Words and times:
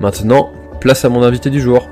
Maintenant, 0.00 0.50
place 0.80 1.04
à 1.04 1.10
mon 1.10 1.22
invité 1.22 1.50
du 1.50 1.60
jour. 1.60 1.86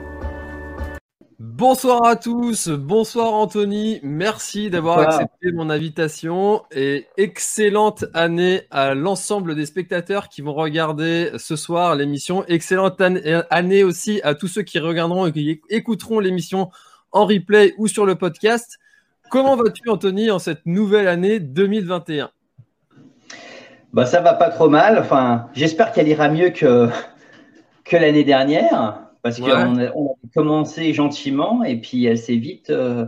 Bonsoir 1.38 2.06
à 2.06 2.16
tous, 2.16 2.70
bonsoir 2.70 3.34
Anthony, 3.34 4.00
merci 4.02 4.70
d'avoir 4.70 5.00
accepté 5.00 5.52
mon 5.52 5.68
invitation 5.68 6.62
et 6.72 7.06
excellente 7.18 8.06
année 8.14 8.62
à 8.70 8.94
l'ensemble 8.94 9.54
des 9.54 9.66
spectateurs 9.66 10.30
qui 10.30 10.40
vont 10.40 10.54
regarder 10.54 11.32
ce 11.36 11.54
soir 11.54 11.96
l'émission. 11.96 12.46
Excellente 12.46 12.98
année 13.50 13.84
aussi 13.84 14.22
à 14.24 14.34
tous 14.34 14.48
ceux 14.48 14.62
qui 14.62 14.78
regarderont 14.78 15.26
et 15.26 15.32
qui 15.32 15.60
écouteront 15.68 16.18
l'émission 16.18 16.70
en 17.12 17.26
replay 17.26 17.74
ou 17.76 17.88
sur 17.88 18.06
le 18.06 18.14
podcast. 18.14 18.78
Comment 19.30 19.54
vas-tu 19.56 19.86
Anthony 19.90 20.30
en 20.30 20.38
cette 20.38 20.64
nouvelle 20.64 21.08
année 21.08 21.40
2021 21.40 22.30
bah, 23.92 24.04
ça 24.04 24.20
va 24.20 24.34
pas 24.34 24.50
trop 24.50 24.68
mal. 24.68 24.98
Enfin, 24.98 25.48
j'espère 25.54 25.92
qu'elle 25.92 26.08
ira 26.08 26.28
mieux 26.28 26.50
que, 26.50 26.90
que 27.88 27.96
l'année 27.96 28.24
dernière, 28.24 29.00
parce 29.22 29.40
qu'on 29.40 29.78
a, 29.78 29.90
commencé 30.34 30.92
gentiment 30.92 31.64
et 31.64 31.76
puis 31.76 32.04
elle 32.04 32.18
s'est 32.18 32.36
vite, 32.36 32.70
euh, 32.70 33.06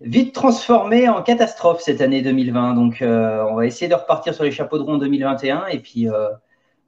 vite 0.00 0.34
transformée 0.34 1.08
en 1.08 1.22
catastrophe 1.22 1.80
cette 1.80 2.00
année 2.00 2.22
2020. 2.22 2.74
Donc, 2.74 3.02
euh, 3.02 3.44
on 3.50 3.56
va 3.56 3.66
essayer 3.66 3.88
de 3.88 3.94
repartir 3.94 4.34
sur 4.34 4.44
les 4.44 4.50
chapeaux 4.50 4.78
de 4.78 4.82
rond 4.82 4.98
2021 4.98 5.66
et 5.66 5.78
puis 5.78 6.08
euh, 6.08 6.28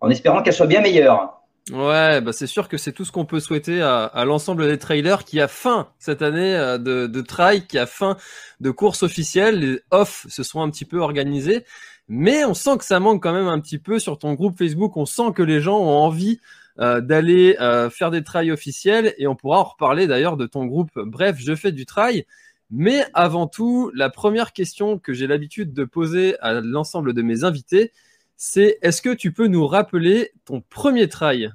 en 0.01 0.11
espérant 0.11 0.43
qu'elle 0.43 0.55
soit 0.55 0.67
bien 0.67 0.81
meilleure. 0.81 1.37
Ouais, 1.71 2.21
bah 2.21 2.33
c'est 2.33 2.49
sûr 2.49 2.69
que 2.69 2.79
c'est 2.79 2.91
tout 2.91 3.05
ce 3.05 3.13
qu'on 3.13 3.27
peut 3.27 3.39
souhaiter 3.39 3.81
à, 3.81 4.25
l'ensemble 4.25 4.67
des 4.67 4.79
trailers 4.79 5.25
qui 5.25 5.41
a 5.41 5.47
fin 5.47 5.89
cette 5.99 6.21
année 6.23 6.55
de, 6.81 7.07
de 7.07 7.21
trail, 7.21 7.67
qui 7.67 7.79
a 7.79 7.87
fin 7.87 8.17
de 8.61 8.71
courses 8.71 9.05
officielles. 9.05 9.61
Les 9.61 9.81
off 9.91 10.27
se 10.29 10.43
sont 10.43 10.63
un 10.63 10.71
petit 10.71 10.87
peu 10.87 10.99
organisés. 10.99 11.65
Mais 12.09 12.45
on 12.45 12.55
sent 12.55 12.79
que 12.79 12.85
ça 12.85 12.99
manque 12.99 13.23
quand 13.23 13.33
même 13.33 13.47
un 13.47 13.61
petit 13.61 13.79
peu 13.79 14.01
sur 14.01 14.19
ton 14.19 14.33
groupe 14.35 14.59
Facebook. 14.59 14.97
On 14.97 15.07
sent 15.07 15.33
que 15.33 15.45
les 15.45 15.61
gens 15.61 15.79
ont 15.79 15.97
envie 15.97 16.41
euh, 16.79 17.01
d'aller 17.01 17.57
euh, 17.61 17.91
faire 17.91 18.11
des 18.11 18.23
trails 18.23 18.53
officiels 18.53 19.15
et 19.19 19.27
on 19.27 19.35
pourra 19.35 19.61
en 19.61 19.65
reparler 19.65 20.07
d'ailleurs 20.07 20.37
de 20.37 20.47
ton 20.47 20.67
groupe. 20.67 20.91
Bref, 20.97 21.37
je 21.39 21.55
fais 21.55 21.73
du 21.73 21.87
trail. 21.87 22.27
Mais 22.71 23.05
avant 23.15 23.47
tout, 23.47 23.91
la 23.95 24.11
première 24.11 24.53
question 24.53 24.99
que 24.99 25.13
j'ai 25.13 25.27
l'habitude 25.27 25.73
de 25.73 25.85
poser 25.85 26.39
à 26.41 26.61
l'ensemble 26.61 27.13
de 27.15 27.23
mes 27.23 27.43
invités, 27.43 27.93
c'est 28.37 28.79
est-ce 28.83 29.03
que 29.03 29.13
tu 29.13 29.33
peux 29.33 29.49
nous 29.49 29.67
rappeler 29.67 30.33
ton 30.45 30.61
premier 30.61 31.09
trail? 31.09 31.53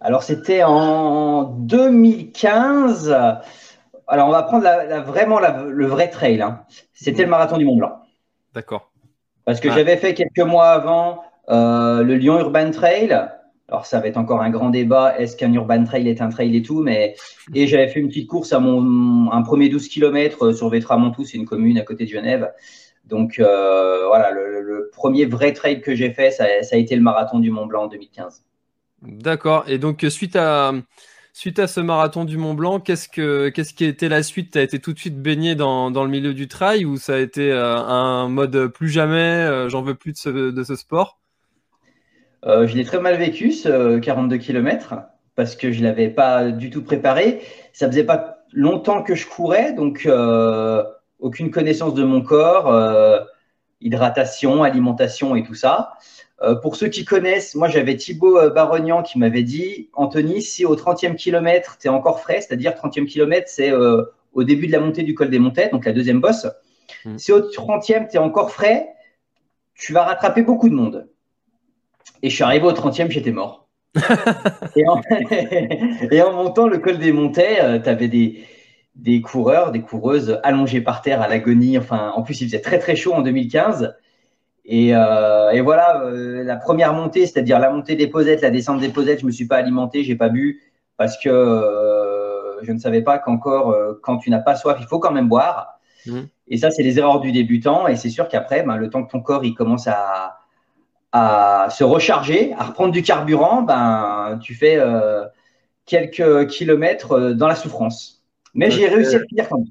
Alors 0.00 0.22
c'était 0.22 0.62
en 0.62 1.44
2015 1.44 3.14
alors 4.06 4.28
on 4.28 4.32
va 4.32 4.42
prendre 4.42 4.66
vraiment 5.02 5.40
le 5.40 5.86
vrai 5.86 6.10
trail. 6.10 6.42
Hein. 6.42 6.64
C'était 6.92 7.24
le 7.24 7.30
marathon 7.30 7.56
du 7.56 7.64
Mont 7.64 7.76
Blanc. 7.76 8.02
D'accord. 8.52 8.92
Parce 9.44 9.60
que 9.60 9.68
ah. 9.68 9.74
j'avais 9.74 9.96
fait 9.96 10.14
quelques 10.14 10.46
mois 10.46 10.68
avant 10.68 11.22
le 11.48 12.14
Lyon 12.14 12.38
Urban 12.38 12.70
Trail. 12.70 13.28
Alors 13.68 13.86
ça 13.86 13.98
va 13.98 14.08
être 14.08 14.18
encore 14.18 14.42
un 14.42 14.50
grand 14.50 14.70
débat. 14.70 15.18
Est-ce 15.18 15.36
qu'un 15.36 15.52
Urban 15.52 15.84
Trail 15.84 16.08
est 16.08 16.20
un 16.20 16.28
trail 16.28 16.54
et 16.56 16.62
tout 16.62 16.82
Mais 16.82 17.14
et 17.54 17.66
j'avais 17.66 17.88
fait 17.88 18.00
une 18.00 18.08
petite 18.08 18.28
course 18.28 18.52
à 18.52 18.60
mon 18.60 19.32
un 19.32 19.42
premier 19.42 19.68
12 19.68 19.88
km 19.88 20.52
sur 20.52 20.68
Vétramontou, 20.68 21.24
c'est 21.24 21.38
une 21.38 21.46
commune 21.46 21.78
à 21.78 21.82
côté 21.82 22.04
de 22.04 22.10
Genève. 22.10 22.52
Donc 23.06 23.38
euh, 23.38 24.06
voilà, 24.06 24.30
le, 24.30 24.90
premier 24.92 25.26
vrai 25.26 25.52
trail 25.52 25.80
que 25.80 25.94
j'ai 25.94 26.10
fait, 26.12 26.30
ça, 26.30 26.44
a 26.44 26.76
été 26.76 26.94
le 26.94 27.02
marathon 27.02 27.38
du 27.38 27.50
Mont 27.50 27.66
Blanc 27.66 27.84
en 27.84 27.88
2015. 27.88 28.44
D'accord. 29.02 29.64
Et 29.66 29.78
donc 29.78 30.04
suite 30.08 30.36
à 30.36 30.72
Suite 31.36 31.58
à 31.58 31.66
ce 31.66 31.80
marathon 31.80 32.24
du 32.24 32.36
Mont 32.38 32.54
Blanc, 32.54 32.78
qu'est-ce, 32.78 33.08
que, 33.08 33.48
qu'est-ce 33.48 33.74
qui 33.74 33.84
été 33.84 34.08
la 34.08 34.22
suite? 34.22 34.52
Tu 34.52 34.58
as 34.58 34.62
été 34.62 34.78
tout 34.78 34.92
de 34.92 34.98
suite 35.00 35.20
baigné 35.20 35.56
dans, 35.56 35.90
le 35.90 36.08
milieu 36.08 36.32
du 36.32 36.46
trail 36.46 36.84
ou 36.84 36.96
ça 36.96 37.14
a 37.14 37.18
été 37.18 37.50
euh, 37.50 37.76
un 37.76 38.28
mode 38.28 38.68
plus 38.68 38.88
jamais, 38.88 39.16
euh, 39.16 39.68
j'en 39.68 39.82
veux 39.82 39.96
plus 39.96 40.12
de 40.12 40.62
ce 40.62 40.76
sport? 40.76 41.18
Euh, 42.46 42.66
Je 42.66 42.76
l'ai 42.76 42.84
très 42.84 43.00
mal 43.00 43.16
vécu, 43.16 43.52
ce 43.52 43.98
42 43.98 44.36
km, 44.38 44.94
parce 45.34 45.56
que 45.56 45.72
je 45.72 45.80
ne 45.80 45.84
l'avais 45.84 46.08
pas 46.08 46.50
du 46.50 46.70
tout 46.70 46.82
préparé. 46.82 47.42
Ça 47.72 47.88
faisait 47.88 48.04
pas 48.04 48.44
longtemps 48.52 49.02
que 49.02 49.14
je 49.14 49.26
courais, 49.26 49.72
donc 49.72 50.08
aucune 51.18 51.50
connaissance 51.50 51.94
de 51.94 52.04
mon 52.04 52.22
corps, 52.22 53.26
hydratation, 53.80 54.62
alimentation 54.62 55.34
et 55.34 55.42
tout 55.42 55.54
ça. 55.54 55.94
Euh, 56.42 56.54
pour 56.56 56.76
ceux 56.76 56.88
qui 56.88 57.04
connaissent, 57.04 57.54
moi 57.54 57.68
j'avais 57.68 57.96
Thibaut 57.96 58.38
euh, 58.38 58.50
Barognan 58.50 59.02
qui 59.02 59.18
m'avait 59.18 59.44
dit 59.44 59.88
Anthony, 59.94 60.42
si 60.42 60.64
au 60.64 60.74
30e 60.74 61.14
kilomètre 61.14 61.78
tu 61.78 61.86
es 61.86 61.90
encore 61.90 62.20
frais, 62.20 62.40
c'est-à-dire 62.40 62.72
30e 62.72 63.06
kilomètre, 63.06 63.48
c'est 63.48 63.70
euh, 63.70 64.02
au 64.32 64.42
début 64.42 64.66
de 64.66 64.72
la 64.72 64.80
montée 64.80 65.04
du 65.04 65.14
col 65.14 65.30
des 65.30 65.38
Montettes, 65.38 65.72
donc 65.72 65.84
la 65.84 65.92
deuxième 65.92 66.20
bosse. 66.20 66.46
Mm. 67.04 67.18
Si 67.18 67.32
au 67.32 67.40
30e, 67.40 68.08
tu 68.10 68.16
es 68.16 68.18
encore 68.18 68.50
frais, 68.50 68.88
tu 69.74 69.92
vas 69.92 70.04
rattraper 70.04 70.42
beaucoup 70.42 70.68
de 70.68 70.74
monde. 70.74 71.08
Et 72.22 72.30
je 72.30 72.34
suis 72.34 72.44
arrivé 72.44 72.66
au 72.66 72.72
30e, 72.72 73.10
j'étais 73.10 73.32
mort. 73.32 73.68
et, 74.76 76.22
en, 76.22 76.32
montant 76.32 76.66
le 76.66 76.78
col 76.78 76.98
des 76.98 77.12
Montets, 77.12 77.80
tu 77.82 77.88
avais 77.88 78.08
des, 78.08 78.44
des 78.96 79.20
coureurs, 79.20 79.72
des 79.72 79.82
coureuses 79.82 80.40
allongées 80.42 80.80
par 80.80 81.02
terre 81.02 81.20
à 81.22 81.28
l'agonie. 81.28 81.78
Enfin, 81.78 82.12
en 82.14 82.22
plus, 82.22 82.40
il 82.40 82.46
faisait 82.46 82.60
très 82.60 82.78
très 82.78 82.96
chaud 82.96 83.12
en 83.12 83.22
2015. 83.22 83.94
Euh, 84.70 85.50
et, 85.50 85.60
voilà, 85.60 86.02
euh, 86.02 86.42
la 86.42 86.56
première 86.56 86.94
montée, 86.94 87.26
c'est-à-dire 87.26 87.58
la 87.58 87.70
montée 87.70 87.96
des 87.96 88.06
posettes, 88.06 88.40
la 88.40 88.50
descente 88.50 88.80
des 88.80 88.88
posettes, 88.88 89.20
je 89.20 89.26
me 89.26 89.30
suis 89.30 89.46
pas 89.46 89.56
alimenté, 89.56 90.04
j'ai 90.04 90.16
pas 90.16 90.28
bu 90.28 90.62
parce 90.96 91.18
que 91.18 91.28
euh, 91.28 92.62
je 92.62 92.72
ne 92.72 92.78
savais 92.78 93.02
pas 93.02 93.18
qu'encore, 93.18 93.76
quand 94.02 94.18
tu 94.18 94.30
n'as 94.30 94.38
pas 94.38 94.56
soif, 94.56 94.78
il 94.80 94.86
faut 94.86 94.98
quand 94.98 95.10
même 95.12 95.28
boire. 95.28 95.80
Mmh. 96.06 96.20
Et 96.48 96.56
ça, 96.56 96.70
c'est 96.70 96.82
les 96.82 96.98
erreurs 96.98 97.20
du 97.20 97.32
débutant. 97.32 97.88
Et 97.88 97.96
c'est 97.96 98.10
sûr 98.10 98.28
qu'après, 98.28 98.62
ben, 98.62 98.76
le 98.76 98.88
temps 98.90 99.04
que 99.04 99.10
ton 99.10 99.20
corps 99.20 99.44
il 99.44 99.54
commence 99.54 99.86
à, 99.86 100.38
à 101.14 101.68
se 101.70 101.84
recharger, 101.84 102.52
à 102.58 102.64
reprendre 102.64 102.92
du 102.92 103.02
carburant, 103.02 103.62
ben, 103.62 104.38
tu 104.42 104.54
fais 104.54 104.78
quelques 105.86 106.48
kilomètres 106.48 107.30
dans 107.30 107.46
la 107.46 107.54
souffrance. 107.54 108.24
Mais 108.52 108.70
j'ai 108.70 108.88
réussi 108.88 109.14
à 109.14 109.18
le 109.18 109.26
finir 109.26 109.48
quand 109.48 109.58
même. 109.58 109.68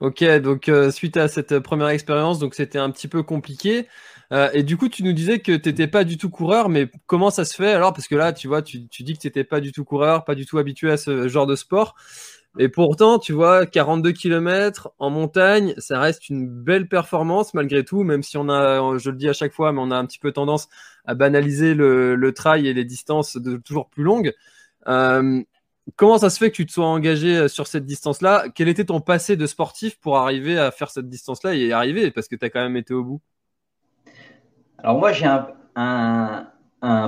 Ok, 0.00 0.24
donc 0.40 0.68
euh, 0.68 0.90
suite 0.90 1.16
à 1.16 1.28
cette 1.28 1.58
première 1.60 1.88
expérience, 1.88 2.38
donc 2.38 2.54
c'était 2.54 2.78
un 2.78 2.90
petit 2.90 3.08
peu 3.08 3.22
compliqué. 3.22 3.86
Euh, 4.32 4.50
et 4.52 4.62
du 4.62 4.76
coup, 4.76 4.88
tu 4.88 5.02
nous 5.02 5.12
disais 5.12 5.38
que 5.38 5.56
tu 5.56 5.68
n'étais 5.68 5.86
pas 5.86 6.04
du 6.04 6.18
tout 6.18 6.30
coureur, 6.30 6.68
mais 6.68 6.88
comment 7.06 7.30
ça 7.30 7.44
se 7.44 7.54
fait 7.54 7.72
alors? 7.72 7.92
Parce 7.92 8.08
que 8.08 8.14
là, 8.14 8.32
tu 8.32 8.48
vois, 8.48 8.62
tu, 8.62 8.80
dis 8.80 9.14
que 9.14 9.18
tu 9.18 9.26
n'étais 9.26 9.44
pas 9.44 9.60
du 9.60 9.72
tout 9.72 9.84
coureur, 9.84 10.24
pas 10.24 10.34
du 10.34 10.46
tout 10.46 10.58
habitué 10.58 10.90
à 10.90 10.96
ce 10.96 11.28
genre 11.28 11.46
de 11.46 11.54
sport. 11.54 11.94
Et 12.58 12.68
pourtant, 12.68 13.18
tu 13.18 13.32
vois, 13.32 13.66
42 13.66 14.12
km 14.12 14.92
en 14.98 15.10
montagne, 15.10 15.74
ça 15.78 15.98
reste 15.98 16.28
une 16.28 16.48
belle 16.48 16.88
performance 16.88 17.52
malgré 17.52 17.84
tout, 17.84 18.04
même 18.04 18.22
si 18.22 18.36
on 18.36 18.48
a, 18.48 18.96
je 18.98 19.10
le 19.10 19.16
dis 19.16 19.28
à 19.28 19.32
chaque 19.32 19.52
fois, 19.52 19.72
mais 19.72 19.80
on 19.80 19.90
a 19.90 19.96
un 19.96 20.06
petit 20.06 20.20
peu 20.20 20.30
tendance 20.30 20.68
à 21.04 21.14
banaliser 21.14 21.74
le, 21.74 22.14
le 22.14 22.32
trail 22.32 22.68
et 22.68 22.72
les 22.72 22.84
distances 22.84 23.38
toujours 23.64 23.88
plus 23.88 24.04
longues. 24.04 24.32
Euh, 24.86 25.42
Comment 25.96 26.16
ça 26.16 26.30
se 26.30 26.38
fait 26.38 26.50
que 26.50 26.56
tu 26.56 26.64
te 26.64 26.72
sois 26.72 26.86
engagé 26.86 27.36
euh, 27.36 27.48
sur 27.48 27.66
cette 27.66 27.84
distance-là? 27.84 28.46
Quel 28.54 28.68
était 28.68 28.86
ton 28.86 29.00
passé 29.00 29.36
de 29.36 29.46
sportif 29.46 30.00
pour 30.00 30.16
arriver 30.16 30.58
à 30.58 30.70
faire 30.70 30.90
cette 30.90 31.10
distance-là 31.10 31.54
et 31.54 31.66
y 31.66 31.72
arriver? 31.72 32.10
Parce 32.10 32.26
que 32.26 32.36
tu 32.36 32.44
as 32.44 32.50
quand 32.50 32.62
même 32.62 32.76
été 32.76 32.94
au 32.94 33.04
bout. 33.04 33.20
Alors 34.78 34.98
moi, 34.98 35.12
j'ai 35.12 35.26
un, 35.76 36.46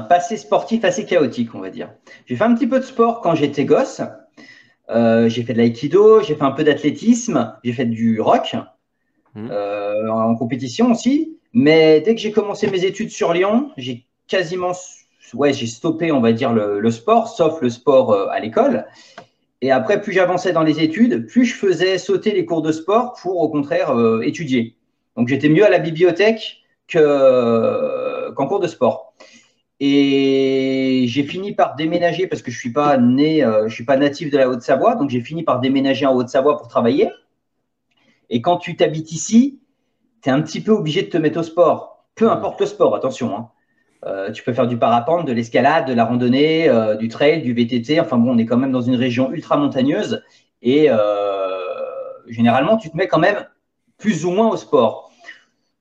passé 0.08 0.37
sportif 0.37 0.84
assez 0.84 1.06
chaotique, 1.06 1.54
on 1.54 1.60
va 1.60 1.70
dire. 1.70 1.90
J'ai 2.26 2.37
fait 2.37 2.44
un 2.44 2.54
petit 2.54 2.66
peu 2.66 2.78
de 2.78 2.84
sport 2.84 3.22
quand 3.22 3.34
j'étais 3.34 3.64
gosse. 3.64 4.02
Euh, 4.90 5.28
j'ai 5.28 5.42
fait 5.42 5.52
de 5.52 5.58
l'aïkido, 5.58 6.22
j'ai 6.22 6.34
fait 6.34 6.44
un 6.44 6.52
peu 6.52 6.64
d'athlétisme, 6.64 7.54
j'ai 7.64 7.72
fait 7.72 7.86
du 7.86 8.20
rock 8.20 8.54
mmh. 9.34 9.48
euh, 9.50 10.08
en 10.08 10.34
compétition 10.36 10.92
aussi. 10.92 11.36
Mais 11.52 12.00
dès 12.00 12.14
que 12.14 12.20
j'ai 12.20 12.32
commencé 12.32 12.70
mes 12.70 12.84
études 12.84 13.10
sur 13.10 13.32
Lyon, 13.32 13.70
j'ai 13.76 14.06
quasiment 14.28 14.72
ouais, 15.34 15.52
j'ai 15.52 15.66
stoppé, 15.66 16.12
on 16.12 16.20
va 16.20 16.32
dire, 16.32 16.52
le, 16.52 16.90
sport, 16.90 17.28
sauf 17.28 17.60
le 17.60 17.70
sport 17.70 18.12
euh, 18.12 18.28
à 18.28 18.38
l'école. 18.38 18.86
Et 19.62 19.70
après, 19.70 20.00
plus 20.00 20.12
j'avançais 20.12 20.52
dans 20.52 20.62
les 20.62 20.80
études, 20.80 21.26
plus 21.26 21.46
je 21.46 21.54
faisais 21.54 21.98
sauter 21.98 22.32
les 22.32 22.44
cours 22.44 22.62
de 22.62 22.72
sport 22.72 23.14
pour, 23.20 23.38
au 23.38 23.48
contraire, 23.48 23.90
étudier. 24.22 24.76
Donc, 25.16 25.28
j'étais 25.28 25.48
mieux 25.48 25.64
à 25.64 25.70
la 25.70 25.78
bibliothèque 25.78 26.58
que, 26.86 28.30
qu'en 28.32 28.46
cours 28.46 28.60
de 28.60 28.66
sport. 28.66 29.14
Et 29.78 31.05
j'ai 31.08 31.23
fini 31.25 31.52
par 31.55 31.76
déménager 31.76 32.26
parce 32.26 32.43
que 32.43 32.50
je 32.50 32.58
suis 32.58 32.73
pas 32.73 32.96
né, 32.96 33.44
euh, 33.44 33.69
je 33.69 33.75
suis 33.75 33.84
pas 33.84 33.96
natif 33.96 34.31
de 34.31 34.38
la 34.38 34.49
Haute-Savoie, 34.49 34.94
donc 34.94 35.11
j'ai 35.11 35.20
fini 35.20 35.43
par 35.43 35.61
déménager 35.61 36.06
en 36.06 36.14
Haute-Savoie 36.14 36.56
pour 36.56 36.69
travailler. 36.69 37.11
Et 38.31 38.40
quand 38.40 38.56
tu 38.56 38.76
t'habites 38.76 39.12
ici, 39.12 39.61
tu 40.23 40.31
es 40.31 40.32
un 40.32 40.40
petit 40.40 40.61
peu 40.62 40.73
obligé 40.73 41.02
de 41.02 41.08
te 41.08 41.19
mettre 41.19 41.40
au 41.40 41.43
sport. 41.43 42.06
Peu 42.14 42.31
importe 42.31 42.61
le 42.61 42.67
sport, 42.67 42.94
attention. 42.96 43.37
Hein. 43.37 43.50
Euh, 44.05 44.31
tu 44.31 44.43
peux 44.43 44.52
faire 44.52 44.67
du 44.67 44.78
parapente, 44.78 45.26
de 45.26 45.32
l'escalade, 45.32 45.87
de 45.87 45.93
la 45.93 46.05
randonnée, 46.05 46.69
euh, 46.69 46.96
du 46.96 47.08
trail, 47.08 47.43
du 47.43 47.52
VTT. 47.52 48.00
Enfin 48.00 48.19
bon, 48.19 48.34
on 48.34 48.38
est 48.38 48.46
quand 48.46 48.56
même 48.56 48.72
dans 48.72 48.81
une 48.81 48.96
région 48.96 49.32
ultra 49.32 49.56
montagneuse 49.56 50.22
et 50.62 50.87
euh, 50.88 50.96
généralement, 52.29 52.76
tu 52.76 52.90
te 52.90 52.96
mets 52.96 53.08
quand 53.08 53.19
même 53.19 53.46
plus 53.99 54.25
ou 54.25 54.31
moins 54.31 54.49
au 54.49 54.56
sport. 54.56 55.11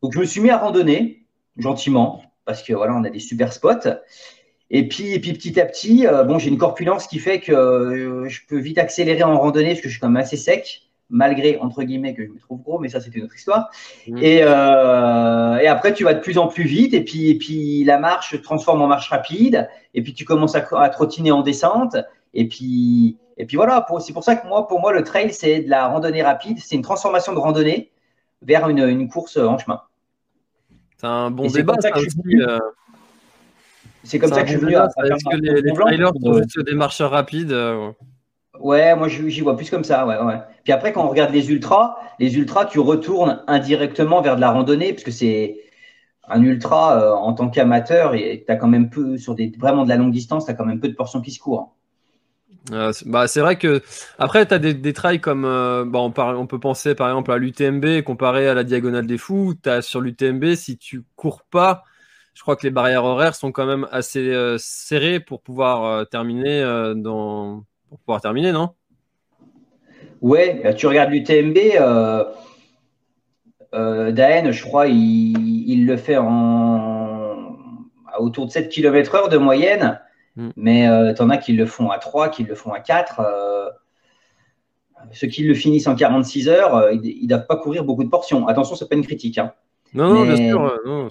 Donc, 0.01 0.13
je 0.13 0.19
me 0.19 0.25
suis 0.25 0.41
mis 0.41 0.49
à 0.49 0.57
randonner 0.57 1.25
gentiment 1.57 2.21
parce 2.45 2.63
que 2.63 2.73
voilà, 2.73 2.93
on 2.95 3.03
a 3.03 3.09
des 3.09 3.19
super 3.19 3.51
spots. 3.51 3.89
Et 4.71 4.87
puis, 4.87 5.13
et 5.13 5.19
puis 5.19 5.33
petit 5.33 5.59
à 5.59 5.65
petit, 5.65 6.05
bon, 6.25 6.39
j'ai 6.39 6.49
une 6.49 6.57
corpulence 6.57 7.07
qui 7.07 7.19
fait 7.19 7.39
que 7.39 8.25
je 8.27 8.39
peux 8.47 8.57
vite 8.57 8.77
accélérer 8.77 9.23
en 9.23 9.37
randonnée 9.39 9.69
parce 9.69 9.81
que 9.81 9.87
je 9.87 9.93
suis 9.93 9.99
quand 9.99 10.09
même 10.09 10.21
assez 10.21 10.37
sec 10.37 10.85
malgré, 11.09 11.57
entre 11.59 11.83
guillemets, 11.83 12.13
que 12.13 12.25
je 12.25 12.31
me 12.31 12.39
trouve 12.39 12.61
gros, 12.61 12.79
mais 12.79 12.89
ça, 12.89 12.99
c'était 12.99 13.19
une 13.19 13.25
autre 13.25 13.35
histoire. 13.35 13.69
Mmh. 14.07 14.17
Et, 14.21 14.39
euh, 14.41 15.57
et, 15.57 15.67
après, 15.67 15.93
tu 15.93 16.03
vas 16.03 16.13
de 16.13 16.19
plus 16.19 16.37
en 16.37 16.47
plus 16.47 16.63
vite, 16.63 16.93
et 16.93 17.03
puis, 17.03 17.29
et 17.29 17.37
puis 17.37 17.83
la 17.83 17.99
marche 17.99 18.31
se 18.31 18.37
transforme 18.37 18.81
en 18.81 18.87
marche 18.87 19.09
rapide, 19.09 19.69
et 19.93 20.01
puis 20.01 20.13
tu 20.13 20.25
commences 20.25 20.55
à, 20.55 20.65
à 20.79 20.89
trottiner 20.89 21.31
en 21.31 21.41
descente, 21.41 21.95
et 22.33 22.47
puis, 22.47 23.17
et 23.37 23.45
puis 23.45 23.57
voilà, 23.57 23.85
c'est 23.99 24.13
pour 24.13 24.23
ça 24.23 24.35
que 24.35 24.47
moi, 24.47 24.67
pour 24.67 24.79
moi, 24.79 24.91
le 24.93 25.03
trail, 25.03 25.33
c'est 25.33 25.61
de 25.61 25.69
la 25.69 25.87
randonnée 25.87 26.23
rapide, 26.23 26.57
c'est 26.59 26.75
une 26.75 26.81
transformation 26.81 27.33
de 27.33 27.39
randonnée 27.39 27.91
vers 28.41 28.67
une, 28.69 28.79
une 28.79 29.09
course 29.09 29.37
en 29.37 29.57
chemin. 29.57 29.81
C'est 30.97 31.07
un 31.07 31.29
bon 31.31 31.47
débat, 31.47 31.75
euh, 31.75 32.59
C'est 34.03 34.19
comme 34.19 34.31
ça 34.31 34.41
que 34.41 34.47
je 34.47 34.53
suis 34.53 34.61
venu 34.61 34.75
à, 34.75 34.85
Est-ce 34.85 35.29
que 35.29 35.37
les, 35.37 35.61
les 35.61 35.73
trailers 35.73 36.11
sont 36.21 36.33
juste 36.37 36.59
des 36.61 36.75
marcheurs 36.75 37.11
rapides 37.11 37.51
euh, 37.51 37.91
Ouais, 38.59 38.95
moi 38.95 39.07
j'y 39.07 39.41
vois 39.41 39.57
plus 39.57 39.69
comme 39.69 39.83
ça. 39.83 40.07
Ouais, 40.07 40.17
ouais. 40.17 40.39
Puis 40.63 40.71
après, 40.71 40.93
quand 40.93 41.03
on 41.05 41.09
regarde 41.09 41.33
les 41.33 41.51
ultras, 41.51 41.97
les 42.19 42.37
ultras, 42.37 42.65
tu 42.65 42.79
retournes 42.79 43.43
indirectement 43.47 44.21
vers 44.21 44.35
de 44.35 44.41
la 44.41 44.51
randonnée, 44.51 44.93
parce 44.93 45.03
que 45.03 45.11
c'est 45.11 45.57
un 46.27 46.41
ultra 46.41 46.99
euh, 46.99 47.13
en 47.13 47.33
tant 47.33 47.49
qu'amateur, 47.49 48.15
et 48.15 48.43
tu 48.45 48.51
as 48.51 48.55
quand 48.55 48.67
même 48.67 48.89
peu, 48.89 49.17
sur 49.17 49.35
des, 49.35 49.51
vraiment 49.59 49.83
de 49.83 49.89
la 49.89 49.97
longue 49.97 50.11
distance, 50.11 50.45
tu 50.45 50.51
as 50.51 50.53
quand 50.53 50.65
même 50.65 50.79
peu 50.79 50.87
de 50.87 50.95
portions 50.95 51.21
qui 51.21 51.31
se 51.31 51.39
courent. 51.39 51.75
Euh, 52.71 52.91
bah, 53.05 53.27
c'est 53.27 53.41
vrai 53.41 53.57
que 53.57 53.81
après, 54.17 54.45
tu 54.45 54.53
as 54.53 54.59
des, 54.59 54.93
trails 54.93 55.21
comme 55.21 55.45
euh, 55.45 55.85
bah, 55.85 55.99
on, 55.99 56.47
peut 56.47 56.59
penser 56.59 56.95
par 56.95 57.09
exemple 57.09 57.31
à 57.31 57.37
l'UTMB 57.37 58.01
comparé 58.03 58.47
à 58.47 58.53
la 58.53 58.63
Diagonale 58.63 59.05
des 59.05 59.17
Fous. 59.17 59.55
As, 59.65 59.81
sur 59.81 60.01
l'UTMB, 60.01 60.55
si 60.55 60.77
tu 60.77 61.03
cours 61.15 61.43
pas, 61.43 61.83
je 62.33 62.41
crois 62.41 62.55
que 62.55 62.63
les 62.63 62.71
barrières 62.71 63.03
horaires 63.03 63.35
sont 63.35 63.51
quand 63.51 63.65
même 63.65 63.87
assez 63.91 64.33
serrées 64.57 65.19
pour 65.19 65.41
pouvoir 65.41 66.07
terminer 66.09 66.61
dans 66.95 67.63
pour 67.89 67.99
pouvoir 67.99 68.21
terminer, 68.21 68.51
non? 68.51 68.71
Ouais, 70.21 70.59
bah, 70.63 70.73
tu 70.73 70.87
regardes 70.87 71.11
l'UTMB, 71.11 71.57
euh, 71.79 72.23
euh, 73.73 74.11
Daen, 74.11 74.51
je 74.51 74.63
crois, 74.63 74.87
il, 74.87 75.85
le 75.85 75.97
fait 75.97 76.17
en 76.17 77.57
autour 78.17 78.45
de 78.45 78.51
7 78.51 78.69
km/h 78.69 79.29
de 79.29 79.37
moyenne, 79.37 79.99
hmm. 80.35 80.49
mais 80.55 80.87
euh, 80.87 81.13
tu 81.13 81.21
en 81.21 81.29
as 81.29 81.37
qui 81.37 81.53
le 81.53 81.65
font 81.65 81.89
à 81.89 81.97
3, 81.97 82.29
qui 82.29 82.43
le 82.43 82.55
font 82.55 82.73
à 82.73 82.79
4. 82.79 83.19
Euh, 83.19 83.69
ceux 85.11 85.27
qui 85.27 85.43
le 85.43 85.53
finissent 85.53 85.87
en 85.87 85.95
46 85.95 86.49
heures, 86.49 86.91
ils 86.91 87.23
ne 87.23 87.27
doivent 87.27 87.45
pas 87.45 87.57
courir 87.57 87.83
beaucoup 87.83 88.03
de 88.03 88.09
portions. 88.09 88.47
Attention, 88.47 88.75
ce 88.75 88.83
n'est 88.83 88.87
pas 88.87 88.95
une 88.95 89.05
critique. 89.05 89.37
Hein. 89.37 89.53
Non, 89.93 90.13
non, 90.13 90.23
bien 90.23 90.35
sûr. 90.35 90.79
Non, 90.85 91.09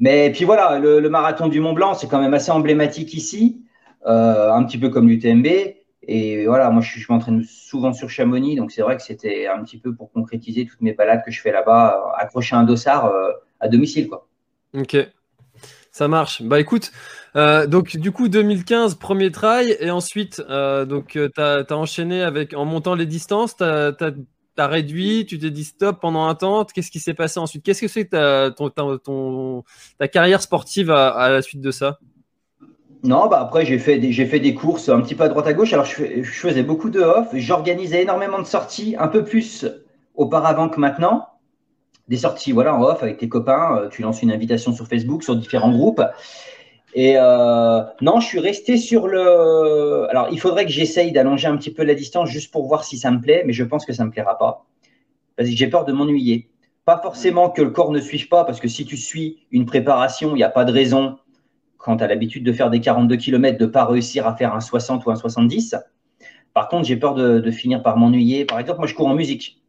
mais 0.00 0.30
puis 0.32 0.46
voilà, 0.46 0.78
le, 0.78 1.00
le, 1.00 1.10
marathon 1.10 1.48
du 1.48 1.60
Mont 1.60 1.74
Blanc, 1.74 1.92
c'est 1.92 2.08
quand 2.08 2.20
même 2.20 2.32
assez 2.32 2.50
emblématique 2.50 3.12
ici, 3.12 3.62
un 4.06 4.64
petit 4.64 4.78
peu 4.78 4.88
comme 4.88 5.08
l'UTMB. 5.08 5.46
Et 6.08 6.46
voilà, 6.46 6.68
moi, 6.70 6.82
je, 6.82 7.04
m'entraîne 7.08 7.44
souvent 7.44 7.92
sur 7.92 8.10
Chamonix, 8.10 8.56
donc 8.56 8.72
c'est 8.72 8.82
vrai 8.82 8.96
que 8.96 9.02
c'était 9.02 9.46
un 9.46 9.62
petit 9.62 9.78
peu 9.78 9.94
pour 9.94 10.10
concrétiser 10.10 10.66
toutes 10.66 10.80
mes 10.80 10.92
balades 10.92 11.22
que 11.24 11.30
je 11.30 11.40
fais 11.40 11.52
là-bas, 11.52 11.96
euh, 11.96 12.22
accrocher 12.22 12.56
un 12.56 12.64
dossard 12.64 13.06
euh, 13.06 13.30
à 13.60 13.68
domicile, 13.68 14.08
quoi. 14.08 14.26
Ok, 14.74 14.96
ça 15.92 16.08
marche. 16.08 16.42
Bah 16.42 16.58
écoute, 16.58 16.90
euh, 17.34 17.66
donc 17.66 17.96
du 17.96 18.12
coup 18.12 18.28
2015 18.28 18.96
premier 18.96 19.30
trail 19.30 19.76
et 19.80 19.90
ensuite 19.90 20.40
donc 20.40 21.18
tu 21.18 21.40
as, 21.40 21.64
enchaîné 21.70 22.22
avec 22.22 22.54
en 22.54 22.64
montant 22.64 22.94
les 22.94 23.06
distances, 23.06 23.56
tu 23.56 23.64
as, 23.64 24.66
réduit, 24.66 25.24
tu 25.26 25.38
t'es 25.38 25.50
dit 25.50 25.64
stop 25.64 26.00
pendant 26.00 26.26
un 26.26 26.34
temps. 26.34 26.64
Qu'est-ce 26.64 26.90
qui 26.90 27.00
s'est 27.00 27.14
passé 27.14 27.40
ensuite? 27.40 27.64
Qu'est-ce 27.64 27.80
que 27.80 27.88
c'est 27.88 28.04
que 28.06 28.50
ta, 28.50 28.98
ton, 28.98 29.64
ta 29.98 30.08
carrière 30.08 30.42
sportive 30.42 30.90
à 30.90 31.30
la 31.30 31.42
suite 31.42 31.60
de 31.60 31.70
ça? 31.70 31.98
Non, 33.04 33.26
bah 33.26 33.40
après, 33.40 33.66
j'ai 33.66 33.78
fait, 33.78 33.98
des, 33.98 34.12
j'ai 34.12 34.26
fait 34.26 34.38
des 34.38 34.54
courses 34.54 34.88
un 34.88 35.00
petit 35.00 35.16
peu 35.16 35.24
à 35.24 35.28
droite 35.28 35.46
à 35.48 35.52
gauche. 35.52 35.72
Alors, 35.72 35.84
je, 35.84 36.22
faisais 36.22 36.62
beaucoup 36.62 36.88
de 36.88 37.00
off. 37.00 37.28
J'organisais 37.32 38.02
énormément 38.02 38.38
de 38.38 38.46
sorties, 38.46 38.94
un 38.96 39.08
peu 39.08 39.24
plus 39.24 39.66
auparavant 40.14 40.68
que 40.68 40.78
maintenant. 40.78 41.26
Des 42.06 42.18
sorties, 42.18 42.52
voilà, 42.52 42.76
en 42.76 42.82
off 42.82 43.02
avec 43.02 43.18
tes 43.18 43.28
copains. 43.28 43.76
Euh, 43.76 43.88
tu 43.88 44.02
lances 44.02 44.22
une 44.22 44.30
invitation 44.30 44.72
sur 44.72 44.86
Facebook, 44.86 45.24
sur 45.24 45.34
différents 45.34 45.72
groupes. 45.72 46.02
Et 46.94 47.14
euh, 47.16 47.82
non, 48.00 48.20
je 48.20 48.26
suis 48.26 48.38
resté 48.38 48.76
sur 48.76 49.08
le. 49.08 50.06
Alors, 50.10 50.28
il 50.30 50.38
faudrait 50.38 50.66
que 50.66 50.70
j'essaye 50.70 51.12
d'allonger 51.12 51.48
un 51.48 51.56
petit 51.56 51.72
peu 51.72 51.84
la 51.84 51.94
distance 51.94 52.28
juste 52.28 52.52
pour 52.52 52.66
voir 52.66 52.84
si 52.84 52.98
ça 52.98 53.10
me 53.10 53.20
plaît, 53.20 53.42
mais 53.46 53.52
je 53.52 53.64
pense 53.64 53.86
que 53.86 53.92
ça 53.92 54.02
ne 54.02 54.08
me 54.08 54.12
plaira 54.12 54.36
pas. 54.38 54.66
Parce 55.36 55.48
que 55.48 55.56
j'ai 55.56 55.68
peur 55.68 55.84
de 55.84 55.92
m'ennuyer. 55.92 56.50
Pas 56.84 56.98
forcément 56.98 57.48
que 57.48 57.62
le 57.62 57.70
corps 57.70 57.92
ne 57.92 58.00
suive 58.00 58.28
pas, 58.28 58.44
parce 58.44 58.60
que 58.60 58.68
si 58.68 58.84
tu 58.84 58.96
suis 58.96 59.46
une 59.52 59.64
préparation, 59.64 60.30
il 60.32 60.36
n'y 60.36 60.42
a 60.42 60.50
pas 60.50 60.64
de 60.64 60.72
raison 60.72 61.18
quand 61.78 61.96
tu 61.96 62.04
as 62.04 62.06
l'habitude 62.06 62.44
de 62.44 62.52
faire 62.52 62.70
des 62.70 62.80
42 62.80 63.16
km, 63.16 63.58
de 63.58 63.64
ne 63.64 63.70
pas 63.70 63.84
réussir 63.84 64.26
à 64.26 64.36
faire 64.36 64.54
un 64.54 64.60
60 64.60 65.06
ou 65.06 65.10
un 65.10 65.16
70. 65.16 65.76
Par 66.52 66.68
contre, 66.68 66.86
j'ai 66.86 66.96
peur 66.96 67.14
de, 67.14 67.50
finir 67.50 67.82
par 67.82 67.96
m'ennuyer. 67.96 68.44
Par 68.44 68.58
exemple, 68.58 68.80
moi, 68.80 68.86
je 68.86 68.94
cours 68.94 69.08
en 69.08 69.14
musique. 69.14 69.62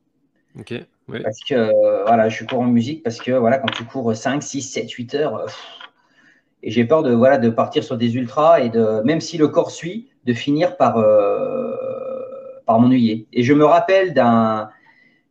Ok. 0.59 0.73
Parce 1.07 1.39
que 1.47 2.05
voilà, 2.05 2.29
je 2.29 2.43
cours 2.45 2.59
en 2.59 2.67
musique 2.67 3.03
parce 3.03 3.19
que 3.19 3.31
voilà, 3.31 3.57
quand 3.57 3.71
tu 3.71 3.83
cours 3.85 4.15
5, 4.15 4.41
6, 4.41 4.61
7, 4.61 4.91
8 4.91 5.15
heures, 5.15 5.45
et 6.63 6.71
j'ai 6.71 6.85
peur 6.85 7.03
de, 7.03 7.13
voilà, 7.13 7.37
de 7.37 7.49
partir 7.49 7.83
sur 7.83 7.97
des 7.97 8.15
ultras 8.15 8.61
et 8.61 8.69
de, 8.69 9.01
même 9.03 9.19
si 9.19 9.37
le 9.37 9.49
corps 9.49 9.71
suit, 9.71 10.09
de 10.25 10.33
finir 10.33 10.77
par, 10.77 10.97
euh, 10.97 11.75
par 12.65 12.79
m'ennuyer. 12.79 13.27
Et 13.33 13.43
je 13.43 13.53
me 13.53 13.65
rappelle 13.65 14.13
d'un, 14.13 14.69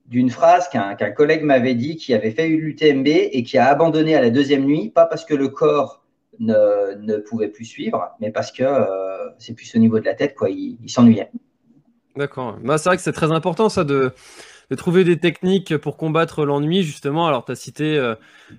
d'une 0.06 0.28
phrase 0.28 0.68
qu'un, 0.68 0.94
collègue 1.10 1.42
m'avait 1.42 1.74
dit 1.74 1.96
qui 1.96 2.12
avait 2.12 2.32
fait 2.32 2.48
l'UTMB 2.48 3.06
et 3.06 3.42
qui 3.42 3.56
a 3.56 3.66
abandonné 3.66 4.14
à 4.14 4.20
la 4.20 4.28
deuxième 4.28 4.64
nuit, 4.64 4.90
pas 4.90 5.06
parce 5.06 5.24
que 5.24 5.34
le 5.34 5.48
corps 5.48 6.04
ne, 6.38 6.94
ne 7.00 7.16
pouvait 7.16 7.48
plus 7.48 7.64
suivre, 7.64 8.10
mais 8.20 8.30
parce 8.30 8.52
que 8.52 8.62
euh, 8.62 9.30
c'est 9.38 9.54
plus 9.54 9.74
au 9.74 9.78
niveau 9.78 9.98
de 9.98 10.04
la 10.04 10.14
tête, 10.14 10.34
quoi. 10.34 10.50
Il, 10.50 10.76
il 10.82 10.90
s'ennuyait. 10.90 11.30
D'accord. 12.14 12.58
Bah, 12.62 12.76
c'est 12.76 12.90
vrai 12.90 12.96
que 12.98 13.02
c'est 13.02 13.12
très 13.12 13.32
important 13.32 13.70
ça 13.70 13.84
de 13.84 14.12
de 14.72 14.76
trouver 14.76 15.04
des 15.04 15.18
techniques 15.18 15.76
pour 15.76 15.98
combattre 15.98 16.46
l'ennui, 16.46 16.82
justement. 16.82 17.26
Alors, 17.26 17.44
tu 17.44 17.52
as 17.52 17.56
cité 17.56 17.98
euh, 17.98 18.14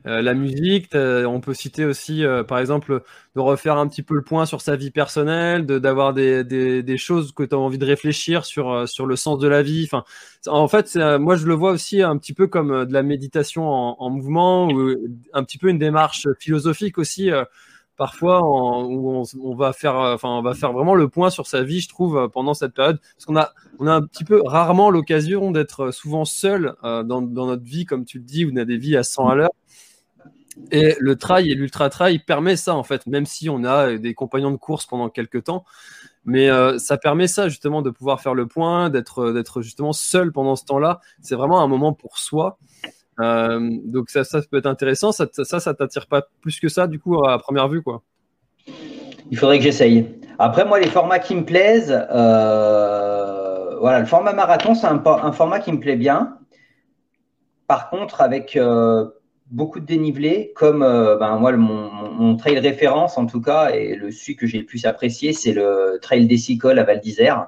euh, 0.05 0.21
la 0.21 0.35
musique, 0.35 0.89
on 0.93 1.41
peut 1.41 1.55
citer 1.55 1.85
aussi, 1.85 2.23
euh, 2.23 2.43
par 2.43 2.59
exemple, 2.59 3.01
de 3.35 3.39
refaire 3.39 3.77
un 3.77 3.87
petit 3.87 4.03
peu 4.03 4.13
le 4.13 4.21
point 4.21 4.45
sur 4.45 4.61
sa 4.61 4.75
vie 4.75 4.91
personnelle, 4.91 5.65
d'avoir 5.65 6.13
des, 6.13 6.43
des, 6.43 6.83
des, 6.83 6.97
choses 6.99 7.31
que 7.31 7.41
tu 7.41 7.55
as 7.55 7.57
envie 7.57 7.79
de 7.79 7.85
réfléchir 7.85 8.45
sur, 8.45 8.87
sur 8.87 9.07
le 9.07 9.15
sens 9.15 9.39
de 9.39 9.47
la 9.47 9.63
vie. 9.63 9.89
Enfin, 9.91 10.03
en 10.45 10.67
fait, 10.67 10.95
moi, 10.95 11.35
je 11.35 11.47
le 11.47 11.55
vois 11.55 11.71
aussi 11.71 12.03
un 12.03 12.15
petit 12.19 12.33
peu 12.33 12.45
comme 12.45 12.85
de 12.85 12.93
la 12.93 13.01
méditation 13.01 13.67
en, 13.67 13.95
en 13.97 14.09
mouvement 14.11 14.67
ou 14.67 14.95
un 15.33 15.43
petit 15.43 15.57
peu 15.57 15.69
une 15.69 15.79
démarche 15.79 16.27
philosophique 16.39 16.99
aussi 16.99 17.31
parfois 17.97 18.43
on, 18.43 19.23
on, 19.41 19.55
va 19.55 19.73
faire, 19.73 20.17
vraiment 20.17 20.95
le 20.95 21.07
point 21.09 21.29
sur 21.29 21.47
sa 21.47 21.63
vie, 21.63 21.79
je 21.79 21.89
trouve, 21.89 22.29
pendant 22.31 22.53
cette 22.53 22.73
période, 22.73 22.99
parce 23.15 23.25
qu'on 23.25 23.37
a, 23.37 23.53
on 23.79 23.87
a 23.87 23.93
un 23.93 24.01
petit 24.01 24.23
peu 24.23 24.41
rarement 24.45 24.89
l'occasion 24.89 25.51
d'être 25.51 25.91
souvent 25.91 26.25
seul 26.25 26.75
euh, 26.83 27.03
dans, 27.03 27.21
notre 27.21 27.63
vie, 27.63 27.85
comme 27.85 28.05
tu 28.05 28.19
le 28.19 28.23
dis, 28.23 28.45
où 28.45 28.51
on 28.53 28.57
a 28.57 28.65
des 28.65 28.77
vies 28.77 28.97
à 28.97 29.03
100 29.03 29.27
à 29.29 29.35
l'heure. 29.35 29.51
Et 30.71 30.95
le 30.99 31.15
trail 31.15 31.51
et 31.51 31.55
l'ultra 31.55 31.89
trail 31.89 32.19
permet 32.19 32.55
ça 32.55 32.75
en 32.75 32.83
fait, 32.83 33.07
même 33.07 33.25
si 33.25 33.49
on 33.49 33.63
a 33.63 33.97
des 33.97 34.13
compagnons 34.13 34.51
de 34.51 34.57
course 34.57 34.85
pendant 34.85 35.09
quelques 35.09 35.45
temps, 35.45 35.65
mais 36.25 36.47
euh, 36.49 36.77
ça 36.77 36.97
permet 36.97 37.27
ça 37.27 37.49
justement 37.49 37.81
de 37.81 37.89
pouvoir 37.89 38.21
faire 38.21 38.35
le 38.35 38.47
point, 38.47 38.91
d'être 38.91 39.31
d'être 39.31 39.63
justement 39.63 39.93
seul 39.93 40.31
pendant 40.31 40.55
ce 40.55 40.65
temps-là. 40.65 41.01
C'est 41.21 41.35
vraiment 41.35 41.61
un 41.61 41.67
moment 41.67 41.93
pour 41.93 42.19
soi. 42.19 42.59
Euh, 43.19 43.69
donc 43.85 44.09
ça, 44.09 44.23
peut 44.49 44.57
être 44.57 44.65
intéressant. 44.65 45.11
Ça, 45.11 45.27
ça, 45.33 45.73
t'attire 45.73 46.07
pas 46.07 46.27
plus 46.41 46.59
que 46.59 46.67
ça, 46.67 46.87
du 46.87 46.99
coup, 46.99 47.23
à 47.25 47.37
première 47.37 47.67
vue, 47.67 47.81
quoi. 47.81 48.01
Il 49.31 49.37
faudrait 49.37 49.57
que 49.57 49.63
j'essaye. 49.63 50.07
Après, 50.39 50.65
moi, 50.65 50.79
les 50.79 50.87
formats 50.87 51.19
qui 51.19 51.35
me 51.35 51.45
plaisent, 51.45 52.05
euh, 52.11 53.77
voilà, 53.79 53.99
le 53.99 54.05
format 54.05 54.33
marathon, 54.33 54.75
c'est 54.75 54.87
un, 54.87 55.31
format 55.31 55.59
qui 55.59 55.71
me 55.71 55.79
plaît 55.79 55.95
bien. 55.95 56.37
Par 57.67 57.89
contre, 57.89 58.21
avec 58.21 58.55
euh, 58.55 59.07
beaucoup 59.47 59.79
de 59.79 59.85
dénivelé, 59.85 60.51
comme 60.55 60.79
ben, 60.79 61.37
moi, 61.37 61.51
mon, 61.53 61.89
mon, 61.91 62.35
trail 62.35 62.59
référence, 62.59 63.17
en 63.17 63.25
tout 63.25 63.41
cas, 63.41 63.69
et 63.71 63.95
le 63.95 64.11
celui 64.11 64.35
que 64.35 64.47
j'ai 64.47 64.59
le 64.59 64.65
plus 64.65 64.85
apprécié, 64.85 65.33
c'est 65.33 65.53
le 65.53 65.99
trail 66.01 66.27
des 66.27 66.37
Sicoles 66.37 66.79
à 66.79 66.83
Val 66.83 66.99
d'Isère. 66.99 67.47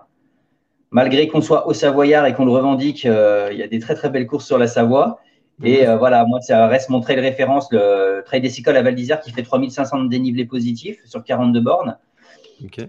Malgré 0.91 1.27
qu'on 1.27 1.41
soit 1.41 1.67
au 1.67 1.73
Savoyard 1.73 2.25
et 2.25 2.33
qu'on 2.33 2.45
le 2.45 2.51
revendique, 2.51 3.03
il 3.03 3.57
y 3.57 3.63
a 3.63 3.67
des 3.67 3.79
très 3.79 3.95
très 3.95 4.09
belles 4.09 4.27
courses 4.27 4.45
sur 4.45 4.57
la 4.57 4.67
Savoie. 4.67 5.19
Et 5.63 5.87
euh, 5.87 5.97
voilà, 5.97 6.25
moi, 6.25 6.41
ça 6.41 6.67
reste 6.67 6.89
mon 6.89 6.99
trail 6.99 7.19
référence, 7.19 7.69
le 7.71 8.21
trail 8.25 8.41
des 8.41 8.49
Sicoles 8.49 8.75
à 8.75 8.81
Val 8.81 8.95
d'Isère 8.95 9.21
qui 9.21 9.31
fait 9.31 9.43
3500 9.43 10.03
de 10.03 10.09
dénivelé 10.09 10.45
positif 10.45 10.99
sur 11.05 11.23
42 11.23 11.61
bornes. 11.61 11.97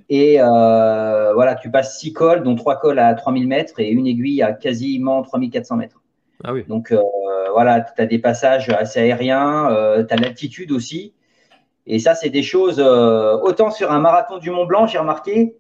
Et 0.08 0.40
euh, 0.40 1.32
voilà, 1.34 1.54
tu 1.54 1.70
passes 1.70 1.98
6 1.98 2.12
cols, 2.12 2.42
dont 2.42 2.54
3 2.54 2.78
cols 2.78 2.98
à 2.98 3.14
3000 3.14 3.48
mètres 3.48 3.80
et 3.80 3.90
une 3.90 4.06
aiguille 4.06 4.42
à 4.42 4.52
quasiment 4.52 5.22
3400 5.22 5.76
mètres. 5.76 6.02
Ah 6.44 6.52
oui. 6.52 6.64
Donc 6.68 6.92
euh, 6.92 7.00
voilà, 7.52 7.80
tu 7.80 8.00
as 8.00 8.06
des 8.06 8.18
passages 8.18 8.68
assez 8.70 9.00
aériens, 9.00 9.68
tu 10.08 10.14
as 10.14 10.16
l'altitude 10.16 10.72
aussi. 10.72 11.14
Et 11.88 12.00
ça, 12.00 12.14
c'est 12.16 12.30
des 12.30 12.42
choses, 12.42 12.80
autant 12.80 13.70
sur 13.70 13.92
un 13.92 14.00
marathon 14.00 14.38
du 14.38 14.50
Mont 14.50 14.66
Blanc, 14.66 14.88
j'ai 14.88 14.98
remarqué 14.98 15.56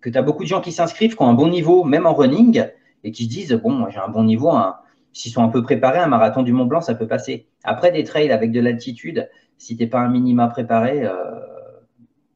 que 0.00 0.10
tu 0.10 0.18
as 0.18 0.22
beaucoup 0.22 0.42
de 0.42 0.48
gens 0.48 0.60
qui 0.60 0.72
s'inscrivent, 0.72 1.16
qui 1.16 1.22
ont 1.22 1.28
un 1.28 1.34
bon 1.34 1.48
niveau, 1.48 1.84
même 1.84 2.06
en 2.06 2.14
running, 2.14 2.66
et 3.02 3.12
qui 3.12 3.24
se 3.24 3.28
disent, 3.28 3.52
bon, 3.54 3.88
j'ai 3.90 3.98
un 3.98 4.08
bon 4.08 4.24
niveau, 4.24 4.50
un, 4.50 4.76
s'ils 5.18 5.32
sont 5.32 5.42
un 5.42 5.48
peu 5.48 5.64
préparés, 5.64 5.98
un 5.98 6.06
marathon 6.06 6.44
du 6.44 6.52
Mont 6.52 6.66
Blanc, 6.66 6.80
ça 6.80 6.94
peut 6.94 7.08
passer. 7.08 7.48
Après, 7.64 7.90
des 7.90 8.04
trails 8.04 8.30
avec 8.30 8.52
de 8.52 8.60
l'altitude, 8.60 9.28
si 9.56 9.76
tu 9.76 9.82
n'es 9.82 9.90
pas 9.90 9.98
un 9.98 10.08
minima 10.08 10.46
préparé, 10.46 11.04
euh, 11.04 11.12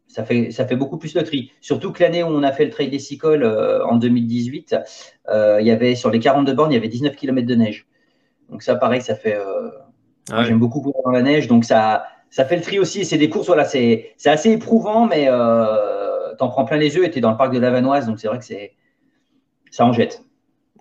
ça, 0.09 0.25
fait, 0.25 0.51
ça 0.51 0.67
fait 0.67 0.75
beaucoup 0.75 0.99
plus 0.99 1.15
de 1.15 1.21
tri. 1.21 1.53
Surtout 1.61 1.93
que 1.93 2.03
l'année 2.03 2.25
où 2.25 2.27
on 2.27 2.43
a 2.43 2.51
fait 2.51 2.65
le 2.65 2.73
trail 2.73 2.91
des 2.91 2.99
Sicoles 2.99 3.45
euh, 3.45 3.87
en 3.87 3.99
2018, 3.99 4.75
euh, 5.29 5.59
il 5.61 5.67
y 5.69 5.71
avait, 5.71 5.95
sur 5.95 6.11
les 6.11 6.19
42 6.19 6.55
bornes, 6.55 6.73
il 6.73 6.75
y 6.75 6.77
avait 6.77 6.89
19 6.89 7.15
km 7.15 7.47
de 7.47 7.55
neige. 7.55 7.87
Donc 8.49 8.65
ça, 8.65 8.75
pareil, 8.75 9.01
ça 9.01 9.15
fait... 9.15 9.39
Ah 10.33 10.43
j'aime 10.43 10.59
beaucoup 10.59 10.81
courir 10.81 11.03
dans 11.05 11.13
la 11.13 11.23
neige, 11.23 11.47
donc 11.47 11.65
ça, 11.65 12.07
ça 12.31 12.45
fait 12.45 12.57
le 12.57 12.63
tri 12.63 12.81
aussi. 12.81 13.05
C'est 13.05 13.19
des 13.19 13.29
courses, 13.29 13.47
voilà, 13.47 13.65
c'est 13.65 14.13
assez 14.25 14.51
éprouvant, 14.51 15.07
mais 15.07 15.27
tu 15.27 16.45
en 16.45 16.49
prends 16.49 16.65
plein 16.65 16.79
les 16.79 16.97
yeux 16.97 17.05
et 17.05 17.13
tu 17.13 17.19
es 17.19 17.21
dans 17.21 17.31
le 17.31 17.37
parc 17.37 17.55
de 17.55 17.61
la 17.61 17.71
Vanoise, 17.71 18.07
donc 18.07 18.19
c'est 18.19 18.27
vrai 18.27 18.39
que 18.39 18.45
c'est 18.45 18.73
ça 19.71 19.85
en 19.85 19.93
jette. 19.93 20.25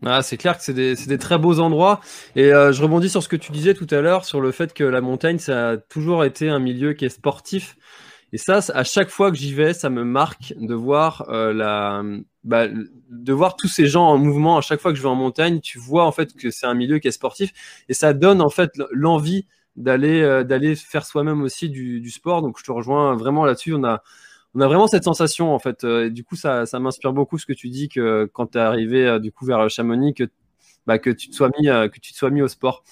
Ah, 0.05 0.24
c'est 0.24 0.38
clair 0.38 0.58
que 0.58 0.63
c'est 0.63 0.74
des, 0.74 0.96
des, 0.96 1.17
très 1.20 1.38
beaux 1.38 1.60
endroits. 1.60 2.01
Et 2.36 2.51
euh, 2.53 2.72
je 2.72 2.81
rebondis 2.81 3.10
sur 3.10 3.22
ce 3.22 3.27
que 3.27 3.36
tu 3.36 3.51
disais 3.51 3.75
tout 3.75 3.88
à 3.91 4.01
l'heure, 4.01 4.25
sur 4.25 4.41
le 4.41 4.51
fait 4.51 4.74
que 4.74 4.84
la 4.84 5.00
montagne, 5.00 5.38
ça 5.38 5.70
a 5.72 5.77
toujours 5.77 6.25
été 6.25 6.50
un 6.50 6.60
milieu 6.60 6.93
qui 6.93 7.05
est 7.05 7.10
sportif. 7.10 7.77
Et 8.34 8.38
ça, 8.38 8.60
à 8.74 8.84
chaque 8.84 9.10
fois 9.10 9.29
que 9.29 9.38
j'y 9.38 9.53
vais, 9.53 9.74
ça 9.74 9.89
me 9.89 10.03
marque 10.03 10.53
de 10.58 10.74
voir 10.74 11.25
euh, 11.29 11.53
la, 11.53 12.01
bah, 12.43 12.67
de 12.67 13.34
voir 13.34 13.55
tous 13.55 13.67
ces 13.67 13.88
gens 13.88 14.05
en 14.08 14.17
mouvement. 14.17 14.58
À 14.58 14.62
chaque 14.62 14.79
fois 14.79 14.91
que 14.91 14.98
je 14.98 15.03
vais 15.03 15.10
en 15.10 15.15
montagne, 15.15 15.60
tu 15.60 15.77
vois 15.77 16.05
en 16.05 16.12
fait 16.12 16.34
que 16.34 16.50
c'est 16.50 16.65
un 16.65 16.74
milieu 16.74 17.00
qui 17.00 17.08
est 17.08 17.12
sportif, 17.12 17.51
et 17.89 17.93
ça 17.93 18.13
donne 18.13 18.41
en 18.41 18.50
fait 18.50 18.72
l'envie 18.91 19.46
d'aller 19.75 20.22
euh, 20.22 20.43
d'aller 20.43 20.75
faire 20.75 21.05
soi-même 21.05 21.41
aussi 21.43 21.70
du, 21.70 22.00
du, 22.01 22.10
sport. 22.10 22.41
Donc 22.41 22.58
je 22.58 22.63
te 22.63 22.72
rejoins 22.72 23.15
vraiment 23.15 23.46
là-dessus. 23.46 23.74
On 23.74 23.84
a 23.84 24.01
on 24.53 24.62
a 24.62 24.67
vraiment 24.67 24.88
cette 24.88 25.03
sensation 25.03 25.53
en 25.53 25.60
fait. 25.60 25.84
Euh, 25.84 26.08
et 26.08 26.10
du 26.10 26.24
coup, 26.24 26.36
ça, 26.36 26.65
ça 26.65 26.79
m'inspire 26.79 27.13
beaucoup 27.13 27.38
ce 27.38 27.46
que 27.46 27.53
tu 27.53 27.70
dis 27.70 27.89
que 27.89 28.29
quand 28.34 28.48
tu 28.48 28.58
es 28.58 28.62
arrivé 28.62 29.08
euh, 29.08 29.20
du 29.20 29.31
coup 29.31 29.46
vers 29.46 29.70
Chamonix, 29.70 30.13
que, 30.13 30.25
bah, 30.86 31.00
que 31.00 31.10
tu 31.10 31.29
te 31.29 31.36
sois 31.36 31.50
mis, 31.60 31.70
euh, 31.70 31.88
que 31.88 32.00
tu 32.00 32.12
te 32.12 32.17
sois 32.17 32.31
mis 32.31 32.41
au 32.41 32.48
sport. 32.48 32.84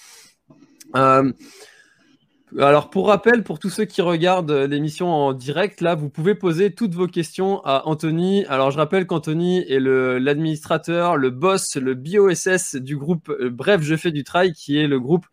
alors 0.94 2.90
pour 2.90 3.08
rappel, 3.08 3.44
pour 3.44 3.58
tous 3.58 3.68
ceux 3.68 3.84
qui 3.84 4.00
regardent 4.00 4.50
l'émission 4.50 5.08
en 5.08 5.32
direct, 5.34 5.82
là, 5.82 5.94
vous 5.94 6.08
pouvez 6.08 6.34
poser 6.34 6.74
toutes 6.74 6.94
vos 6.94 7.06
questions 7.06 7.62
à 7.64 7.82
Anthony. 7.86 8.46
Alors 8.46 8.70
je 8.70 8.78
rappelle 8.78 9.06
qu'Anthony 9.06 9.58
est 9.58 9.80
l'administrateur, 9.80 11.16
le, 11.16 11.30
boss, 11.30 11.76
le 11.76 11.94
BOSS 11.94 12.76
du 12.76 12.96
groupe 12.96 13.30
Bref, 13.50 13.82
je 13.82 13.96
fais 13.96 14.12
du 14.12 14.24
trail, 14.24 14.52
qui 14.54 14.78
est 14.78 14.88
le 14.88 14.98
groupe 14.98 15.26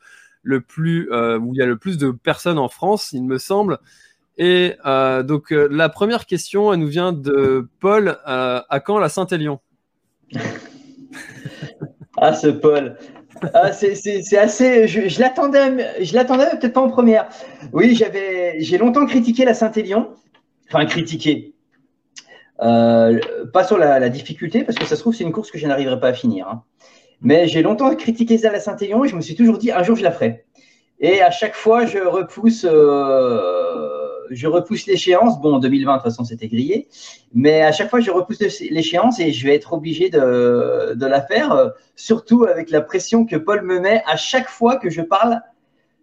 le 0.44 0.62
plus 0.62 1.10
où 1.12 1.54
il 1.54 1.58
y 1.58 1.62
a 1.62 1.66
le 1.66 1.78
plus 1.78 1.98
de 1.98 2.12
personnes 2.12 2.60
en 2.60 2.70
France, 2.70 3.14
il 3.14 3.24
me 3.24 3.38
semble. 3.38 3.80
Et 4.38 4.76
euh, 4.86 5.24
donc 5.24 5.52
euh, 5.52 5.68
la 5.72 5.90
première 5.90 6.26
question, 6.26 6.72
elle 6.72 6.80
nous 6.80 6.88
vient 6.88 7.12
de 7.12 7.68
Paul. 7.80 8.18
Euh, 8.28 8.62
à 8.70 8.80
quand 8.80 9.00
la 9.00 9.10
Saint-Élion 9.10 9.60
Ah, 12.20 12.34
ce 12.34 12.48
Paul. 12.48 12.98
Ah, 13.54 13.72
c'est 13.72 14.38
assez. 14.38 14.88
Je, 14.88 15.20
l'attendais, 15.20 16.04
je 16.04 16.16
l'attendais 16.16 16.50
peut-être 16.60 16.74
pas 16.74 16.82
en 16.82 16.90
première. 16.90 17.30
Oui, 17.72 17.94
j'avais, 17.94 18.56
j'ai 18.60 18.80
longtemps 18.80 19.06
critiqué 19.06 19.46
la 19.46 19.54
Saint-Élion. 19.54 20.10
Enfin, 20.68 20.86
critiqué. 20.88 21.54
pas 22.58 23.64
sur 23.68 23.78
la, 23.78 24.10
difficulté, 24.10 24.64
parce 24.64 24.80
que 24.80 24.86
ça 24.86 24.96
se 24.96 25.02
trouve, 25.02 25.14
c'est 25.14 25.24
une 25.24 25.32
course 25.32 25.52
que 25.52 25.60
je 25.60 25.68
n'arriverai 25.68 26.00
pas 26.00 26.08
à 26.08 26.14
finir. 26.14 26.48
Hein. 26.48 26.64
Mais 27.22 27.48
j'ai 27.48 27.62
longtemps 27.62 27.96
critiqué 27.96 28.40
ça 28.40 28.52
la 28.52 28.60
Saint-Élion 28.60 29.06
et 29.06 29.08
je 29.08 29.16
me 29.16 29.22
suis 29.22 29.36
toujours 29.36 29.60
dit 29.60 29.72
un 29.72 29.84
jour 29.84 29.96
je 29.96 30.04
la 30.04 30.12
ferai. 30.12 30.46
Et 31.00 31.22
à 31.22 31.30
chaque 31.30 31.54
fois, 31.54 31.86
je 31.86 32.00
repousse 32.00 32.66
je 34.32 34.48
repousse 34.48 34.86
l'échéance. 34.86 35.40
Bon, 35.42 35.56
en 35.56 35.60
2020, 35.60 35.92
de 35.92 35.98
toute 35.98 36.04
façon, 36.04 36.24
c'était 36.24 36.48
grillé. 36.48 36.88
Mais 37.34 37.62
à 37.62 37.72
chaque 37.72 37.90
fois, 37.90 38.00
je 38.00 38.12
repousse 38.12 38.40
l'échéance 38.40 39.20
et 39.20 39.32
je 39.32 39.46
vais 39.46 39.56
être 39.56 39.74
obligé 39.74 40.10
de, 40.10 40.96
la 41.00 41.22
faire, 41.22 41.52
euh, 41.54 41.70
surtout 41.96 42.46
avec 42.46 42.70
la 42.70 42.82
pression 42.82 43.26
que 43.26 43.36
Paul 43.36 43.64
me 43.64 43.80
met 43.80 44.04
à 44.06 44.16
chaque 44.16 44.50
fois 44.50 44.78
que 44.78 44.90
je 44.90 45.02
parle. 45.02 45.42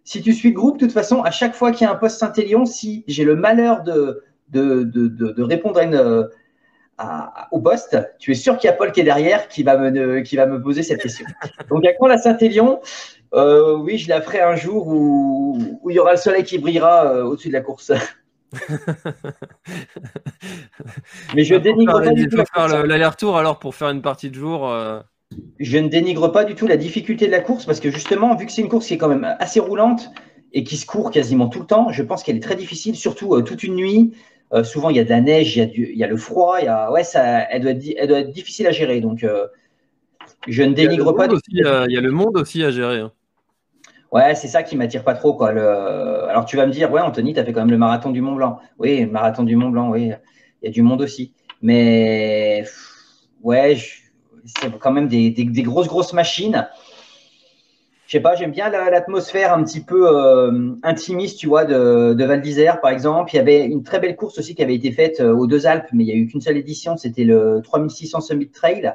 Si 0.03 0.21
tu 0.21 0.33
suis 0.33 0.51
groupe, 0.51 0.79
de 0.79 0.85
toute 0.85 0.93
façon, 0.93 1.23
à 1.23 1.31
chaque 1.31 1.55
fois 1.55 1.71
qu'il 1.71 1.85
y 1.85 1.87
a 1.87 1.91
un 1.91 1.95
poste 1.95 2.19
Saint-Élion, 2.19 2.65
si 2.65 3.03
j'ai 3.07 3.23
le 3.23 3.35
malheur 3.35 3.83
de, 3.83 4.23
répondre 5.41 5.79
à 5.79 5.83
une, 5.83 6.29
à, 6.97 7.47
au 7.51 7.59
poste, 7.59 7.97
tu 8.19 8.31
es 8.31 8.35
sûr 8.35 8.57
qu'il 8.57 8.67
y 8.67 8.71
a 8.71 8.73
Paul 8.73 8.91
qui 8.91 9.01
est 9.01 9.03
derrière 9.03 9.47
qui 9.47 9.63
va 9.63 9.77
me, 9.77 10.21
qui 10.21 10.35
va 10.35 10.45
me 10.45 10.61
poser 10.61 10.83
cette 10.83 11.01
question. 11.01 11.25
Donc, 11.69 11.85
à 11.85 11.93
quand 11.93 12.07
la 12.07 12.17
Saint-Élion? 12.17 12.79
Euh, 13.35 13.75
Oui, 13.77 13.97
je 13.97 14.09
la 14.09 14.21
ferai 14.21 14.39
un 14.41 14.55
jour 14.55 14.87
où, 14.87 15.59
où, 15.81 15.89
il 15.89 15.95
y 15.95 15.99
aura 15.99 16.11
le 16.11 16.17
soleil 16.17 16.43
qui 16.43 16.57
brillera 16.57 17.05
euh, 17.05 17.23
au-dessus 17.23 17.49
de 17.49 17.53
la 17.53 17.61
course. 17.61 17.91
Mais 21.35 21.43
je 21.43 21.55
dénigre 21.55 22.01
pas 22.01 22.11
du 22.11 22.27
tout. 22.27 22.37
l'aller-retour 22.67 23.37
alors 23.37 23.59
pour 23.59 23.75
faire 23.75 23.89
une 23.89 24.01
partie 24.01 24.29
de 24.29 24.35
jour. 24.35 24.69
Euh. 24.69 25.01
Je 25.59 25.77
ne 25.77 25.89
dénigre 25.89 26.31
pas 26.31 26.45
du 26.45 26.55
tout 26.55 26.67
la 26.67 26.77
difficulté 26.77 27.27
de 27.27 27.31
la 27.31 27.41
course 27.41 27.65
parce 27.65 27.81
que 27.81 27.91
justement, 27.91 28.35
vu 28.35 28.45
que 28.45 28.51
c'est 28.51 28.61
une 28.61 28.69
course 28.69 28.87
qui 28.87 28.93
est 28.93 28.97
quand 28.97 29.09
même 29.09 29.35
assez 29.39 29.59
roulante 29.59 30.09
et 30.53 30.63
qui 30.63 30.77
se 30.77 30.85
court 30.85 31.11
quasiment 31.11 31.49
tout 31.49 31.59
le 31.59 31.65
temps, 31.65 31.91
je 31.91 32.01
pense 32.03 32.23
qu'elle 32.23 32.37
est 32.37 32.43
très 32.43 32.55
difficile, 32.55 32.95
surtout 32.95 33.41
toute 33.41 33.63
une 33.63 33.75
nuit. 33.75 34.13
souvent, 34.63 34.89
il 34.89 34.95
y 34.95 34.99
a 34.99 35.03
de 35.03 35.09
la 35.09 35.19
neige, 35.19 35.57
il 35.57 35.59
y 35.59 35.63
a, 35.63 35.65
du, 35.65 35.91
il 35.91 35.97
y 35.97 36.05
a 36.05 36.07
le 36.07 36.15
froid. 36.15 36.59
Il 36.61 36.65
y 36.65 36.69
a, 36.69 36.89
ouais, 36.91 37.03
ça, 37.03 37.41
elle, 37.49 37.63
doit 37.63 37.71
être, 37.71 37.83
elle 37.97 38.07
doit 38.07 38.19
être 38.19 38.31
difficile 38.31 38.67
à 38.67 38.71
gérer. 38.71 39.01
Donc, 39.01 39.25
je 40.47 40.63
ne 40.63 40.73
dénigre 40.73 41.13
pas. 41.13 41.27
Aussi, 41.27 41.41
il 41.49 41.57
y 41.59 41.97
a 41.97 42.01
le 42.01 42.11
monde 42.11 42.37
aussi 42.37 42.63
à 42.63 42.71
gérer. 42.71 42.99
Hein. 42.99 43.11
Ouais, 44.15 44.33
c'est 44.33 44.47
ça 44.47 44.63
qui 44.63 44.77
m'attire 44.77 45.03
pas 45.03 45.13
trop. 45.13 45.33
Quoi. 45.33 45.51
Le... 45.51 46.23
Alors, 46.29 46.45
tu 46.45 46.55
vas 46.55 46.65
me 46.65 46.71
dire, 46.71 46.89
ouais, 46.89 47.01
Anthony, 47.01 47.33
tu 47.33 47.39
as 47.41 47.43
fait 47.43 47.51
quand 47.51 47.59
même 47.59 47.71
le 47.71 47.77
marathon 47.77 48.11
du 48.11 48.21
Mont 48.21 48.35
Blanc. 48.35 48.59
Oui, 48.79 49.01
le 49.01 49.11
marathon 49.11 49.43
du 49.43 49.57
Mont 49.57 49.67
Blanc, 49.67 49.89
oui. 49.89 50.13
Il 50.61 50.65
y 50.65 50.69
a 50.69 50.71
du 50.71 50.83
monde 50.83 51.01
aussi. 51.01 51.33
Mais, 51.61 52.63
ouais, 53.43 53.75
c'est 54.45 54.71
quand 54.79 54.93
même 54.93 55.09
des, 55.09 55.31
des, 55.31 55.63
grosses, 55.63 55.89
grosses 55.89 56.13
machines. 56.13 56.65
Je 58.07 58.13
sais 58.13 58.21
pas, 58.21 58.35
j'aime 58.35 58.51
bien 58.51 58.69
l'atmosphère 58.69 59.53
un 59.53 59.61
petit 59.65 59.81
peu 59.81 60.07
euh, 60.07 60.75
intimiste, 60.83 61.37
tu 61.37 61.47
vois, 61.47 61.65
de, 61.65 62.13
de 62.13 62.23
Val 62.23 62.39
d'Isère, 62.39 62.79
par 62.79 62.91
exemple. 62.91 63.33
Il 63.33 63.35
y 63.35 63.39
avait 63.41 63.65
une 63.65 63.83
très 63.83 63.99
belle 63.99 64.15
course 64.15 64.39
aussi 64.39 64.55
qui 64.55 64.63
avait 64.63 64.75
été 64.75 64.93
faite 64.93 65.19
euh, 65.19 65.35
aux 65.35 65.45
Deux 65.45 65.67
Alpes, 65.67 65.87
mais 65.91 66.05
il 66.05 66.07
n'y 66.07 66.13
a 66.13 66.15
eu 66.15 66.27
qu'une 66.27 66.39
seule 66.39 66.55
édition. 66.55 66.95
C'était 66.95 67.25
le 67.25 67.59
3600 67.61 68.21
Summit 68.21 68.47
Trail. 68.47 68.93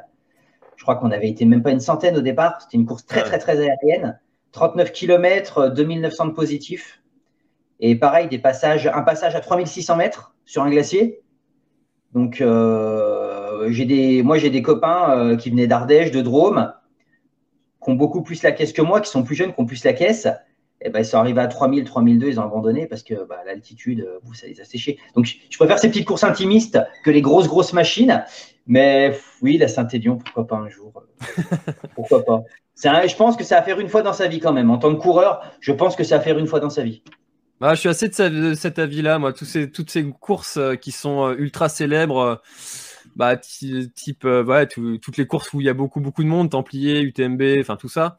Je 0.76 0.82
crois 0.82 0.96
qu'on 0.96 1.10
avait 1.10 1.28
été 1.28 1.44
même 1.44 1.62
pas 1.62 1.72
une 1.72 1.80
centaine 1.80 2.16
au 2.16 2.22
départ. 2.22 2.56
C'était 2.62 2.78
une 2.78 2.86
course 2.86 3.04
très, 3.04 3.22
très, 3.22 3.38
très 3.38 3.60
aérienne. 3.60 4.18
39 4.52 4.92
km, 4.92 5.68
2900 5.68 6.26
de 6.26 6.32
positifs. 6.32 7.00
Et 7.80 7.96
pareil, 7.96 8.28
des 8.28 8.38
passages, 8.38 8.86
un 8.86 9.02
passage 9.02 9.34
à 9.34 9.40
3600 9.40 9.96
mètres 9.96 10.34
sur 10.44 10.62
un 10.62 10.70
glacier. 10.70 11.22
Donc, 12.12 12.40
euh, 12.40 13.68
j'ai 13.70 13.84
des, 13.84 14.22
moi, 14.22 14.36
j'ai 14.38 14.50
des 14.50 14.62
copains 14.62 15.16
euh, 15.16 15.36
qui 15.36 15.50
venaient 15.50 15.66
d'Ardèche, 15.66 16.10
de 16.10 16.20
Drôme, 16.20 16.72
qui 17.82 17.90
ont 17.90 17.94
beaucoup 17.94 18.22
plus 18.22 18.42
la 18.42 18.52
caisse 18.52 18.72
que 18.72 18.82
moi, 18.82 19.00
qui 19.00 19.10
sont 19.10 19.22
plus 19.22 19.36
jeunes, 19.36 19.54
qui 19.54 19.60
ont 19.60 19.66
plus 19.66 19.84
la 19.84 19.92
caisse. 19.92 20.28
Et 20.82 20.88
ben, 20.88 21.00
ils 21.00 21.04
sont 21.04 21.18
arrivés 21.18 21.40
à 21.40 21.46
3000, 21.46 21.84
3002, 21.84 22.28
ils 22.28 22.40
ont 22.40 22.42
abandonné 22.42 22.86
parce 22.86 23.02
que 23.02 23.26
bah, 23.26 23.40
l'altitude, 23.46 24.00
euh, 24.00 24.34
ça 24.34 24.46
les 24.46 24.60
a 24.60 24.64
séchés. 24.64 24.98
Donc, 25.14 25.26
je, 25.26 25.56
préfère 25.56 25.78
ces 25.78 25.88
petites 25.88 26.06
courses 26.06 26.24
intimistes 26.24 26.78
que 27.04 27.10
les 27.10 27.22
grosses, 27.22 27.48
grosses 27.48 27.72
machines. 27.72 28.24
Mais 28.66 29.16
oui, 29.42 29.58
la 29.58 29.68
Saint-Élion, 29.68 30.16
pourquoi 30.16 30.46
pas 30.46 30.56
un 30.56 30.68
jour 30.68 30.92
Pourquoi 31.94 32.24
pas 32.24 32.44
Je 32.82 33.16
pense 33.16 33.36
que 33.36 33.44
ça 33.44 33.56
va 33.56 33.62
faire 33.62 33.80
une 33.80 33.88
fois 33.88 34.02
dans 34.02 34.12
sa 34.12 34.28
vie 34.28 34.40
quand 34.40 34.52
même. 34.52 34.70
En 34.70 34.78
tant 34.78 34.94
que 34.94 35.00
coureur, 35.00 35.42
je 35.60 35.72
pense 35.72 35.96
que 35.96 36.04
ça 36.04 36.18
va 36.18 36.24
faire 36.24 36.38
une 36.38 36.46
fois 36.46 36.60
dans 36.60 36.70
sa 36.70 36.82
vie. 36.82 37.02
Bah, 37.60 37.74
je 37.74 37.80
suis 37.80 37.88
assez 37.90 38.08
de, 38.08 38.54
cet 38.54 38.78
avis-là, 38.78 39.18
moi. 39.18 39.34
ces, 39.36 39.70
toutes 39.70 39.90
ces 39.90 40.02
courses 40.10 40.56
euh, 40.56 40.76
qui 40.76 40.92
sont 40.92 41.26
euh, 41.26 41.34
ultra 41.36 41.68
célèbres, 41.68 42.18
euh, 42.18 42.36
bah, 43.16 43.36
type, 43.36 44.26
toutes 45.02 45.16
les 45.18 45.26
courses 45.26 45.52
où 45.52 45.60
il 45.60 45.66
y 45.66 45.68
a 45.68 45.74
beaucoup, 45.74 46.00
beaucoup 46.00 46.22
de 46.22 46.28
monde, 46.28 46.50
Templier, 46.50 47.02
UTMB, 47.02 47.42
enfin 47.60 47.76
tout 47.76 47.90
ça. 47.90 48.16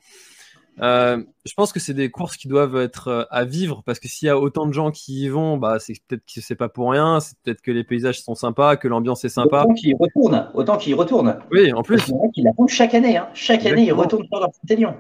Je 0.82 1.54
pense 1.56 1.72
que 1.72 1.80
c'est 1.80 1.94
des 1.94 2.10
courses 2.10 2.38
qui 2.38 2.48
doivent 2.48 2.78
être 2.78 3.28
à 3.30 3.46
vivre 3.46 3.84
parce 3.86 4.00
que 4.00 4.08
s'il 4.08 4.26
y 4.28 4.30
a 4.30 4.38
autant 4.38 4.66
de 4.66 4.74
gens 4.74 4.92
qui 4.92 5.24
y 5.24 5.30
vont, 5.30 5.58
bah, 5.58 5.78
c'est 5.80 5.94
peut-être 6.08 6.24
que 6.24 6.42
c'est 6.42 6.56
pas 6.56 6.70
pour 6.70 6.92
rien, 6.92 7.20
c'est 7.20 7.36
peut-être 7.44 7.62
que 7.62 7.72
les 7.72 7.84
paysages 7.84 8.22
sont 8.22 8.36
sympas, 8.36 8.76
que 8.76 8.88
l'ambiance 8.88 9.24
est 9.26 9.30
sympa. 9.30 9.64
Autant 9.64 9.74
qu'ils 9.74 9.90
y 9.90 9.96
retournent, 9.96 10.48
autant 10.54 10.78
qu'ils 10.78 10.96
retournent. 10.96 11.38
Oui, 11.52 11.72
en 11.74 11.84
plus. 11.84 12.12
Ils 12.36 12.44
la 12.44 12.54
font 12.54 12.68
chaque 12.68 12.94
année, 12.94 13.18
hein. 13.18 13.30
chaque 13.34 13.66
année 13.66 13.86
ils 13.86 13.94
retournent 13.94 14.26
sur 14.28 14.40
leur 14.40 14.50
Saint-Élion. 14.54 14.96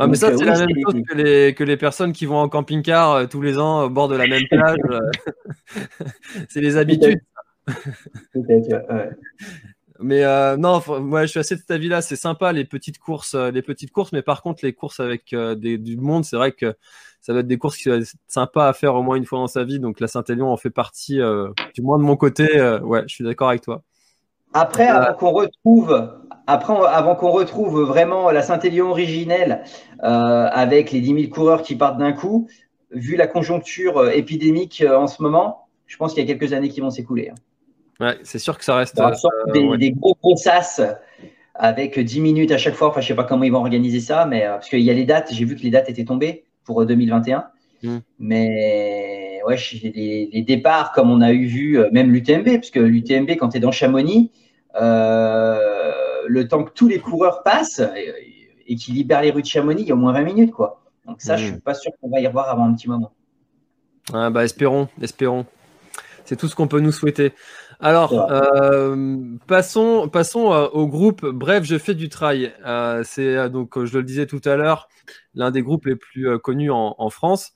Ah, 0.00 0.06
mais 0.06 0.14
ça, 0.14 0.36
c'est 0.36 0.44
la 0.44 0.58
même 0.58 0.68
chose 0.84 1.02
que 1.08 1.14
les, 1.14 1.54
que 1.54 1.64
les 1.64 1.76
personnes 1.76 2.12
qui 2.12 2.24
vont 2.24 2.38
en 2.38 2.48
camping-car 2.48 3.12
euh, 3.12 3.26
tous 3.26 3.42
les 3.42 3.58
ans 3.58 3.82
au 3.82 3.90
bord 3.90 4.06
de 4.06 4.16
la 4.16 4.28
même 4.28 4.44
plage. 4.48 4.78
Euh. 4.90 5.00
c'est 6.48 6.60
les 6.60 6.76
habitudes. 6.76 7.20
Mais 10.00 10.24
euh, 10.24 10.56
non, 10.56 10.80
moi 11.00 11.22
je 11.22 11.30
suis 11.30 11.40
assez 11.40 11.54
de 11.54 11.60
cet 11.60 11.70
avis-là. 11.70 12.02
C'est 12.02 12.16
sympa 12.16 12.52
les 12.52 12.64
petites 12.64 12.98
courses, 12.98 13.34
les 13.34 13.62
petites 13.62 13.90
courses, 13.90 14.12
mais 14.12 14.22
par 14.22 14.42
contre 14.42 14.64
les 14.64 14.72
courses 14.72 15.00
avec 15.00 15.34
des, 15.34 15.78
du 15.78 15.96
monde, 15.96 16.24
c'est 16.24 16.36
vrai 16.36 16.52
que 16.52 16.76
ça 17.20 17.32
va 17.32 17.40
être 17.40 17.48
des 17.48 17.58
courses 17.58 17.76
qui 17.76 17.88
être 17.90 18.14
sympas 18.28 18.68
à 18.68 18.72
faire 18.72 18.94
au 18.94 19.02
moins 19.02 19.16
une 19.16 19.26
fois 19.26 19.40
dans 19.40 19.48
sa 19.48 19.64
vie. 19.64 19.80
Donc 19.80 20.00
la 20.00 20.06
Saint-Élion 20.06 20.48
en 20.50 20.56
fait 20.56 20.70
partie, 20.70 21.20
du 21.74 21.82
moins 21.82 21.98
de 21.98 22.04
mon 22.04 22.16
côté. 22.16 22.46
ouais, 22.82 23.02
je 23.06 23.14
suis 23.14 23.24
d'accord 23.24 23.48
avec 23.48 23.62
toi. 23.62 23.82
Après, 24.54 24.86
avant 24.86 25.14
qu'on 25.14 25.30
retrouve, 25.30 26.10
après, 26.46 26.74
avant 26.86 27.14
qu'on 27.14 27.30
retrouve 27.30 27.82
vraiment 27.82 28.30
la 28.30 28.42
Saint-Élion 28.42 28.90
originelle 28.90 29.64
euh, 30.02 30.48
avec 30.50 30.92
les 30.92 31.00
10 31.00 31.20
000 31.20 31.32
coureurs 31.32 31.62
qui 31.62 31.76
partent 31.76 31.98
d'un 31.98 32.12
coup, 32.12 32.48
vu 32.90 33.16
la 33.16 33.26
conjoncture 33.26 33.98
euh, 33.98 34.10
épidémique 34.10 34.80
euh, 34.80 34.96
en 34.96 35.06
ce 35.06 35.22
moment, 35.22 35.68
je 35.86 35.96
pense 35.98 36.14
qu'il 36.14 36.26
y 36.26 36.30
a 36.30 36.34
quelques 36.34 36.54
années 36.54 36.70
qui 36.70 36.80
vont 36.80 36.90
s'écouler. 36.90 37.30
Hein. 37.30 37.34
Ouais, 38.00 38.18
c'est 38.22 38.38
sûr 38.38 38.56
que 38.56 38.64
ça 38.64 38.76
reste. 38.76 39.00
des, 39.52 39.92
gros 39.92 40.16
gros 40.22 40.36
sas 40.36 40.80
avec 41.54 41.98
10 41.98 42.20
minutes 42.20 42.52
à 42.52 42.58
chaque 42.58 42.74
fois. 42.74 42.88
Enfin, 42.88 43.00
je 43.00 43.08
sais 43.08 43.14
pas 43.14 43.24
comment 43.24 43.44
ils 43.44 43.52
vont 43.52 43.58
organiser 43.58 44.00
ça, 44.00 44.26
mais 44.26 44.42
parce 44.42 44.68
qu'il 44.68 44.80
y 44.80 44.90
a 44.90 44.94
les 44.94 45.04
dates. 45.04 45.32
J'ai 45.32 45.44
vu 45.44 45.56
que 45.56 45.62
les 45.62 45.70
dates 45.70 45.88
étaient 45.88 46.04
tombées 46.04 46.44
pour 46.64 46.84
2021. 46.84 47.44
Mmh. 47.82 47.98
Mais 48.18 49.40
ouais, 49.46 49.56
les, 49.82 50.30
les, 50.32 50.42
départs, 50.42 50.92
comme 50.92 51.10
on 51.10 51.20
a 51.20 51.32
eu 51.32 51.46
vu, 51.46 51.78
même 51.92 52.12
l'UTMB, 52.12 52.44
parce 52.44 52.70
que 52.70 52.80
l'UTMB, 52.80 53.30
quand 53.38 53.50
tu 53.50 53.56
es 53.56 53.60
dans 53.60 53.72
Chamonix, 53.72 54.30
le 56.28 56.46
temps 56.48 56.64
que 56.64 56.72
tous 56.72 56.88
les 56.88 57.00
coureurs 57.00 57.42
passent 57.42 57.82
et, 58.66 58.76
qu'ils 58.76 58.94
libèrent 58.94 59.22
les 59.22 59.30
rues 59.30 59.42
de 59.42 59.46
Chamonix, 59.46 59.82
il 59.82 59.88
y 59.88 59.92
a 59.92 59.94
au 59.94 59.98
moins 59.98 60.12
20 60.12 60.22
minutes. 60.22 60.52
quoi. 60.52 60.82
Donc 61.06 61.20
ça, 61.20 61.36
je 61.36 61.44
ne 61.44 61.48
hmm. 61.48 61.52
suis 61.54 61.62
pas 61.62 61.74
sûr 61.74 61.90
qu'on 62.00 62.10
va 62.10 62.20
y 62.20 62.26
revoir 62.26 62.50
avant 62.50 62.64
un 62.64 62.74
petit 62.74 62.88
moment. 62.88 63.12
Ah 64.12 64.30
bah 64.30 64.44
espérons, 64.44 64.88
espérons. 65.02 65.46
C'est 66.24 66.36
tout 66.36 66.48
ce 66.48 66.54
qu'on 66.54 66.68
peut 66.68 66.80
nous 66.80 66.92
souhaiter. 66.92 67.32
Alors, 67.80 68.28
euh, 68.32 69.16
passons, 69.46 70.08
passons 70.08 70.52
euh, 70.52 70.66
au 70.72 70.88
groupe 70.88 71.24
Bref, 71.24 71.62
je 71.62 71.78
fais 71.78 71.94
du 71.94 72.08
trail. 72.08 72.52
Euh, 72.66 73.02
c'est 73.04 73.48
donc, 73.50 73.84
je 73.84 73.98
le 73.98 74.02
disais 74.02 74.26
tout 74.26 74.40
à 74.44 74.56
l'heure, 74.56 74.88
l'un 75.34 75.52
des 75.52 75.62
groupes 75.62 75.86
les 75.86 75.94
plus 75.94 76.38
connus 76.40 76.70
en, 76.72 77.10
France. 77.10 77.52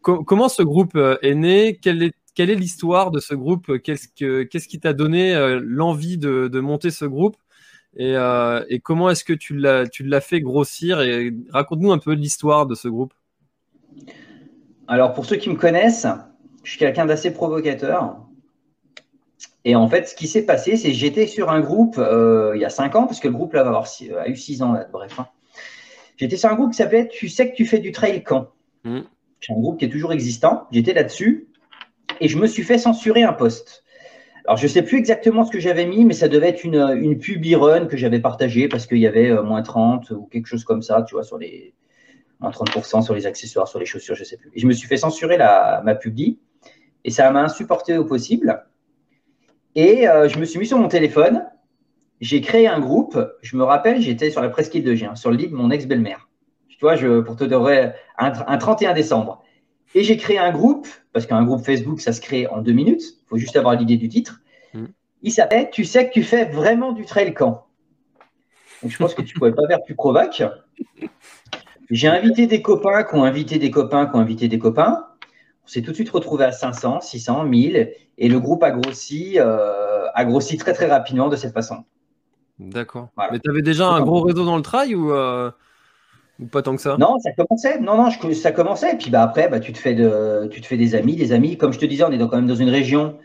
comment 0.00 0.48
ce 0.48 0.62
groupe 0.62 0.96
est 0.96 1.34
né? 1.34 1.76
Quelle 1.76 2.02
est, 2.02 2.14
quelle 2.34 2.48
est 2.48 2.54
l'histoire 2.54 3.10
de 3.10 3.20
ce 3.20 3.34
groupe? 3.34 3.78
Qu'est-ce, 3.82 4.08
qu'est-ce 4.44 4.68
qui 4.68 4.80
t'a 4.80 4.94
donné 4.94 5.58
l'envie 5.60 6.16
de, 6.16 6.48
de, 6.48 6.60
monter 6.60 6.90
ce 6.90 7.04
groupe? 7.04 7.36
Et, 7.96 8.16
comment 8.82 9.10
est-ce 9.10 9.24
que 9.24 9.34
tu 9.34 9.54
l'as, 9.54 9.86
tu 9.86 10.02
l'as 10.02 10.22
fait 10.22 10.40
grossir? 10.40 11.02
Et 11.02 11.34
raconte-nous 11.50 11.92
un 11.92 11.98
peu 11.98 12.12
l'histoire 12.12 12.66
de 12.66 12.74
ce 12.74 12.88
groupe. 12.88 13.12
Alors, 14.88 15.12
pour 15.12 15.26
ceux 15.26 15.36
qui 15.36 15.50
me 15.50 15.56
connaissent, 15.56 16.06
je 16.64 16.70
suis 16.70 16.78
quelqu'un 16.78 17.04
d'assez 17.04 17.34
provocateur. 17.34 18.21
Et 19.64 19.76
en 19.76 19.88
fait, 19.88 20.08
ce 20.08 20.14
qui 20.14 20.26
s'est 20.26 20.44
passé, 20.44 20.76
c'est 20.76 20.88
que 20.88 20.94
j'étais 20.94 21.26
sur 21.26 21.50
un 21.50 21.60
groupe 21.60 21.96
euh, 21.98 22.52
il 22.54 22.60
y 22.60 22.64
a 22.64 22.70
5 22.70 22.96
ans, 22.96 23.06
parce 23.06 23.20
que 23.20 23.28
le 23.28 23.34
groupe 23.34 23.52
là, 23.52 23.62
va 23.62 23.68
avoir 23.68 23.86
a 24.18 24.28
eu 24.28 24.36
6 24.36 24.62
ans, 24.62 24.74
bref. 24.92 25.20
Hein. 25.20 25.26
J'étais 26.16 26.36
sur 26.36 26.50
un 26.50 26.54
groupe 26.54 26.70
qui 26.70 26.76
s'appelait 26.76 27.08
Tu 27.08 27.28
sais 27.28 27.50
que 27.50 27.54
tu 27.54 27.64
fais 27.64 27.78
du 27.78 27.92
trail 27.92 28.22
quand 28.22 28.48
mmh. 28.84 29.00
C'est 29.40 29.52
un 29.52 29.60
groupe 29.60 29.78
qui 29.78 29.84
est 29.84 29.88
toujours 29.88 30.12
existant. 30.12 30.68
J'étais 30.70 30.94
là-dessus 30.94 31.48
et 32.20 32.28
je 32.28 32.38
me 32.38 32.46
suis 32.46 32.62
fait 32.62 32.78
censurer 32.78 33.22
un 33.24 33.32
poste. 33.32 33.82
Alors, 34.44 34.56
je 34.56 34.64
ne 34.64 34.68
sais 34.68 34.82
plus 34.82 34.98
exactement 34.98 35.44
ce 35.44 35.50
que 35.50 35.60
j'avais 35.60 35.86
mis, 35.86 36.04
mais 36.04 36.14
ça 36.14 36.28
devait 36.28 36.48
être 36.48 36.64
une, 36.64 36.76
une 37.00 37.18
pub 37.18 37.44
e 37.44 37.86
que 37.86 37.96
j'avais 37.96 38.20
partagée 38.20 38.68
parce 38.68 38.86
qu'il 38.86 38.98
y 38.98 39.06
avait 39.06 39.30
euh, 39.30 39.42
moins 39.42 39.62
30 39.62 40.10
ou 40.10 40.26
quelque 40.26 40.46
chose 40.46 40.64
comme 40.64 40.82
ça, 40.82 41.02
tu 41.02 41.14
vois, 41.14 41.22
sur 41.22 41.38
les 41.38 41.74
moins 42.40 42.50
30% 42.50 43.02
sur 43.02 43.14
les 43.14 43.26
accessoires, 43.26 43.68
sur 43.68 43.78
les 43.78 43.86
chaussures, 43.86 44.16
je 44.16 44.22
ne 44.22 44.26
sais 44.26 44.36
plus. 44.36 44.50
Et 44.54 44.60
je 44.60 44.66
me 44.66 44.72
suis 44.72 44.88
fait 44.88 44.96
censurer 44.96 45.36
la, 45.36 45.80
ma 45.84 45.94
publi 45.94 46.40
et 47.04 47.10
ça 47.10 47.30
m'a 47.30 47.42
insupporté 47.42 47.96
au 47.96 48.04
possible. 48.04 48.64
Et 49.74 50.08
euh, 50.08 50.28
je 50.28 50.38
me 50.38 50.44
suis 50.44 50.58
mis 50.58 50.66
sur 50.66 50.78
mon 50.78 50.88
téléphone, 50.88 51.44
j'ai 52.20 52.40
créé 52.40 52.68
un 52.68 52.80
groupe. 52.80 53.18
Je 53.42 53.56
me 53.56 53.64
rappelle, 53.64 54.00
j'étais 54.00 54.30
sur 54.30 54.42
la 54.42 54.48
presqu'île 54.48 54.84
de 54.84 54.94
Gien, 54.94 55.14
sur 55.14 55.30
le 55.30 55.36
lit 55.36 55.48
de 55.48 55.54
mon 55.54 55.70
ex-belle-mère. 55.70 56.28
Tu 56.68 56.78
vois, 56.80 56.96
je, 56.96 57.20
pour 57.20 57.36
te 57.36 57.44
donner 57.44 57.90
un, 58.18 58.32
un 58.46 58.58
31 58.58 58.92
décembre. 58.92 59.42
Et 59.94 60.04
j'ai 60.04 60.16
créé 60.16 60.38
un 60.38 60.52
groupe, 60.52 60.88
parce 61.12 61.26
qu'un 61.26 61.44
groupe 61.44 61.64
Facebook, 61.64 62.00
ça 62.00 62.12
se 62.12 62.20
crée 62.20 62.46
en 62.46 62.62
deux 62.62 62.72
minutes. 62.72 63.02
Il 63.02 63.28
faut 63.28 63.36
juste 63.36 63.56
avoir 63.56 63.74
l'idée 63.74 63.96
du 63.96 64.08
titre. 64.08 64.40
Mm. 64.74 64.86
Il 65.22 65.32
s'appelle 65.32 65.70
Tu 65.70 65.84
sais 65.84 66.08
que 66.08 66.12
tu 66.12 66.22
fais 66.22 66.46
vraiment 66.46 66.92
du 66.92 67.04
trail 67.04 67.34
camp. 67.34 67.66
Donc 68.82 68.90
je 68.90 68.98
pense 68.98 69.14
que 69.14 69.22
tu 69.22 69.34
ne 69.34 69.38
pouvais 69.38 69.52
pas 69.52 69.66
faire 69.68 69.82
plus 69.84 69.94
provoque. 69.94 70.42
J'ai 71.90 72.08
invité 72.08 72.46
des 72.46 72.62
copains 72.62 73.04
qui 73.04 73.14
ont 73.14 73.24
invité 73.24 73.58
des 73.58 73.70
copains 73.70 74.06
qui 74.06 74.16
ont 74.16 74.20
invité 74.20 74.48
des 74.48 74.58
copains. 74.58 75.06
S'est 75.72 75.80
tout 75.80 75.92
de 75.92 75.94
suite 75.94 76.10
retrouvé 76.10 76.44
à 76.44 76.52
500, 76.52 77.00
600, 77.00 77.44
1000. 77.44 77.94
Et 78.18 78.28
le 78.28 78.38
groupe 78.38 78.62
a 78.62 78.72
grossi, 78.72 79.38
euh, 79.38 80.04
a 80.12 80.24
grossi 80.26 80.58
très 80.58 80.74
très 80.74 80.84
rapidement 80.84 81.30
de 81.30 81.36
cette 81.36 81.54
façon. 81.54 81.84
D'accord. 82.58 83.08
Mais 83.16 83.38
tu 83.38 83.50
avais 83.50 83.62
déjà 83.62 83.88
un 83.88 84.02
gros 84.02 84.20
réseau 84.20 84.44
dans 84.44 84.56
le 84.56 84.62
trail 84.62 84.94
ou 84.94 85.12
euh, 85.12 85.50
pas 86.50 86.60
tant 86.60 86.76
que 86.76 86.82
ça? 86.82 86.98
Non, 86.98 87.18
ça 87.20 87.30
commençait. 87.32 87.80
Non, 87.80 87.96
non, 87.96 88.10
ça 88.34 88.52
commençait. 88.52 88.92
Et 88.92 88.96
puis 88.98 89.10
bah, 89.10 89.22
après, 89.22 89.48
bah, 89.48 89.60
tu, 89.60 89.72
te 89.72 89.78
fais 89.78 89.94
de, 89.94 90.46
tu 90.50 90.60
te 90.60 90.66
fais 90.66 90.76
des 90.76 90.94
amis, 90.94 91.16
des 91.16 91.32
amis. 91.32 91.56
Comme 91.56 91.72
je 91.72 91.78
te 91.78 91.86
disais, 91.86 92.04
on 92.04 92.12
est 92.12 92.18
quand 92.18 92.36
même 92.36 92.46
dans 92.46 92.54
une 92.54 92.68
région 92.68 93.16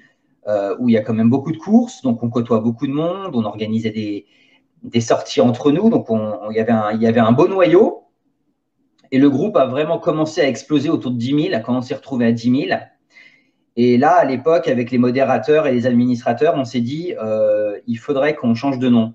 euh, 0.48 0.74
où 0.80 0.88
il 0.88 0.94
y 0.94 0.98
a 0.98 1.02
quand 1.02 1.14
même 1.14 1.30
beaucoup 1.30 1.52
de 1.52 1.58
courses. 1.58 2.02
Donc, 2.02 2.24
on 2.24 2.30
côtoie 2.30 2.62
beaucoup 2.62 2.88
de 2.88 2.94
monde. 2.94 3.36
On 3.36 3.44
organisait 3.44 3.92
des, 3.92 4.26
des 4.84 5.02
sorties 5.02 5.42
entre 5.42 5.74
nous. 5.74 5.90
Donc, 5.90 6.08
il 6.50 6.56
y 6.56 6.60
avait 7.08 7.20
un 7.20 7.32
beau 7.34 7.50
noyau. 7.50 8.07
Et 9.12 9.20
le 9.20 9.30
groupe 9.30 9.56
a 9.58 9.65
vraiment 9.65 10.00
commencé 10.00 10.41
à 10.41 10.48
exploser 10.48 10.89
autour 10.89 11.12
de 11.12 11.17
10 11.17 11.43
000, 11.50 11.56
a 11.56 11.60
commencé 11.60 11.93
à 11.93 11.98
retrouver 11.98 12.26
à 12.26 12.32
10 12.32 12.67
000. 12.67 12.80
Et 13.76 13.98
là, 13.98 14.15
à 14.15 14.26
l'époque, 14.26 14.67
avec 14.67 14.91
les 14.91 14.98
modérateurs 14.98 15.67
et 15.67 15.72
les 15.72 15.86
administrateurs, 15.86 16.56
on 16.56 16.65
s'est 16.65 16.82
dit, 16.82 17.13
euh, 17.22 17.78
il 17.88 17.98
faudrait 17.98 18.36
qu'on 18.36 18.56
change 18.56 18.80
de 18.80 18.89
nom 18.89 19.13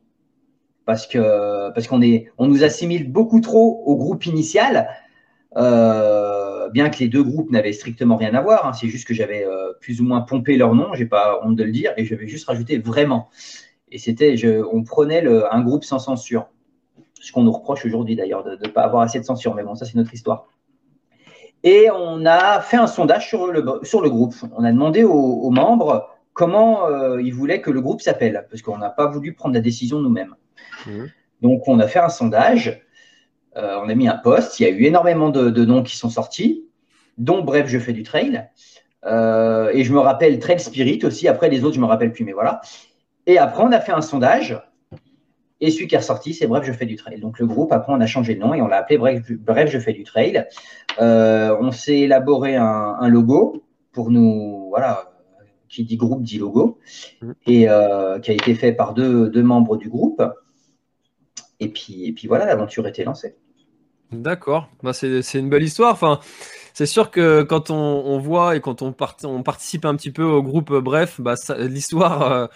parce 0.85 1.07
qu'on 1.07 2.47
nous 2.47 2.65
assimile 2.65 3.11
beaucoup 3.11 3.41
trop 3.41 3.83
au 3.87 3.97
groupe 3.97 4.27
initial. 4.27 4.89
Euh, 5.57 6.69
bien 6.71 6.91
que 6.91 6.99
les 6.99 7.09
deux 7.09 7.23
groupes 7.23 7.51
n'avaient 7.51 7.73
strictement 7.73 8.17
rien 8.17 8.35
à 8.35 8.41
voir, 8.41 8.67
hein, 8.67 8.73
c'est 8.73 8.89
juste 8.89 9.07
que 9.07 9.15
j'avais 9.15 9.47
plus 9.81 10.01
ou 10.01 10.05
moins 10.05 10.23
pompé 10.23 10.57
leur 10.57 10.75
nom, 10.75 10.95
j'ai 10.95 11.07
pas 11.07 11.41
honte 11.45 11.57
de 11.57 11.65
le 11.65 11.71
dire, 11.71 11.93
et 11.97 12.05
j'avais 12.05 12.27
juste 12.27 12.47
rajouté 12.47 12.79
vraiment. 12.79 13.29
Et 13.91 13.99
c'était, 13.99 14.37
on 14.73 14.83
prenait 14.83 15.25
un 15.27 15.61
groupe 15.61 15.85
sans 15.85 15.99
censure. 15.99 16.49
Ce 17.23 17.31
qu'on 17.31 17.45
nous 17.45 17.53
reproche 17.53 17.87
aujourd'hui 17.87 18.17
d'ailleurs, 18.17 18.43
de 18.43 18.59
ne 18.61 18.69
pas 18.69 18.83
avoir 18.83 19.03
assez 19.03 19.19
de 19.21 19.25
censure. 19.25 19.55
Mais 19.55 19.63
bon, 19.63 19.75
ça, 19.75 19.85
c'est 19.85 19.95
notre 19.95 20.13
histoire. 20.13 20.49
Et 21.63 21.89
on 21.91 22.27
a 22.27 22.61
fait 22.61 22.77
un 22.77 22.89
sondage 22.89 23.29
sur 23.29 23.47
le, 23.47 23.65
sur 23.85 24.03
le 24.03 24.11
groupe. 24.11 24.35
On 24.57 24.65
a 24.65 24.73
demandé 24.73 25.05
aux, 25.05 25.51
membres 25.51 26.11
comment 26.33 26.89
euh, 26.89 27.23
ils 27.23 27.33
voulaient 27.33 27.61
que 27.61 27.71
le 27.71 27.81
groupe 27.81 28.01
s'appelle, 28.01 28.47
parce 28.51 28.63
qu'on 28.63 28.79
n'a 28.79 28.91
pas 28.91 29.07
voulu 29.07 29.35
prendre 29.35 29.55
la 29.55 29.61
décision 29.61 30.01
nous-mêmes. 30.01 30.35
Mmh. 30.87 31.05
Donc, 31.43 31.69
on 31.69 31.79
a 31.79 31.87
fait 31.87 32.01
un 32.01 32.09
sondage. 32.09 32.83
Euh, 33.57 33.79
on 33.85 33.89
a 33.89 33.95
mis 33.95 34.09
un 34.09 34.17
post. 34.17 34.59
Il 34.59 34.65
y 34.65 34.67
a 34.67 34.71
eu 34.71 34.85
énormément 34.85 35.31
de, 35.31 35.65
noms 35.65 35.85
qui 35.85 35.97
sont 35.97 36.11
sortis, 36.11 36.65
dont 37.19 37.43
Bref, 37.43 37.69
je 37.69 37.79
fais 37.79 37.93
du 37.93 38.03
trail. 38.03 38.49
Euh, 39.05 39.71
et 39.73 39.85
je 39.85 39.93
me 39.93 40.01
rappelle 40.01 40.39
Trail 40.41 40.59
Spirit 40.59 41.01
aussi. 41.05 41.29
Après, 41.29 41.49
les 41.49 41.63
autres, 41.63 41.75
je 41.75 41.81
ne 41.81 41.85
me 41.85 41.89
rappelle 41.89 42.13
plus, 42.13 42.25
mais 42.25 42.33
voilà. 42.33 42.61
Et 43.27 43.39
après, 43.39 43.63
on 43.63 43.71
a 43.71 43.81
fait 43.81 43.93
un 43.93 44.01
sondage. 44.01 44.61
Et 45.63 45.71
celui 45.71 45.87
qui 45.87 45.95
est 45.95 45.99
ressorti, 45.99 46.35
c'est 46.35 46.49
Bref, 46.49 46.65
je 46.67 46.73
fais 46.73 46.87
du 46.87 46.97
trail. 46.97 47.21
Donc 47.21 47.39
le 47.39 47.47
groupe, 47.47 47.73
après, 47.73 47.93
on 47.93 48.01
a 48.01 48.07
changé 48.07 48.35
de 48.35 48.41
nom 48.41 48.53
et 48.53 48.61
on 48.61 48.67
l'a 48.67 48.79
appelé 48.79 48.99
Bref, 48.99 49.23
Bref, 49.31 49.71
je 49.71 49.79
fais 49.79 49.93
du 49.93 50.03
trail. 50.03 50.45
Euh, 51.01 51.57
on 51.61 51.71
s'est 51.71 52.01
élaboré 52.01 52.57
un, 52.57 53.09
logo 53.09 53.63
pour 53.93 54.11
nous, 54.11 54.67
voilà, 54.71 55.13
qui 55.69 55.85
dit 55.85 55.97
groupe 55.97 56.25
dit 56.25 56.39
logo, 56.39 56.81
mmh. 57.23 57.33
et 57.47 57.69
euh, 57.69 58.19
qui 58.19 58.33
a 58.33 58.35
été 58.35 58.57
fait 58.57 58.73
par 58.73 58.93
deux, 58.93 59.31
membres 59.43 59.77
du 59.77 59.89
groupe. 59.89 60.21
Et 61.61 61.69
puis, 61.69 62.07
et 62.07 62.13
puis 62.13 62.27
voilà, 62.27 62.45
l'aventure 62.45 62.89
était 62.89 63.05
lancée. 63.05 63.37
D'accord, 64.11 64.69
bah, 64.83 64.93
c'est 64.93 65.39
une 65.39 65.49
belle 65.49 65.63
histoire. 65.63 65.93
Enfin, 65.93 66.19
c'est 66.75 66.87
sûr 66.87 67.13
que 67.13 67.43
quand 67.43 67.71
on, 67.71 68.19
voit 68.19 68.57
et 68.57 68.61
quand 68.61 68.83
on, 68.83 68.95
on, 69.25 69.43
participe 69.43 69.85
un 69.85 69.95
petit 69.95 70.11
peu 70.11 70.25
au 70.25 70.43
groupe 70.43 70.73
Bref, 70.73 71.21
bah, 71.21 71.35
l'histoire. 71.57 72.33
Euh, 72.33 72.47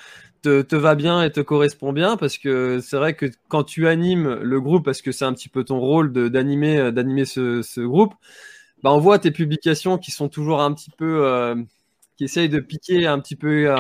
te, 0.42 0.77
va 0.77 0.94
bien 0.94 1.22
et 1.22 1.31
te 1.31 1.40
correspond 1.40 1.92
bien 1.92 2.16
parce 2.16 2.38
que 2.38 2.81
c'est 2.81 2.96
vrai 2.96 3.14
que 3.14 3.27
quand 3.49 3.64
tu 3.64 3.88
animes 3.88 4.35
le 4.35 4.61
groupe, 4.61 4.85
parce 4.85 5.03
que 5.03 5.12
c'est 5.12 5.25
un 5.25 5.33
petit 5.33 5.49
peu 5.49 5.64
ton 5.64 5.79
rôle 5.79 6.12
d'animer 6.12 6.79
euh, 6.79 6.90
d'animer 6.90 7.25
ce, 7.25 7.81
groupe, 7.81 8.14
bah 8.83 8.92
on 8.92 8.99
voit 8.99 9.18
tes 9.18 9.31
publications 9.31 9.99
qui 9.99 10.11
sont 10.11 10.29
toujours 10.29 10.61
un 10.61 10.72
petit 10.72 10.90
peu 10.90 11.25
euh, 11.27 11.55
qui 12.16 12.25
essayent 12.25 12.49
de 12.49 12.61
piquer 12.61 13.07
un 13.07 13.18
petit 13.20 13.37
peu 13.37 13.75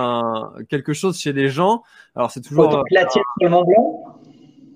quelque 0.68 0.92
chose 0.92 1.18
chez 1.18 1.32
les 1.32 1.48
gens. 1.48 1.82
Alors 2.14 2.30
c'est 2.30 2.40
toujours 2.40 2.68
autant 2.68 2.82
que 2.82 2.94
la 2.94 3.06
tienne 3.06 3.24
sur 3.38 3.48
le 3.48 3.50
Mont 3.50 3.64
Blanc? 3.64 4.20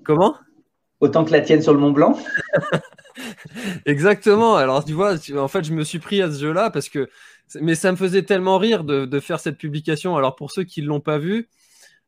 Comment? 0.03 0.35
Autant 0.99 1.25
que 1.25 1.31
la 1.31 1.41
tienne 1.41 1.61
sur 1.61 1.73
le 1.73 1.79
Mont 1.79 1.91
Blanc? 1.91 2.17
Exactement. 3.85 4.55
Alors 4.55 4.83
tu 4.83 4.93
vois, 4.93 5.15
en 5.37 5.47
fait, 5.47 5.63
je 5.63 5.73
me 5.73 5.83
suis 5.83 5.99
pris 5.99 6.21
à 6.21 6.31
ce 6.31 6.39
jeu-là 6.39 6.69
parce 6.69 6.89
que 6.89 7.09
mais 7.59 7.75
ça 7.75 7.91
me 7.91 7.97
faisait 7.97 8.23
tellement 8.23 8.57
rire 8.57 8.83
de, 8.83 9.05
de 9.05 9.19
faire 9.19 9.39
cette 9.39 9.57
publication. 9.57 10.15
Alors 10.15 10.35
pour 10.35 10.51
ceux 10.51 10.63
qui 10.63 10.81
ne 10.81 10.87
l'ont 10.87 11.01
pas 11.01 11.17
vu, 11.17 11.49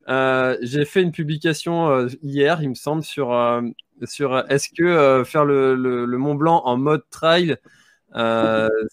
euh, 0.10 0.58
j'ai 0.62 0.86
fait 0.86 1.02
une 1.02 1.12
publication 1.12 1.90
euh, 1.90 2.08
hier, 2.22 2.62
il 2.62 2.70
me 2.70 2.76
semble, 2.76 3.04
sur, 3.04 3.34
euh, 3.34 3.62
sur 4.04 4.38
est-ce 4.50 4.70
que 4.70 5.24
faire 5.24 5.46
le, 5.46 6.06
Mont 6.18 6.36
Blanc 6.36 6.62
en 6.66 6.78
mode 6.78 7.04
trail, 7.10 7.58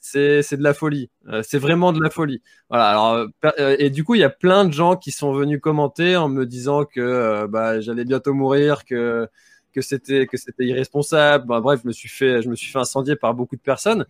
c'est 0.00 0.56
de 0.56 0.62
la 0.62 0.74
folie. 0.74 1.10
c'est 1.42 1.58
vraiment 1.58 1.92
de 1.92 2.00
la 2.02 2.10
folie. 2.10 2.42
Voilà. 2.68 2.90
Alors, 2.90 3.26
et 3.58 3.90
du 3.90 4.04
coup, 4.04 4.14
il 4.14 4.20
y 4.20 4.24
a 4.24 4.30
plein 4.30 4.64
de 4.64 4.72
gens 4.72 4.96
qui 4.96 5.10
sont 5.10 5.32
venus 5.32 5.60
commenter 5.60 6.16
en 6.16 6.28
me 6.28 6.46
disant 6.46 6.84
que 6.84 7.46
bah, 7.46 7.80
j'allais 7.80 8.04
bientôt 8.04 8.34
mourir, 8.34 8.84
que 8.84 9.28
que 9.72 9.82
c'était 9.82 10.26
que 10.26 10.36
c'était 10.36 10.64
irresponsable. 10.64 11.46
Bah, 11.46 11.60
bref, 11.60 11.80
je 11.82 11.88
me 11.88 11.92
suis 11.92 12.08
fait 12.08 12.42
je 12.42 12.48
me 12.48 12.56
suis 12.56 12.72
fait 12.72 12.78
incendier 12.78 13.16
par 13.16 13.34
beaucoup 13.34 13.56
de 13.56 13.60
personnes. 13.60 14.06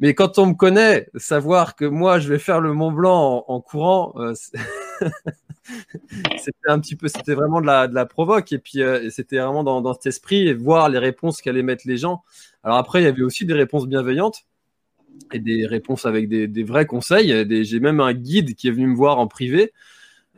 Mais 0.00 0.14
quand 0.14 0.38
on 0.38 0.46
me 0.46 0.54
connaît, 0.54 1.08
savoir 1.16 1.74
que 1.74 1.84
moi 1.86 2.18
je 2.18 2.28
vais 2.28 2.38
faire 2.38 2.60
le 2.60 2.72
Mont 2.72 2.92
Blanc 2.92 3.44
en, 3.48 3.60
courant, 3.60 4.12
euh, 4.16 4.34
c'était 6.38 6.68
un 6.68 6.78
petit 6.80 6.96
peu, 6.96 7.08
c'était 7.08 7.34
vraiment 7.34 7.60
de 7.60 7.66
la, 7.66 7.88
de 7.88 7.94
la 7.94 8.06
provoque. 8.06 8.52
Et 8.52 8.58
puis 8.58 8.82
euh, 8.82 9.10
c'était 9.10 9.38
vraiment 9.38 9.64
dans, 9.64 9.80
dans, 9.80 9.94
cet 9.94 10.06
esprit 10.06 10.48
et 10.48 10.54
voir 10.54 10.88
les 10.88 10.98
réponses 10.98 11.40
qu'allaient 11.40 11.62
mettre 11.62 11.86
les 11.86 11.96
gens. 11.96 12.22
Alors 12.62 12.78
après, 12.78 13.00
il 13.00 13.04
y 13.04 13.08
avait 13.08 13.22
aussi 13.22 13.46
des 13.46 13.54
réponses 13.54 13.86
bienveillantes 13.86 14.44
et 15.32 15.38
des 15.38 15.66
réponses 15.66 16.06
avec 16.06 16.28
des, 16.28 16.46
des 16.46 16.64
vrais 16.64 16.86
conseils. 16.86 17.46
J'ai 17.64 17.80
même 17.80 18.00
un 18.00 18.12
guide 18.12 18.54
qui 18.54 18.68
est 18.68 18.72
venu 18.72 18.86
me 18.86 18.96
voir 18.96 19.18
en 19.18 19.26
privé. 19.26 19.72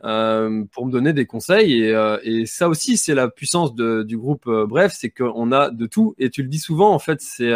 Euh, 0.05 0.63
pour 0.71 0.85
me 0.85 0.93
donner 0.93 1.11
des 1.11 1.25
conseils 1.25 1.83
et, 1.83 1.93
euh, 1.93 2.17
et 2.23 2.45
ça 2.45 2.69
aussi 2.69 2.95
c'est 2.95 3.13
la 3.13 3.27
puissance 3.27 3.75
du 3.75 4.17
groupe 4.17 4.49
Bref 4.49 4.95
c'est 4.97 5.09
qu'on 5.09 5.51
a 5.51 5.71
de 5.71 5.87
tout 5.87 6.15
et 6.17 6.29
tu 6.29 6.41
le 6.41 6.47
dis 6.47 6.57
souvent 6.57 6.93
en 6.93 6.99
fait 6.99 7.19
c'est 7.19 7.51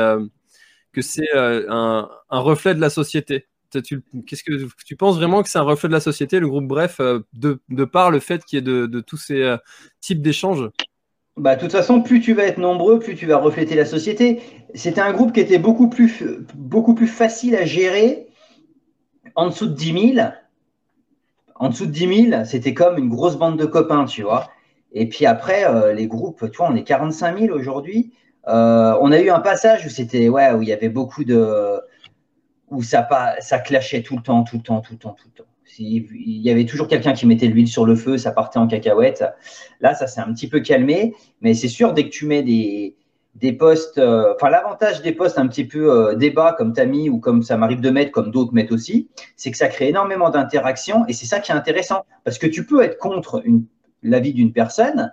que 0.91 1.01
c'est 1.01 1.27
un, 1.33 2.09
reflet 2.29 2.75
de 2.75 2.81
la 2.81 2.89
société. 2.89 3.47
Qu'est-ce 3.81 4.43
que 4.43 4.67
tu 4.85 4.95
penses 4.95 5.17
vraiment 5.17 5.43
que 5.43 5.49
c'est 5.49 5.59
un 5.59 5.63
reflet 5.63 5.87
de 5.89 5.93
la 5.93 5.99
société, 5.99 6.39
le 6.39 6.47
groupe 6.47 6.65
Bref, 6.65 6.99
euh, 6.99 7.19
de, 7.33 7.59
par 7.85 8.11
le 8.11 8.19
fait 8.19 8.43
qu'il 8.45 8.57
y 8.57 8.59
ait 8.59 8.61
de, 8.63 8.99
tous 9.01 9.17
ces 9.17 9.41
euh, 9.41 9.57
types 10.01 10.21
d'échanges? 10.21 10.69
Bah, 11.35 11.55
de 11.55 11.61
toute 11.61 11.71
façon, 11.71 12.01
plus 12.01 12.21
tu 12.21 12.33
vas 12.33 12.43
être 12.43 12.59
nombreux, 12.59 12.99
plus 12.99 13.15
tu 13.15 13.25
vas 13.25 13.37
refléter 13.37 13.75
la 13.75 13.85
société. 13.85 14.41
C'était 14.75 15.01
un 15.01 15.13
groupe 15.13 15.33
qui 15.33 15.39
était 15.39 15.57
beaucoup 15.57 15.89
plus, 15.89 16.23
beaucoup 16.55 16.93
plus 16.93 17.07
facile 17.07 17.55
à 17.55 17.65
gérer 17.65 18.27
en 19.35 19.47
dessous 19.47 19.67
de 19.67 19.73
10 19.73 20.13
000. 20.15 20.27
En 21.55 21.69
dessous 21.69 21.87
de 21.87 21.91
10 21.91 22.29
000, 22.29 22.45
c'était 22.45 22.73
comme 22.73 22.97
une 22.97 23.09
grosse 23.09 23.37
bande 23.37 23.57
de 23.57 23.65
copains, 23.65 24.05
tu 24.05 24.21
vois. 24.21 24.49
Et 24.91 25.09
puis 25.09 25.25
après, 25.25 25.95
les 25.95 26.05
groupes, 26.05 26.51
tu 26.51 26.57
vois, 26.57 26.69
on 26.69 26.75
est 26.75 26.83
45 26.83 27.39
000 27.39 27.57
aujourd'hui. 27.57 28.11
Euh, 28.47 28.97
on 28.99 29.11
a 29.11 29.19
eu 29.19 29.29
un 29.29 29.39
passage 29.39 29.85
où 29.85 29.89
c'était 29.89 30.27
ouais 30.27 30.51
où 30.51 30.61
il 30.61 30.67
y 30.67 30.73
avait 30.73 30.89
beaucoup 30.89 31.23
de 31.23 31.79
où 32.73 32.83
ça 32.83 33.01
pas 33.03 33.35
clashait 33.65 34.01
tout 34.01 34.15
le 34.15 34.21
temps, 34.21 34.43
tout 34.43 34.57
le 34.57 34.63
temps, 34.63 34.81
tout 34.81 34.93
le 34.93 34.99
temps, 34.99 35.15
tout 35.17 35.27
le 35.33 35.43
temps. 35.43 35.49
Il 35.79 36.41
y 36.41 36.51
avait 36.51 36.65
toujours 36.65 36.87
quelqu'un 36.87 37.13
qui 37.13 37.25
mettait 37.25 37.47
de 37.47 37.53
l'huile 37.53 37.67
sur 37.67 37.85
le 37.85 37.95
feu, 37.95 38.17
ça 38.17 38.31
partait 38.31 38.59
en 38.59 38.67
cacahuète. 38.67 39.23
Là, 39.79 39.95
ça 39.95 40.05
s'est 40.05 40.21
un 40.21 40.31
petit 40.31 40.47
peu 40.47 40.59
calmé, 40.59 41.15
mais 41.41 41.53
c'est 41.53 41.67
sûr 41.67 41.93
dès 41.93 42.03
que 42.03 42.09
tu 42.09 42.25
mets 42.25 42.43
des 42.43 42.95
des 43.35 43.51
postes, 43.51 43.97
euh, 43.97 44.35
enfin 44.35 44.51
l'avantage 44.51 45.01
des 45.01 45.11
postes 45.11 45.39
un 45.39 45.47
petit 45.47 45.65
peu 45.65 45.91
euh, 45.91 46.13
débat 46.13 46.53
comme 46.55 46.71
t'as 46.71 46.85
mis 46.85 47.09
ou 47.09 47.17
comme 47.17 47.41
ça 47.41 47.57
m'arrive 47.57 47.81
de 47.81 47.89
mettre, 47.89 48.11
comme 48.11 48.29
d'autres 48.29 48.53
mettent 48.53 48.71
aussi, 48.71 49.09
c'est 49.37 49.49
que 49.49 49.57
ça 49.57 49.69
crée 49.69 49.89
énormément 49.89 50.29
d'interactions 50.29 51.03
et 51.07 51.13
c'est 51.13 51.25
ça 51.25 51.39
qui 51.39 51.51
est 51.51 51.55
intéressant 51.55 52.05
parce 52.23 52.37
que 52.37 52.45
tu 52.45 52.63
peux 52.67 52.83
être 52.83 52.99
contre 52.99 53.41
l'avis 54.03 54.33
d'une 54.33 54.53
personne, 54.53 55.11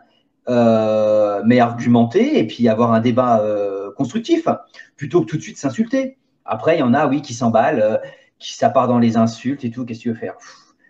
euh, 0.49 1.42
mais 1.44 1.61
argumenter 1.61 2.38
et 2.38 2.46
puis 2.46 2.68
avoir 2.68 2.92
un 2.92 3.01
débat 3.01 3.40
euh, 3.40 3.92
constructif, 3.92 4.49
plutôt 4.96 5.20
que 5.20 5.27
tout 5.27 5.37
de 5.37 5.42
suite 5.42 5.59
s'insulter. 5.59 6.18
Après, 6.44 6.76
il 6.76 6.81
y 6.81 6.83
en 6.83 6.94
a, 6.94 7.07
oui, 7.07 7.22
qui 7.22 7.35
s'emballent, 7.35 7.83
euh, 7.83 7.96
qui 8.38 8.55
ça 8.55 8.70
part 8.70 8.88
dans 8.88 8.98
les 8.98 9.16
insultes 9.16 9.64
et 9.64 9.70
tout. 9.70 9.85
Qu'est-ce 9.85 10.00
que 10.00 10.03
tu 10.05 10.09
veux 10.11 10.18
faire? 10.18 10.35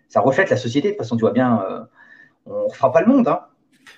Ça 0.09 0.21
reflète 0.21 0.51
la 0.51 0.57
société. 0.57 0.89
De 0.89 0.93
toute 0.93 1.03
façon, 1.03 1.17
tu 1.17 1.23
vois 1.23 1.33
bien, 1.33 1.63
on 2.47 2.65
ne 2.65 2.73
fera 2.73 2.93
pas 2.93 3.01
le 3.01 3.07
monde. 3.07 3.29
Hein. 3.29 3.41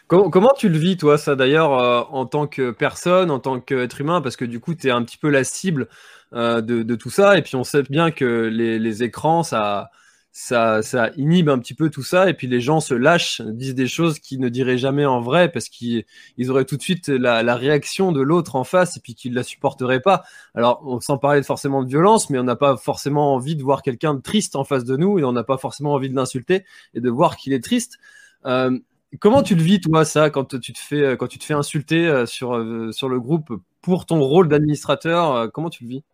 Comment, 0.08 0.52
tu 0.56 0.68
le 0.68 0.76
vis, 0.76 0.98
toi, 0.98 1.16
ça 1.16 1.36
d'ailleurs, 1.36 1.70
en 2.12 2.26
tant 2.26 2.46
que 2.46 2.70
personne, 2.70 3.30
en 3.30 3.38
tant 3.38 3.60
qu'être 3.60 4.00
humain, 4.00 4.20
parce 4.20 4.36
que 4.36 4.44
du 4.44 4.60
coup, 4.60 4.74
tu 4.74 4.88
es 4.88 4.90
un 4.90 5.02
petit 5.04 5.16
peu 5.16 5.30
la 5.30 5.42
cible 5.42 5.88
de, 6.32 6.94
tout 6.94 7.08
ça, 7.08 7.38
et 7.38 7.42
puis 7.42 7.56
on 7.56 7.64
sait 7.64 7.82
bien 7.82 8.10
que 8.10 8.24
les 8.24 9.02
écrans, 9.02 9.42
ça, 9.42 9.90
ça, 10.34 10.80
ça 10.80 11.10
inhibe 11.16 11.50
un 11.50 11.58
petit 11.58 11.74
peu 11.74 11.90
tout 11.90 12.02
ça 12.02 12.30
et 12.30 12.34
puis 12.34 12.46
les 12.46 12.60
gens 12.60 12.80
se 12.80 12.94
lâchent, 12.94 13.42
disent 13.42 13.74
des 13.74 13.86
choses 13.86 14.18
qu'ils 14.18 14.40
ne 14.40 14.48
diraient 14.48 14.78
jamais 14.78 15.04
en 15.04 15.20
vrai 15.20 15.52
parce 15.52 15.68
qu'ils 15.68 16.04
auraient 16.48 16.64
tout 16.64 16.78
de 16.78 16.82
suite 16.82 17.08
la, 17.08 17.42
la 17.42 17.54
réaction 17.54 18.12
de 18.12 18.22
l'autre 18.22 18.56
en 18.56 18.64
face 18.64 18.96
et 18.96 19.00
puis 19.00 19.14
qu'ils 19.14 19.34
la 19.34 19.42
supporteraient 19.42 20.00
pas. 20.00 20.24
Alors, 20.54 20.98
sans 21.02 21.18
parler 21.18 21.42
forcément 21.42 21.82
de 21.82 21.88
violence, 21.88 22.30
mais 22.30 22.38
on 22.38 22.44
n'a 22.44 22.56
pas 22.56 22.78
forcément 22.78 23.34
envie 23.34 23.56
de 23.56 23.62
voir 23.62 23.82
quelqu'un 23.82 24.14
de 24.14 24.22
triste 24.22 24.56
en 24.56 24.64
face 24.64 24.84
de 24.84 24.96
nous 24.96 25.18
et 25.18 25.24
on 25.24 25.32
n'a 25.32 25.44
pas 25.44 25.58
forcément 25.58 25.92
envie 25.92 26.08
de 26.08 26.16
l'insulter 26.16 26.64
et 26.94 27.00
de 27.00 27.10
voir 27.10 27.36
qu'il 27.36 27.52
est 27.52 27.62
triste. 27.62 27.98
Euh, 28.46 28.78
comment 29.20 29.42
tu 29.42 29.54
le 29.54 29.62
vis 29.62 29.80
toi 29.80 30.06
ça 30.06 30.30
quand 30.30 30.58
tu 30.58 30.72
te 30.72 30.78
fais 30.78 31.16
quand 31.18 31.28
tu 31.28 31.38
te 31.38 31.44
fais 31.44 31.54
insulter 31.54 32.08
euh, 32.08 32.26
sur 32.26 32.54
euh, 32.54 32.90
sur 32.90 33.08
le 33.08 33.20
groupe 33.20 33.52
pour 33.82 34.06
ton 34.06 34.20
rôle 34.20 34.48
d'administrateur 34.48 35.52
Comment 35.52 35.70
tu 35.70 35.84
le 35.84 35.90
vis? 35.90 36.04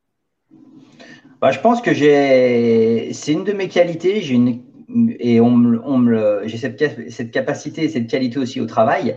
Bah, 1.40 1.50
je 1.50 1.60
pense 1.60 1.80
que 1.80 1.92
j'ai, 1.92 3.12
c'est 3.12 3.32
une 3.32 3.44
de 3.44 3.52
mes 3.52 3.68
qualités. 3.68 4.20
J'ai 4.20 4.34
une 4.34 4.62
et 5.18 5.40
on, 5.40 5.52
on 5.84 5.98
me, 5.98 6.42
j'ai 6.46 6.56
cette, 6.56 7.10
cette 7.10 7.30
capacité 7.30 7.88
cette 7.88 8.08
qualité 8.08 8.38
aussi 8.38 8.60
au 8.60 8.66
travail, 8.66 9.16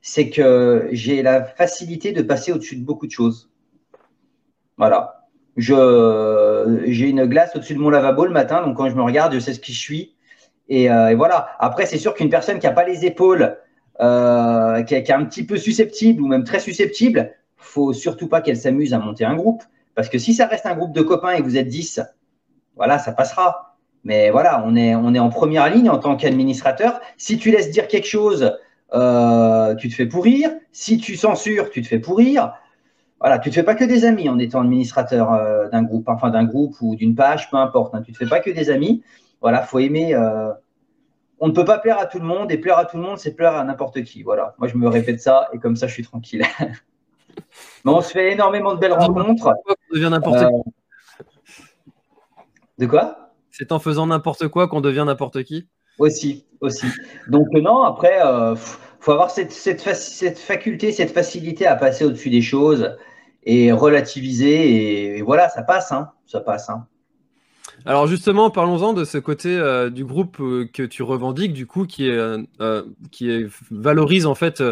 c'est 0.00 0.30
que 0.30 0.88
j'ai 0.90 1.22
la 1.22 1.44
facilité 1.44 2.12
de 2.12 2.22
passer 2.22 2.52
au-dessus 2.52 2.76
de 2.76 2.84
beaucoup 2.84 3.06
de 3.06 3.12
choses. 3.12 3.50
Voilà. 4.76 5.28
Je, 5.56 6.82
j'ai 6.86 7.10
une 7.10 7.26
glace 7.26 7.54
au-dessus 7.54 7.74
de 7.74 7.78
mon 7.78 7.90
lavabo 7.90 8.24
le 8.24 8.32
matin, 8.32 8.66
donc 8.66 8.76
quand 8.76 8.88
je 8.88 8.96
me 8.96 9.02
regarde, 9.02 9.34
je 9.34 9.38
sais 9.38 9.52
ce 9.52 9.60
qui 9.60 9.72
je 9.72 9.78
suis. 9.78 10.14
Et, 10.68 10.90
euh, 10.90 11.10
et 11.10 11.14
voilà. 11.14 11.50
Après, 11.58 11.86
c'est 11.86 11.98
sûr 11.98 12.14
qu'une 12.14 12.30
personne 12.30 12.58
qui 12.58 12.66
n'a 12.66 12.72
pas 12.72 12.86
les 12.86 13.04
épaules, 13.04 13.58
euh, 14.00 14.82
qui, 14.82 14.94
est, 14.94 15.02
qui, 15.02 15.12
est, 15.12 15.14
un 15.14 15.24
petit 15.24 15.44
peu 15.44 15.56
susceptible 15.56 16.22
ou 16.22 16.26
même 16.26 16.44
très 16.44 16.58
susceptible, 16.58 17.32
faut 17.56 17.92
surtout 17.92 18.28
pas 18.28 18.40
qu'elle 18.40 18.56
s'amuse 18.56 18.94
à 18.94 18.98
monter 18.98 19.24
un 19.24 19.36
groupe. 19.36 19.62
Parce 19.94 20.08
que 20.08 20.18
si 20.18 20.34
ça 20.34 20.46
reste 20.46 20.66
un 20.66 20.74
groupe 20.74 20.92
de 20.92 21.02
copains 21.02 21.32
et 21.32 21.38
que 21.38 21.44
vous 21.44 21.56
êtes 21.56 21.68
10, 21.68 22.00
voilà, 22.76 22.98
ça 22.98 23.12
passera. 23.12 23.76
Mais 24.04 24.30
voilà, 24.30 24.62
on 24.66 24.74
est, 24.74 24.94
on 24.94 25.14
est 25.14 25.18
en 25.18 25.28
première 25.28 25.70
ligne 25.70 25.88
en 25.88 25.98
tant 25.98 26.16
qu'administrateur. 26.16 27.00
Si 27.16 27.38
tu 27.38 27.50
laisses 27.50 27.70
dire 27.70 27.86
quelque 27.88 28.06
chose, 28.06 28.56
euh, 28.94 29.74
tu 29.76 29.88
te 29.88 29.94
fais 29.94 30.06
pourrir. 30.06 30.50
Si 30.72 30.98
tu 30.98 31.16
censures, 31.16 31.70
tu 31.70 31.82
te 31.82 31.86
fais 31.86 31.98
pourrir. 31.98 32.54
voilà, 33.20 33.38
tu 33.38 33.48
ne 33.48 33.54
te 33.54 33.60
fais 33.60 33.64
pas 33.64 33.74
que 33.74 33.84
des 33.84 34.04
amis 34.04 34.28
en 34.28 34.38
étant 34.38 34.60
administrateur 34.60 35.32
euh, 35.32 35.68
d'un 35.68 35.82
groupe, 35.82 36.08
enfin 36.08 36.30
d'un 36.30 36.44
groupe 36.44 36.74
ou 36.80 36.96
d'une 36.96 37.14
page, 37.14 37.50
peu 37.50 37.56
importe. 37.56 37.94
Hein. 37.94 38.02
tu 38.02 38.12
te 38.12 38.18
fais 38.18 38.28
pas 38.28 38.40
que 38.40 38.50
des 38.50 38.70
amis. 38.70 39.02
Voilà, 39.40 39.62
faut 39.62 39.78
aimer. 39.78 40.14
Euh, 40.14 40.52
on 41.38 41.48
ne 41.48 41.52
peut 41.52 41.64
pas 41.64 41.78
plaire 41.78 41.98
à 41.98 42.06
tout 42.06 42.18
le 42.18 42.24
monde 42.24 42.52
et 42.52 42.58
plaire 42.58 42.78
à 42.78 42.84
tout 42.84 42.96
le 42.96 43.02
monde, 43.02 43.18
c'est 43.18 43.34
plaire 43.34 43.56
à 43.56 43.64
n'importe 43.64 44.02
qui. 44.04 44.22
Voilà, 44.22 44.54
moi 44.58 44.68
je 44.68 44.76
me 44.76 44.88
répète 44.88 45.20
ça 45.20 45.48
et 45.52 45.58
comme 45.58 45.74
ça 45.76 45.88
je 45.88 45.94
suis 45.94 46.04
tranquille. 46.04 46.44
Mais 47.84 47.92
on 47.92 48.00
se 48.00 48.10
fait 48.10 48.32
énormément 48.32 48.74
de 48.74 48.78
belles 48.78 48.92
rencontres. 48.92 49.54
On 49.66 49.94
devient 49.94 50.08
n'importe 50.10 50.38
qui. 50.38 51.24
De 52.78 52.86
quoi? 52.86 53.30
C'est 53.50 53.72
en 53.72 53.78
faisant 53.78 54.06
n'importe 54.06 54.48
quoi 54.48 54.68
qu'on 54.68 54.80
devient 54.80 55.04
n'importe 55.06 55.42
qui? 55.42 55.68
Aussi, 55.98 56.46
aussi. 56.60 56.86
Donc 57.28 57.48
non, 57.52 57.82
après, 57.82 58.18
il 58.22 58.56
faut 59.00 59.12
avoir 59.12 59.30
cette, 59.30 59.52
cette, 59.52 59.82
faculté, 60.38 60.92
cette 60.92 61.12
facilité 61.12 61.66
à 61.66 61.76
passer 61.76 62.04
au-dessus 62.04 62.30
des 62.30 62.40
choses 62.40 62.96
et 63.44 63.72
relativiser. 63.72 65.16
Et, 65.16 65.22
voilà, 65.22 65.48
ça 65.48 65.62
passe, 65.62 65.92
hein, 65.92 66.10
ça 66.26 66.40
passe. 66.40 66.70
Hein. 66.70 66.86
Alors 67.84 68.06
justement, 68.06 68.50
parlons-en 68.50 68.92
de 68.92 69.04
ce 69.04 69.18
côté 69.18 69.56
euh, 69.56 69.90
du 69.90 70.04
groupe 70.04 70.38
euh, 70.40 70.68
que 70.72 70.82
tu 70.82 71.02
revendiques, 71.02 71.52
du 71.52 71.66
coup, 71.66 71.86
qui, 71.86 72.08
est, 72.08 72.16
euh, 72.16 72.84
qui 73.10 73.44
valorise 73.70 74.26
en 74.26 74.34
fait 74.34 74.62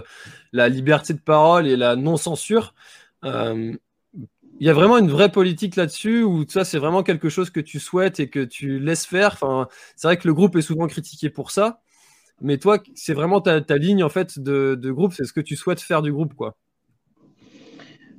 la 0.53 0.69
liberté 0.69 1.13
de 1.13 1.19
parole 1.19 1.67
et 1.67 1.77
la 1.77 1.97
non-censure. 1.97 2.75
Il 3.23 4.67
y 4.67 4.69
a 4.69 4.75
vraiment 4.75 4.99
une 4.99 5.11
vraie 5.11 5.33
politique 5.33 5.77
là-dessus 5.77 6.23
ou 6.23 6.45
ça 6.47 6.65
c'est 6.65 6.79
vraiment 6.79 7.03
quelque 7.03 7.31
chose 7.31 7.49
que 7.51 7.61
tu 7.61 7.81
souhaites 7.81 8.21
et 8.21 8.29
que 8.29 8.45
tu 8.45 8.79
laisses 8.79 9.07
faire. 9.07 9.33
Enfin, 9.33 9.69
c'est 9.97 10.07
vrai 10.07 10.17
que 10.19 10.29
le 10.29 10.35
groupe 10.35 10.57
est 10.57 10.63
souvent 10.63 10.87
critiqué 10.87 11.31
pour 11.31 11.51
ça, 11.51 11.81
mais 12.41 12.59
toi, 12.59 12.79
c'est 12.95 13.15
vraiment 13.15 13.41
ta, 13.41 13.61
ligne 13.77 14.03
en 14.03 14.09
fait 14.09 14.39
de, 14.39 14.75
de 14.75 14.93
groupe, 14.93 15.13
c'est 15.15 15.25
ce 15.25 15.33
que 15.33 15.41
tu 15.41 15.57
souhaites 15.57 15.81
faire 15.81 16.03
du 16.03 16.13
groupe, 16.13 16.35
quoi. 16.35 16.57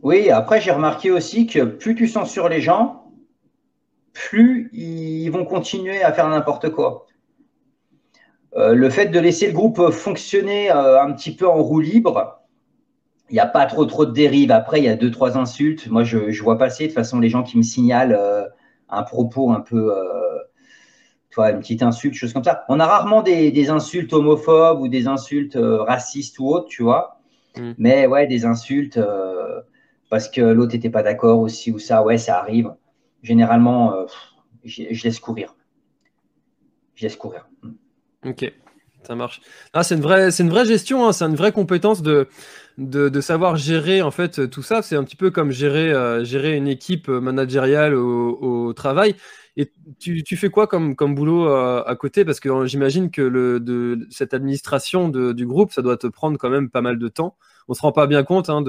Oui, 0.04 0.32
après, 0.32 0.60
j'ai 0.60 0.72
remarqué 0.72 1.12
aussi 1.12 1.46
que 1.46 1.64
plus 1.64 1.94
tu 1.94 2.08
censures 2.08 2.50
les 2.50 2.60
gens, 2.60 3.12
plus 4.14 4.70
ils 4.74 5.30
vont 5.30 5.46
continuer 5.46 6.02
à 6.02 6.12
faire 6.12 6.28
n'importe 6.28 6.72
quoi. 6.72 7.06
Euh, 8.56 8.74
le 8.74 8.90
fait 8.90 9.08
de 9.08 9.20
laisser 9.20 9.48
le 9.48 9.54
groupe 9.54 9.92
fonctionner 9.92 10.72
euh, 10.72 11.02
un 11.02 11.12
petit 11.14 11.36
peu 11.36 11.48
en 11.48 11.62
roue 11.62 11.80
libre, 11.80 12.41
il 13.32 13.34
n'y 13.34 13.40
a 13.40 13.48
pas 13.48 13.66
trop 13.66 13.86
trop 13.86 14.06
de 14.06 14.12
dérives. 14.12 14.52
Après, 14.52 14.80
il 14.80 14.86
y 14.86 14.90
a 14.90 14.96
deux, 14.96 15.10
trois 15.10 15.38
insultes. 15.38 15.88
Moi, 15.88 16.04
je, 16.04 16.42
vois 16.44 16.58
passer 16.58 16.84
de 16.84 16.88
toute 16.90 16.96
façon 16.96 17.20
les 17.20 17.30
gens 17.30 17.44
qui 17.44 17.58
me 17.58 17.64
signalent 17.64 18.16
euh, 18.18 18.44
un 18.90 19.04
propos 19.04 19.52
un 19.52 19.62
peu, 19.62 19.92
toi, 21.32 21.52
une 21.52 21.60
petite 21.60 21.82
insulte, 21.82 22.14
chose 22.14 22.34
comme 22.34 22.44
ça. 22.44 22.66
On 22.68 22.80
a 22.80 22.86
rarement 22.86 23.22
des, 23.22 23.70
insultes 23.70 24.12
homophobes 24.12 24.82
ou 24.82 24.88
des 24.90 25.08
insultes 25.08 25.58
racistes 25.58 26.38
ou 26.40 26.48
autres, 26.50 26.68
tu 26.68 26.84
vois. 26.84 27.22
Mm. 27.56 27.72
Mais 27.78 28.06
ouais, 28.06 28.28
des 28.28 28.46
insultes 28.46 29.00
parce 30.12 30.28
que 30.28 30.42
l'autre 30.42 30.74
n'était 30.74 30.90
pas 30.90 31.04
d'accord 31.04 31.40
aussi 31.40 31.72
ou 31.72 31.80
ça, 31.80 32.04
ouais, 32.04 32.18
ça 32.18 32.38
arrive. 32.38 32.76
Généralement, 33.24 33.96
euh, 33.96 34.06
je, 34.66 35.04
laisse 35.04 35.22
courir. 35.22 35.56
Je 36.96 37.04
laisse 37.04 37.16
courir. 37.16 37.48
Ok, 38.26 38.52
ça 39.04 39.16
marche. 39.16 39.40
Ah, 39.72 39.84
c'est 39.84 39.96
une 39.96 40.02
vraie, 40.02 40.30
c'est 40.30 40.44
une 40.44 40.50
vraie 40.50 40.66
gestion, 40.66 41.08
hein. 41.08 41.14
c'est 41.14 41.24
une 41.24 41.36
vraie 41.36 41.54
compétence 41.54 42.02
de, 42.02 42.28
de, 42.78 43.22
savoir 43.22 43.56
gérer 43.56 44.02
en 44.02 44.12
fait 44.12 44.50
tout 44.50 44.64
ça. 44.64 44.82
C'est 44.82 44.96
un 44.96 45.04
petit 45.04 45.16
peu 45.16 45.32
comme 45.32 45.52
gérer, 45.52 45.92
euh, 45.92 46.24
gérer 46.24 46.56
une 46.56 46.68
équipe 46.68 47.08
managériale 47.08 47.94
au, 47.94 48.74
travail. 48.74 49.16
Et 49.58 49.70
tu, 50.00 50.24
fais 50.38 50.50
quoi 50.50 50.66
comme, 50.68 50.96
comme 50.96 51.14
boulot 51.14 51.48
euh, 51.48 51.84
à 51.86 51.96
côté? 51.96 52.24
Parce 52.24 52.40
que 52.40 52.66
j'imagine 52.66 53.12
que 53.12 53.22
le, 53.22 53.60
de, 53.60 54.08
cette 54.10 54.34
administration 54.34 55.10
du 55.10 55.46
groupe, 55.46 55.74
ça 55.74 55.82
doit 55.82 55.98
te 55.98 56.08
prendre 56.08 56.38
quand 56.38 56.50
même 56.50 56.70
pas 56.70 56.82
mal 56.82 56.98
de 56.98 57.08
temps. 57.08 57.36
On 57.68 57.74
se 57.74 57.82
rend 57.82 57.92
pas 57.92 58.08
bien 58.08 58.24
compte 58.24 58.50
hein, 58.50 58.64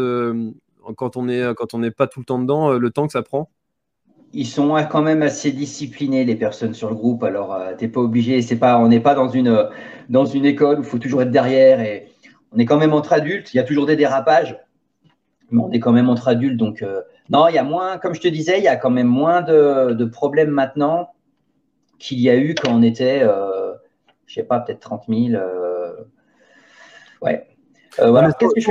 quand 0.97 1.17
on 1.17 1.29
est 1.29 1.55
quand 1.55 1.75
on 1.75 1.79
n'est 1.79 1.91
pas 1.91 2.07
tout 2.07 2.21
le 2.21 2.25
temps 2.25 2.39
dedans, 2.39 2.73
euh, 2.73 2.79
le 2.79 2.91
temps 2.91 3.07
que 3.07 3.13
ça 3.13 3.23
prend 3.23 3.51
Ils 4.33 4.47
sont 4.47 4.75
quand 4.91 5.03
même 5.03 5.23
assez 5.23 5.53
disciplinés 5.53 6.25
les 6.25 6.37
personnes 6.37 6.75
sur 6.75 6.89
le 6.89 6.95
groupe. 6.95 7.23
Alors 7.23 7.57
tu 7.57 7.63
euh, 7.63 7.77
t'es 7.77 7.89
pas 7.89 8.01
obligé, 8.01 8.43
c'est 8.43 8.57
pas, 8.57 8.79
on 8.79 8.89
n'est 8.89 9.01
pas 9.01 9.15
dans 9.15 9.29
une 9.29 9.69
dans 10.09 10.25
une 10.25 10.45
école 10.45 10.79
où 10.79 10.83
il 10.83 10.89
faut 10.89 10.99
toujours 10.99 11.23
être 11.23 11.31
derrière 11.31 11.81
et 11.81 12.12
on 12.53 12.59
est 12.59 12.67
quand 12.67 12.79
même 12.79 12.93
entre 12.93 13.13
adultes. 13.13 13.53
Il 13.55 13.57
y 13.57 13.61
a 13.61 13.65
toujours 13.65 13.87
des 13.87 13.97
dérapages, 13.97 14.59
mais 15.51 15.63
on 15.63 15.71
est 15.71 15.81
quand 15.81 15.93
même 15.93 16.09
entre 16.09 16.29
adultes. 16.29 16.57
Donc 16.57 16.83
euh, 16.83 17.03
non, 17.31 17.49
il 17.49 17.55
y 17.55 17.59
a 17.59 17.65
moins, 17.65 17.99
comme 17.99 18.15
je 18.15 18.21
te 18.21 18.29
disais, 18.29 18.59
il 18.59 18.65
y 18.65 18.69
a 18.69 18.77
quand 18.77 18.91
même 18.91 19.07
moins 19.07 19.43
de, 19.43 20.05
problèmes 20.05 20.51
maintenant 20.51 21.11
qu'il 21.99 22.21
y 22.21 22.29
a 22.29 22.37
eu 22.37 22.55
quand 22.55 22.73
on 22.73 22.83
était, 22.83 23.21
je 23.21 23.75
je 24.27 24.35
sais 24.35 24.43
pas, 24.43 24.61
peut-être 24.61 24.81
30 24.81 25.05
000. 25.09 25.43
ouais, 27.23 27.47
euh, 28.01 28.31
Qu'est-ce 28.39 28.55
que 28.55 28.61
je 28.61 28.71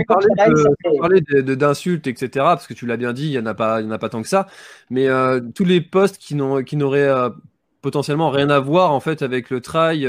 parler 0.97 1.21
d'insultes, 1.55 2.07
etc. 2.07 2.29
Parce 2.33 2.67
que 2.67 2.73
tu 2.73 2.85
l'as 2.85 2.97
bien 2.97 3.13
dit, 3.13 3.27
il 3.27 3.31
n'y 3.31 3.39
en, 3.39 3.45
a 3.45 3.53
pas, 3.53 3.83
en 3.83 3.91
a 3.91 3.97
pas 3.97 4.09
tant 4.09 4.21
que 4.21 4.27
ça. 4.27 4.47
Mais 4.89 5.07
euh, 5.07 5.39
tous 5.53 5.65
les 5.65 5.81
postes 5.81 6.17
qui 6.17 6.35
n'auraient 6.35 7.07
euh, 7.07 7.29
potentiellement 7.81 8.29
rien 8.29 8.49
à 8.49 8.59
voir 8.59 8.91
en 8.91 8.99
fait 8.99 9.21
avec 9.21 9.49
le 9.49 9.61
trail, 9.61 10.07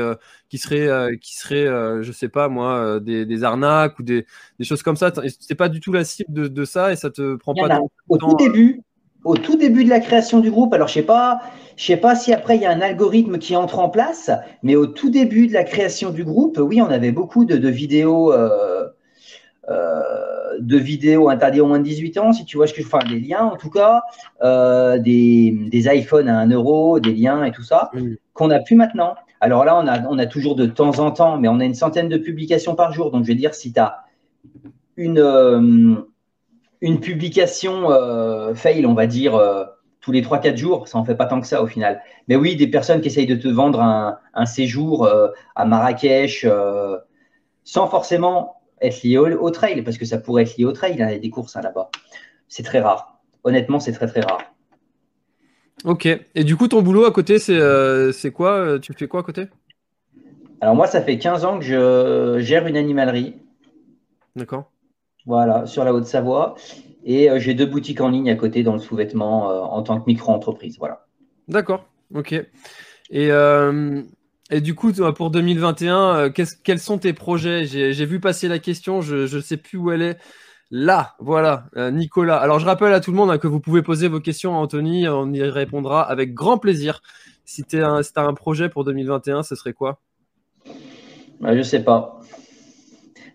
qui 0.49 0.59
seraient, 0.59 1.17
qui 1.19 1.37
serait, 1.37 1.67
je 2.03 2.13
sais 2.13 2.29
pas 2.29 2.49
moi, 2.49 3.01
des, 3.01 3.45
arnaques 3.45 3.99
ou 3.99 4.03
des, 4.03 4.27
choses 4.63 4.83
comme 4.83 4.97
ça. 4.97 5.13
C'est 5.41 5.55
pas 5.55 5.69
du 5.69 5.81
tout 5.81 5.93
la 5.93 6.05
cible 6.05 6.53
de, 6.53 6.65
ça 6.65 6.93
et 6.93 6.97
ça 6.97 7.11
te 7.11 7.37
prend 7.37 7.55
pas. 7.55 7.79
au 8.09 8.19
tout 8.19 8.37
début, 8.37 8.83
au 9.25 9.37
tout 9.37 9.57
début 9.57 9.85
de 9.85 9.91
la 9.91 10.01
création 10.01 10.41
du 10.41 10.51
groupe, 10.51 10.73
alors 10.75 10.89
je 10.89 10.95
sais 10.95 11.03
pas, 11.03 11.41
je 11.77 11.85
sais 11.85 11.97
pas 11.97 12.15
si 12.15 12.33
après 12.33 12.57
il 12.57 12.63
y 12.63 12.67
a 12.67 12.71
un 12.71 12.81
algorithme 12.81 13.39
qui 13.39 13.57
entre 13.57 13.79
en 13.79 13.89
place, 13.89 14.31
mais 14.63 14.77
au 14.77 14.87
tout 14.87 15.11
début 15.11 15.47
de 15.47 15.53
la 15.53 15.65
création 15.65 16.11
du 16.11 16.25
groupe, 16.25 16.59
oui, 16.61 16.81
on 16.83 16.91
avait 16.91 17.13
beaucoup 17.13 17.45
de, 17.45 17.69
vidéos. 17.69 18.33
Euh, 19.71 20.59
de 20.59 20.77
vidéos 20.77 21.29
interdites 21.29 21.63
au 21.63 21.67
moins 21.67 21.79
de 21.79 21.85
18 21.85 22.19
ans, 22.19 22.33
si 22.33 22.45
tu 22.45 22.57
vois 22.57 22.67
ce 22.67 22.75
que 22.75 22.83
je 22.83 22.87
enfin 22.87 22.99
des 23.09 23.21
liens 23.21 23.45
en 23.45 23.57
tout 23.57 23.71
cas, 23.71 24.03
euh, 24.43 24.99
des, 24.99 25.57
des, 25.71 25.87
iPhones 25.87 26.29
à 26.29 26.41
1 26.41 26.51
euro, 26.51 26.99
des 26.99 27.15
liens 27.15 27.45
et 27.45 27.53
tout 27.53 27.63
ça, 27.63 27.91
qu'on 28.35 28.49
n'a 28.49 28.59
plus 28.59 28.75
maintenant. 28.75 29.15
Alors 29.41 29.65
là, 29.65 29.77
on 29.79 29.87
a, 29.87 30.03
on 30.09 30.19
a 30.19 30.27
toujours 30.27 30.57
de 30.57 30.67
temps 30.67 30.99
en 30.99 31.13
temps, 31.13 31.39
mais 31.39 31.47
on 31.49 31.61
a 31.61 31.65
une 31.65 31.75
centaine 31.75 32.09
de 32.09 32.17
publications 32.19 32.75
par 32.75 32.93
jour. 32.93 33.13
Donc 33.13 33.23
je 33.23 33.29
vais 33.29 33.37
dire, 33.37 33.55
si 33.55 33.73
tu 33.73 33.79
as 33.79 34.05
une, 34.97 35.21
euh, 35.21 35.95
une 36.81 37.01
publication 37.01 37.89
fail, 38.55 38.85
on 38.85 38.95
va 38.95 39.07
dire, 39.07 39.41
tous 40.01 40.11
les 40.11 40.23
3-4 40.23 40.57
jours, 40.57 40.89
ça 40.89 40.99
en 40.99 41.05
fait 41.05 41.15
pas 41.15 41.27
tant 41.27 41.41
que 41.41 41.47
ça 41.47 41.63
au 41.63 41.67
final. 41.69 42.03
Mais 42.27 42.35
oui, 42.35 42.57
des 42.57 42.67
personnes 42.67 43.01
qui 43.01 43.07
essayent 43.07 43.27
de 43.27 43.37
te 43.37 43.49
vendre 43.49 43.81
un, 43.81 44.19
un 44.35 44.47
séjour 44.47 45.09
à 45.55 45.65
Marrakech 45.65 46.47
sans 47.65 47.87
forcément 47.87 48.62
être 48.83 49.03
lié 49.03 49.19
au, 49.19 49.51
trail, 49.51 49.83
parce 49.83 49.99
que 49.99 50.05
ça 50.05 50.19
pourrait 50.19 50.43
être 50.43 50.57
lié 50.57 50.65
au 50.65 50.73
trail, 50.73 50.93
il 50.93 50.99
y 50.99 51.03
a 51.03 51.19
des 51.19 51.31
courses 51.31 51.57
hein, 51.57 51.61
là-bas. 51.63 51.91
C'est 52.49 52.63
très 52.63 52.81
rare. 52.81 53.21
Honnêtement, 53.45 53.81
c'est 53.81 53.93
très 53.93 54.07
très 54.07 54.21
rare. 54.21 54.43
Ok. 55.85 56.07
Et 56.07 56.45
du 56.45 56.57
coup, 56.57 56.69
ton 56.69 56.83
boulot 56.83 57.05
à 57.05 57.13
côté, 57.13 57.39
c'est 57.39 57.59
euh, 57.59 58.13
quoi 58.35 58.53
euh, 58.53 58.79
Tu 58.79 58.93
fais 58.93 59.09
quoi 59.09 59.21
à 59.21 59.23
côté? 59.23 59.47
Alors 60.61 60.77
moi, 60.77 60.87
ça 60.87 61.03
fait 61.03 61.19
15 61.19 61.45
ans 61.45 61.59
que 61.59 61.65
je 61.65 62.39
gère 62.41 62.67
une 62.67 62.77
animalerie. 62.77 63.37
D'accord. 64.37 64.71
Voilà, 65.27 65.67
sur 65.67 65.85
la 65.85 65.93
Haute-Savoie. 65.93 66.55
Et 67.05 67.31
euh, 67.31 67.41
j'ai 67.41 67.55
deux 67.55 67.67
boutiques 67.67 68.01
en 68.01 68.11
ligne 68.11 68.31
à 68.31 68.37
côté 68.37 68.63
dans 68.63 68.75
le 68.75 68.79
sous-vêtement 68.79 69.73
en 69.73 69.83
tant 69.83 70.01
que 70.01 70.07
micro-entreprise. 70.07 70.77
Voilà. 70.79 71.07
D'accord. 71.49 71.85
Ok. 72.15 72.33
Et 73.11 73.29
et 74.53 74.61
du 74.61 74.75
coup, 74.75 74.93
pour 75.17 75.31
2021, 75.31 76.15
euh, 76.15 76.31
quels 76.31 76.79
sont 76.79 76.99
tes 76.99 77.15
projets? 77.15 77.65
J'ai 77.65 78.05
vu 78.05 78.21
passer 78.21 78.49
la 78.49 78.59
question, 78.59 79.01
je 79.01 79.35
ne 79.35 79.41
sais 79.41 79.57
plus 79.57 79.79
où 79.79 79.91
elle 79.91 80.03
est. 80.03 80.19
Là, 80.71 81.15
voilà, 81.21 81.65
euh, 81.77 81.91
Nicolas. 81.91 82.37
Alors, 82.37 82.59
je 82.59 82.67
rappelle 82.67 82.93
à 82.93 83.01
tout 83.01 83.13
le 83.13 83.17
monde 83.17 83.31
hein, 83.31 83.39
que 83.39 83.47
vous 83.47 83.61
pouvez 83.61 83.81
poser 83.81 84.09
vos 84.09 84.21
questions 84.21 84.55
à 84.55 84.59
Anthony, 84.59 85.09
on 85.09 85.33
y 85.33 85.43
répondra 85.43 86.03
avec 86.03 86.35
grand 86.35 86.59
plaisir. 86.59 87.01
Si 87.47 87.65
tu 87.65 87.83
as 87.83 88.03
un 88.17 88.35
projet 88.35 88.69
pour 88.69 88.85
2021, 88.85 89.43
ce 89.43 89.55
serait 89.55 89.73
quoi? 89.73 90.01
Bah, 91.41 91.53
Je 91.53 91.59
ne 91.59 91.63
sais 91.63 91.83
pas. 91.83 92.21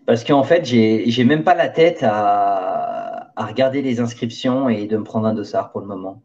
Parce 0.06 0.22
qu'en 0.22 0.44
fait, 0.44 0.64
j'ai 0.64 1.24
même 1.24 1.42
pas 1.42 1.54
la 1.54 1.68
tête 1.68 2.04
à, 2.04 3.32
à, 3.34 3.46
regarder 3.46 3.82
les 3.82 3.98
inscriptions 3.98 4.68
et 4.68 4.86
de 4.86 4.96
me 4.96 5.02
prendre 5.02 5.26
un 5.26 5.34
dossard 5.34 5.72
pour 5.72 5.80
le 5.80 5.88
moment 5.88 6.22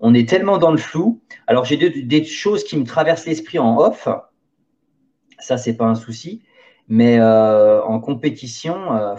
on 0.00 0.14
est 0.14 0.28
tellement 0.28 0.58
dans 0.58 0.70
le 0.70 0.78
flou. 0.78 1.20
Alors, 1.46 1.64
j'ai 1.64 1.76
des, 1.76 2.24
choses 2.24 2.64
qui 2.64 2.76
me 2.76 2.84
traversent 2.84 3.26
l'esprit 3.26 3.58
en 3.58 3.78
off. 3.78 4.08
Ça, 5.38 5.58
c'est 5.58 5.76
pas 5.76 5.86
un 5.86 5.94
souci. 5.94 6.42
Mais 6.88 7.18
euh, 7.18 7.82
en 7.82 8.00
compétition, 8.00 8.94
euh, 8.94 9.14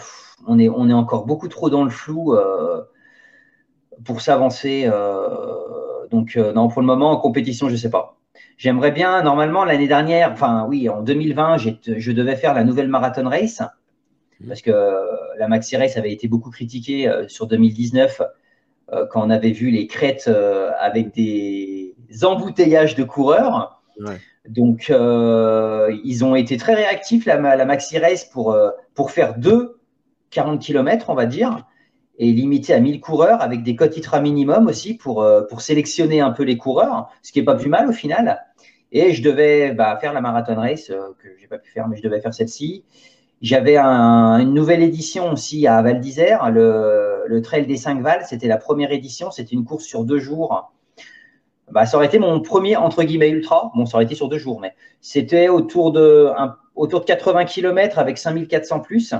on, 0.48 0.60
est, 0.60 0.94
encore 0.94 1.26
beaucoup 1.26 1.48
trop 1.48 1.70
dans 1.70 1.84
le 1.84 1.90
flou 1.90 2.34
euh, 2.34 2.84
pour 4.04 4.22
s'avancer. 4.22 4.90
donc, 6.12 6.36
non, 6.36 6.68
pour 6.68 6.82
le 6.82 6.88
moment, 6.88 7.12
en 7.12 7.18
compétition, 7.18 7.68
je 7.68 7.74
ne 7.74 7.78
sais 7.78 7.90
pas. 7.90 8.18
J'aimerais 8.58 8.92
bien, 8.92 9.22
normalement, 9.24 9.66
l'année 9.66 9.88
dernière, 9.88 10.32
enfin, 10.32 10.66
oui, 10.70 10.88
en 10.90 11.02
2020, 11.02 11.58
je 11.58 12.12
devais 12.12 12.36
faire 12.36 12.54
la 12.54 12.64
nouvelle 12.64 12.88
marathon 12.88 13.28
race 13.28 13.62
parce 14.48 14.62
que 14.62 14.72
la 15.38 15.48
maxi 15.48 15.78
race 15.78 15.98
avait 15.98 16.12
été 16.12 16.28
beaucoup 16.28 16.50
critiquée 16.50 17.12
sur 17.28 17.48
2019 17.48 18.22
euh, 18.22 18.26
quand 19.10 19.26
on 19.26 19.30
avait 19.30 19.52
vu 19.52 19.70
les 19.70 19.88
crêtes 19.88 20.26
euh, 20.28 20.72
avec 20.80 21.14
des 21.14 21.96
embouteillages 22.24 22.96
de 22.96 23.04
coureurs. 23.04 23.82
Donc, 24.48 24.88
euh, 24.90 25.96
ils 26.04 26.24
ont 26.24 26.36
été 26.36 26.58
très 26.58 26.76
réactifs, 26.76 27.26
la, 27.26 27.66
Maxi 27.66 27.98
Race, 27.98 28.26
pour, 28.26 28.56
pour 28.94 29.12
faire 29.12 29.38
deux 29.38 29.76
40 30.36 30.62
km, 30.62 31.10
on 31.10 31.16
va 31.16 31.26
dire. 31.26 31.66
est 32.20 32.32
limité 32.32 32.74
à 32.74 32.80
1000 32.80 33.00
coureurs 33.00 33.42
avec 33.42 33.64
des 33.64 33.76
cotes 33.76 33.98
ITRA 33.98 34.22
minimum 34.22 34.68
aussi 34.68 34.96
pour, 34.96 35.22
euh, 35.24 35.42
pour 35.44 35.62
sélectionner 35.62 36.22
un 36.22 36.32
peu 36.32 36.44
les 36.44 36.58
coureurs, 36.58 37.10
ce 37.24 37.32
qui 37.32 37.40
n'est 37.40 37.46
pas 37.46 37.56
plus 37.56 37.70
mal 37.70 37.88
au 37.88 37.94
final. 37.94 38.46
Et 38.92 39.14
je 39.14 39.24
devais 39.24 39.74
bah, 39.74 39.98
faire 40.00 40.14
la 40.14 40.22
marathon 40.22 40.56
race, 40.56 40.90
euh, 40.90 41.14
que 41.22 41.30
je 41.36 41.42
n'ai 41.42 41.48
pas 41.48 41.58
pu 41.58 41.72
faire, 41.72 41.88
mais 41.88 41.98
je 41.98 42.04
devais 42.04 42.22
faire 42.22 42.34
celle-ci. 42.34 42.84
J'avais 43.42 43.78
une 43.78 44.54
nouvelle 44.54 44.82
édition 44.82 45.32
aussi 45.32 45.68
à 45.68 45.82
Val 45.82 46.00
d'Isère, 46.00 46.50
le, 46.52 47.15
le, 47.28 47.42
Trail 47.42 47.66
des 47.66 47.78
5 47.78 48.02
Vals. 48.02 48.26
C'était 48.28 48.48
la 48.48 48.58
première 48.58 48.92
édition, 48.92 49.32
c'était 49.32 49.54
une 49.54 49.66
course 49.66 49.86
sur 49.86 50.04
deux 50.04 50.20
jours. 50.20 50.72
Bah, 51.72 51.86
ça 51.86 51.98
aurait 51.98 52.06
été 52.06 52.20
mon 52.20 52.42
premier, 52.42 52.76
entre 52.76 53.04
guillemets, 53.04 53.30
ultra. 53.30 53.72
Bon, 53.76 53.86
ça 53.86 53.98
aurait 53.98 54.06
été 54.06 54.16
sur 54.16 54.30
deux 54.30 54.38
jours, 54.38 54.60
mais 54.60 54.74
c'était 55.02 55.50
autour 55.50 55.92
de, 55.92 56.30
autour 56.76 57.00
de 57.02 57.06
80 57.06 57.46
km 57.46 58.00
avec 58.00 58.18
5400 58.18 58.80
plus. 58.82 59.14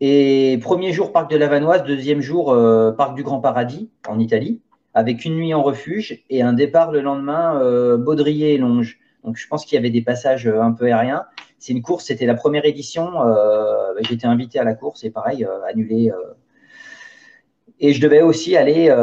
Et 0.00 0.58
premier 0.62 0.92
jour, 0.92 1.12
parc 1.12 1.30
de 1.30 1.36
la 1.36 1.48
Vanoise, 1.48 1.82
deuxième 1.82 2.20
jour, 2.20 2.52
euh, 2.52 2.92
parc 2.92 3.16
du 3.16 3.24
Grand 3.24 3.40
Paradis, 3.40 3.90
en 4.06 4.20
Italie, 4.20 4.60
avec 4.94 5.24
une 5.24 5.34
nuit 5.34 5.52
en 5.54 5.62
refuge 5.62 6.24
et 6.30 6.42
un 6.42 6.52
départ 6.52 6.92
le 6.92 7.00
lendemain, 7.00 7.60
euh, 7.60 7.96
Baudrier 7.96 8.54
et 8.54 8.58
Longe. 8.58 9.00
Donc 9.24 9.36
je 9.36 9.48
pense 9.48 9.64
qu'il 9.64 9.74
y 9.74 9.78
avait 9.78 9.90
des 9.90 10.02
passages 10.02 10.46
euh, 10.46 10.62
un 10.62 10.70
peu 10.70 10.86
aériens. 10.86 11.24
C'est 11.58 11.72
une 11.72 11.82
course, 11.82 12.06
c'était 12.06 12.26
la 12.26 12.34
première 12.34 12.64
édition. 12.64 13.12
J'étais 14.00 14.26
invité 14.26 14.58
à 14.58 14.64
la 14.64 14.74
course 14.74 15.04
et 15.04 15.10
pareil, 15.10 15.46
annulé. 15.68 16.12
Et 17.80 17.92
je 17.92 18.00
devais 18.00 18.22
aussi 18.22 18.56
aller, 18.56 18.94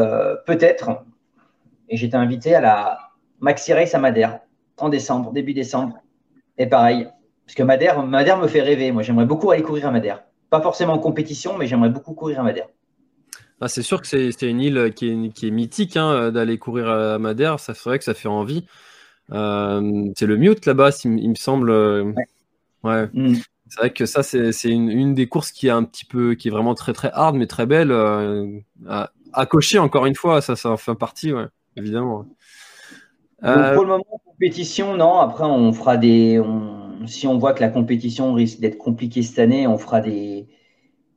peut-être, 0.46 1.04
et 1.90 1.98
j'étais 1.98 2.16
invité 2.16 2.56
à 2.56 2.62
la 2.62 3.00
Maxi 3.40 3.74
Race 3.74 3.94
à 3.94 4.00
Madère 4.00 4.40
en 4.78 4.90
décembre, 4.90 5.32
début 5.32 5.54
décembre. 5.54 6.00
Et 6.58 6.68
pareil, 6.68 7.08
parce 7.46 7.56
que 7.56 7.64
Madère, 7.64 8.04
Madère 8.04 8.38
me 8.38 8.48
fait 8.48 8.62
rêver. 8.62 8.92
Moi, 8.92 9.04
j'aimerais 9.04 9.26
beaucoup 9.26 9.52
aller 9.52 9.62
courir 9.62 9.88
à 9.88 9.92
Madère. 9.92 10.24
Pas 10.50 10.62
forcément 10.62 10.94
en 10.94 11.00
compétition, 11.00 11.58
mais 11.58 11.68
j'aimerais 11.68 11.90
beaucoup 11.90 12.14
courir 12.14 12.40
à 12.40 12.44
Madère. 12.44 12.68
Ah, 13.62 13.68
c'est 13.68 13.84
sûr 13.84 14.02
que 14.02 14.08
c'est 14.08 14.42
une 14.42 14.60
île 14.60 14.92
qui 14.96 15.10
est, 15.10 15.30
qui 15.34 15.48
est 15.48 15.52
mythique 15.52 15.96
hein, 15.96 16.32
d'aller 16.32 16.58
courir 16.58 16.90
à 16.90 17.20
Madère. 17.20 17.60
Ça 17.60 17.74
ferait 17.74 17.98
que 17.98 18.04
ça 18.04 18.14
fait 18.14 18.28
envie. 18.28 18.66
Euh, 19.32 20.12
c'est 20.18 20.26
le 20.26 20.38
mute 20.38 20.66
là-bas, 20.66 20.92
il, 21.04 21.30
me 21.30 21.36
semble. 21.36 21.72
Ouais. 21.72 22.26
Mm. 22.86 23.36
C'est 23.68 23.80
vrai 23.80 23.90
que 23.90 24.06
ça, 24.06 24.22
c'est 24.24 24.70
une, 24.70 24.90
une, 24.90 25.16
des 25.16 25.28
courses 25.28 25.52
qui 25.52 25.68
est 25.68 25.72
un 25.72 25.84
petit 25.84 26.06
peu, 26.06 26.36
qui 26.36 26.48
est 26.50 26.52
vraiment 26.52 26.76
très 26.76 26.94
très 26.94 27.10
hard, 27.14 27.36
mais 27.36 27.48
très 27.48 27.66
belle. 27.66 27.92
Euh, 27.92 28.60
à, 28.88 29.46
cocher 29.48 29.80
encore 29.80 30.06
une 30.06 30.16
fois, 30.16 30.42
ça, 30.42 30.56
ça 30.56 30.70
en 30.70 30.78
fait 30.78 30.94
partie, 30.96 31.34
ouais, 31.34 31.48
évidemment. 31.76 32.26
Euh, 33.44 33.74
pour 33.74 33.84
le 33.84 33.90
moment, 33.90 34.06
compétition, 34.24 34.96
non. 34.96 35.20
Après, 35.20 35.44
on 35.44 35.74
fera 35.74 35.98
des. 35.98 36.42
si 37.06 37.28
on 37.28 37.38
voit 37.38 37.54
que 37.54 37.62
la 37.62 37.70
compétition 37.70 38.34
risque 38.34 38.60
d'être 38.60 38.78
compliquée 38.78 39.24
cette 39.24 39.40
année, 39.40 39.66
on 39.68 39.78
fera 39.78 40.00
des, 40.00 40.48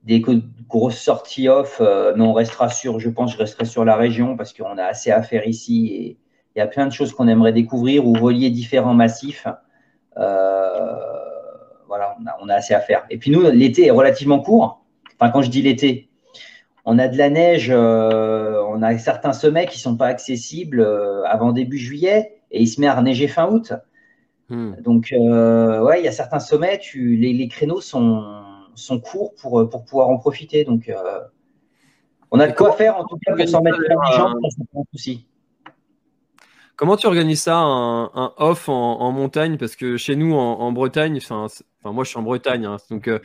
des 0.04 0.24
grosses 0.68 0.98
sorties 0.98 1.48
off. 1.48 1.78
Euh, 1.80 2.12
mais 2.16 2.22
on 2.22 2.32
restera 2.32 2.70
sur, 2.70 2.98
je 2.98 3.10
pense, 3.10 3.32
je 3.32 3.38
resterai 3.38 3.66
sur 3.66 3.84
la 3.84 3.96
région 3.96 4.36
parce 4.36 4.52
qu'on 4.52 4.78
a 4.78 4.84
assez 4.84 5.10
à 5.10 5.22
faire 5.22 5.46
ici 5.46 5.88
et 5.88 6.18
il 6.56 6.58
y 6.58 6.62
a 6.62 6.66
plein 6.66 6.86
de 6.86 6.92
choses 6.92 7.12
qu'on 7.12 7.28
aimerait 7.28 7.52
découvrir 7.52 8.06
ou 8.06 8.14
relier 8.14 8.50
différents 8.50 8.94
massifs. 8.94 9.46
Euh, 10.16 10.96
voilà, 11.88 12.16
on 12.20 12.26
a, 12.26 12.36
on 12.42 12.48
a, 12.48 12.54
assez 12.54 12.74
à 12.74 12.80
faire. 12.80 13.04
Et 13.10 13.18
puis 13.18 13.30
nous, 13.30 13.42
l'été 13.50 13.86
est 13.86 13.90
relativement 13.90 14.40
court. 14.40 14.84
Enfin, 15.18 15.30
quand 15.30 15.42
je 15.42 15.50
dis 15.50 15.62
l'été, 15.62 16.08
on 16.84 16.98
a 16.98 17.08
de 17.08 17.18
la 17.18 17.28
neige, 17.28 17.70
euh, 17.70 18.62
on 18.68 18.82
a 18.82 18.96
certains 18.96 19.32
sommets 19.32 19.66
qui 19.66 19.76
ne 19.76 19.82
sont 19.82 19.96
pas 19.96 20.06
accessibles 20.06 20.80
euh, 20.80 21.22
avant 21.24 21.52
début 21.52 21.78
juillet 21.78 22.40
et 22.50 22.62
il 22.62 22.66
se 22.66 22.80
met 22.80 22.86
à 22.86 23.00
neiger 23.02 23.28
fin 23.28 23.46
août. 23.50 23.72
Hmm. 24.48 24.72
Donc, 24.80 25.12
euh, 25.12 25.82
ouais, 25.82 26.00
il 26.00 26.04
y 26.04 26.08
a 26.08 26.12
certains 26.12 26.38
sommets, 26.38 26.78
tu, 26.78 27.16
les, 27.16 27.48
créneaux 27.48 27.82
sont, 27.82 28.42
sont 28.74 29.00
courts 29.00 29.34
pour, 29.34 29.68
pour 29.68 29.84
pouvoir 29.84 30.08
en 30.08 30.16
profiter. 30.16 30.64
Donc, 30.64 30.90
on 32.30 32.40
a 32.40 32.46
de 32.46 32.54
quoi 32.54 32.72
faire 32.72 32.96
en 32.96 33.04
tout 33.04 33.18
cas 33.26 33.34
que 33.34 33.46
sans 33.46 33.60
mettre 33.60 33.80
les 33.80 34.16
gens, 34.16 34.34
c'est 34.48 34.70
pas 34.72 34.80
un 34.80 34.84
souci. 34.92 35.27
Comment 36.78 36.96
tu 36.96 37.08
organises 37.08 37.42
ça, 37.42 37.56
un, 37.56 38.32
off 38.36 38.68
en, 38.68 39.10
montagne? 39.10 39.58
Parce 39.58 39.74
que 39.74 39.96
chez 39.96 40.14
nous, 40.14 40.32
en, 40.36 40.70
Bretagne, 40.70 41.18
enfin, 41.20 41.48
moi 41.82 42.04
je 42.04 42.10
suis 42.10 42.18
en 42.18 42.22
Bretagne, 42.22 42.66
hein, 42.66 42.76
donc 42.88 43.08
euh, 43.08 43.18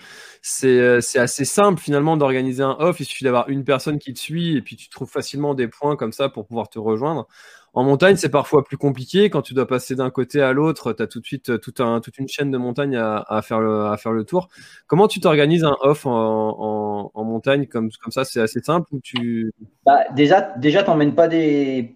euh, 0.63 1.01
c'est 1.01 1.19
assez 1.19 1.45
simple 1.45 1.79
finalement 1.79 2.17
d'organiser 2.17 2.63
un 2.63 2.75
off. 2.79 2.99
Il 2.99 3.05
suffit 3.05 3.23
d'avoir 3.23 3.47
une 3.49 3.63
personne 3.63 3.99
qui 3.99 4.11
te 4.15 4.19
suit 4.19 4.57
et 4.57 4.63
puis 4.63 4.75
tu 4.75 4.89
trouves 4.89 5.07
facilement 5.07 5.53
des 5.53 5.67
points 5.67 5.95
comme 5.95 6.13
ça 6.13 6.29
pour 6.29 6.47
pouvoir 6.47 6.67
te 6.67 6.79
rejoindre. 6.79 7.27
En 7.75 7.83
montagne, 7.83 8.15
c'est 8.15 8.29
parfois 8.29 8.63
plus 8.63 8.77
compliqué. 8.77 9.29
Quand 9.29 9.43
tu 9.43 9.53
dois 9.53 9.67
passer 9.67 9.93
d'un 9.93 10.09
côté 10.09 10.41
à 10.41 10.51
l'autre, 10.51 10.91
tu 10.91 11.03
as 11.03 11.07
tout 11.07 11.19
de 11.19 11.25
suite 11.25 11.49
euh, 11.51 11.59
tout 11.59 11.75
un, 11.77 12.01
toute 12.01 12.17
une 12.17 12.27
chaîne 12.27 12.49
de 12.49 12.57
montagnes 12.57 12.97
à, 12.97 13.41
faire, 13.43 13.59
le, 13.59 14.23
tour. 14.23 14.47
Comment 14.87 15.07
tu 15.07 15.19
t'organises 15.19 15.63
un 15.63 15.77
off 15.81 16.07
en, 16.07 17.11
montagne 17.15 17.67
comme, 17.67 17.91
ça? 18.09 18.25
C'est 18.25 18.41
assez 18.41 18.61
simple 18.61 18.87
ou 18.93 18.99
tu... 18.99 19.53
Bah, 19.85 20.05
déjà, 20.15 20.41
déjà 20.57 20.81
tu 20.81 20.89
n'emmènes 20.89 21.13
pas 21.13 21.27
des 21.27 21.95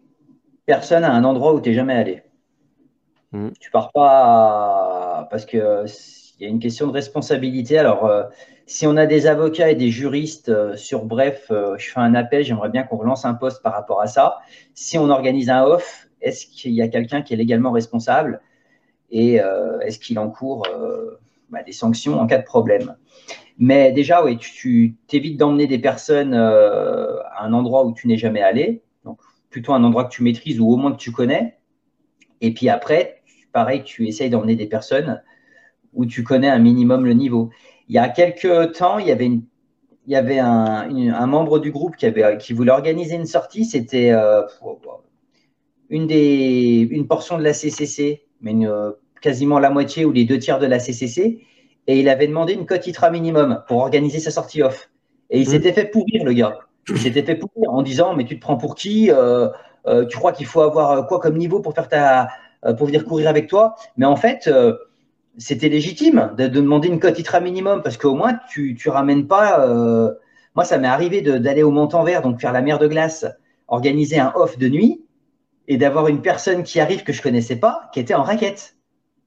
personne 0.68 1.04
à 1.04 1.12
un 1.12 1.24
endroit 1.24 1.56
où 1.56 1.62
tu 1.62 1.70
n'es 1.70 1.76
jamais 1.76 1.96
allé. 1.96 2.22
Mm. 3.32 3.50
Tu 3.60 3.72
pars 3.72 3.92
pas 3.92 5.28
parce 5.32 5.46
que 5.46 5.86
il 6.40 6.44
y 6.44 6.46
a 6.46 6.50
une 6.50 6.60
question 6.60 6.86
de 6.86 6.92
responsabilité. 6.92 7.80
Alors, 7.80 8.06
euh, 8.06 8.24
si 8.68 8.86
on 8.86 8.96
a 8.96 9.08
des 9.08 9.26
avocats 9.26 9.72
et 9.72 9.76
des 9.76 9.90
juristes 9.90 10.50
euh, 10.50 10.76
sur 10.76 11.06
bref, 11.06 11.48
euh, 11.50 11.76
je 11.80 11.90
fais 11.90 12.00
un 12.00 12.14
appel, 12.14 12.44
j'aimerais 12.44 12.70
bien 12.70 12.84
qu'on 12.84 12.98
relance 12.98 13.26
un 13.26 13.34
poste 13.34 13.64
par 13.64 13.74
rapport 13.74 14.02
à 14.02 14.08
ça. 14.08 14.38
Si 14.76 15.00
on 15.00 15.10
organise 15.10 15.50
un 15.50 15.64
off, 15.64 16.08
est-ce 16.22 16.46
qu'il 16.46 16.74
y 16.74 16.82
a 16.84 16.88
quelqu'un 16.88 17.24
qui 17.24 17.34
est 17.34 17.38
légalement 17.38 17.72
responsable? 17.72 18.42
Et 19.10 19.36
est-ce 19.86 20.00
qu'il 20.00 20.20
encourt 20.20 20.68
bah, 21.50 21.64
des 21.64 21.72
sanctions 21.72 22.20
en 22.20 22.28
cas 22.28 22.40
de 22.40 22.44
problème? 22.44 22.98
Mais 23.58 23.94
déjà, 23.94 24.22
oui, 24.22 24.38
tu 24.38 24.98
t'évites 25.08 25.38
d'emmener 25.38 25.66
des 25.66 25.80
personnes 25.80 26.34
à 26.34 27.40
un 27.40 27.54
endroit 27.54 27.86
où 27.86 27.94
tu 27.94 28.08
n'es 28.08 28.18
jamais 28.18 28.42
allé 28.42 28.82
plutôt 29.50 29.74
un 29.74 29.84
endroit 29.84 30.06
que 30.06 30.14
tu 30.14 30.24
maîtrises 30.24 30.60
ou 30.60 30.70
au 30.70 30.78
moins 30.78 30.92
que 30.92 30.98
tu 30.98 31.12
connais. 31.12 31.58
Et 32.42 32.54
puis 32.54 32.70
après, 32.70 33.22
pareil, 33.52 33.84
tu 33.84 34.08
essayes 34.08 34.30
d'emmener 34.30 34.56
des 34.56 34.68
personnes 34.68 35.22
où 35.94 36.06
tu 36.06 36.24
connais 36.24 36.50
un 36.50 36.60
minimum 36.60 37.06
le 37.06 37.14
niveau. 37.14 37.50
Il 37.90 37.96
y 37.96 37.98
a 37.98 38.10
quelques 38.10 38.74
temps, 38.74 39.00
il 39.00 39.08
y 39.08 39.12
avait, 39.12 39.26
une, 39.26 39.44
il 40.06 40.14
y 40.14 40.16
avait 40.16 40.40
un, 40.40 41.28
membre 41.28 41.60
du 41.60 41.72
groupe 41.72 41.96
qui, 41.96 42.06
avait, 42.06 42.38
qui 42.38 42.54
voulait 42.54 42.72
organiser 42.72 43.16
une 43.16 43.26
sortie. 43.26 43.66
C'était 43.66 44.12
euh, 44.12 44.44
une, 45.90 46.08
des, 46.08 46.88
une 46.92 47.08
portion 47.08 47.38
de 47.38 47.44
la 47.44 47.54
CCC, 47.54 48.26
mais 48.42 48.54
quasiment 49.22 49.60
la 49.60 49.70
moitié 49.70 50.06
ou 50.06 50.12
les 50.12 50.26
deux 50.26 50.38
tiers 50.38 50.60
de 50.60 50.68
la 50.68 50.80
CCC. 50.80 51.42
Et 51.88 52.00
il 52.00 52.10
avait 52.10 52.28
demandé 52.28 52.54
une 52.54 52.66
cote 52.66 52.86
ITRA 52.86 53.10
minimum 53.10 53.64
pour 53.68 53.78
organiser 53.78 54.20
sa 54.20 54.30
sortie 54.30 54.62
off. 54.62 54.90
Et 55.30 55.40
il 55.40 55.48
mmh. 55.48 55.52
s'était 55.52 55.74
fait 55.74 55.86
pourrir, 55.86 56.24
le 56.26 56.34
gars. 56.34 56.60
Il 56.90 57.00
s'était 57.00 57.24
fait 57.24 57.36
pourrir 57.36 57.72
en 57.72 57.82
disant 57.82 58.16
mais 58.16 58.26
tu 58.26 58.36
te 58.36 58.42
prends 58.42 58.58
pour 58.58 58.76
qui 58.76 59.12
euh, 59.12 59.50
euh, 59.88 60.06
Tu 60.06 60.18
crois 60.18 60.32
qu'il 60.32 60.46
faut 60.46 60.62
avoir 60.62 60.92
euh, 60.92 61.04
quoi 61.04 61.20
comme 61.20 61.38
niveau 61.38 61.60
pour 61.60 61.74
faire 61.74 61.88
ta 61.88 62.30
pour 62.78 62.88
venir 62.88 63.06
courir 63.06 63.30
avec 63.30 63.48
toi? 63.48 63.76
Mais 63.98 64.06
en 64.06 64.16
fait, 64.16 64.50
c'était 65.38 65.70
légitime 65.70 66.34
de, 66.38 66.48
demander 66.48 66.88
une 66.88 67.00
cote 67.00 67.18
ITRA 67.20 67.40
minimum 67.40 67.82
parce 67.84 67.98
qu'au 67.98 68.16
moins 68.16 68.40
tu 68.50 68.76
tu 68.76 68.90
ramènes 68.90 69.28
pas. 69.28 69.66
moi, 70.56 70.66
ça 70.66 70.78
m'est 70.78 70.88
arrivé 70.88 71.22
d'aller 71.22 71.64
au 71.64 71.72
Montanvert, 71.72 72.24
donc 72.24 72.42
faire 72.42 72.52
la 72.52 72.62
mer 72.62 72.80
de 72.80 72.88
glace, 72.88 73.26
organiser 73.68 74.20
un 74.20 74.34
off 74.36 74.58
de 74.58 74.68
nuit 74.68 75.06
et 75.68 75.78
d'avoir 75.78 76.08
une 76.08 76.22
personne 76.22 76.64
qui 76.64 76.80
arrive 76.80 77.04
que 77.04 77.14
je 77.14 77.22
connaissais 77.22 77.58
pas, 77.58 77.90
qui 77.94 78.00
était 78.00 78.16
en 78.16 78.24
raquette, 78.24 78.76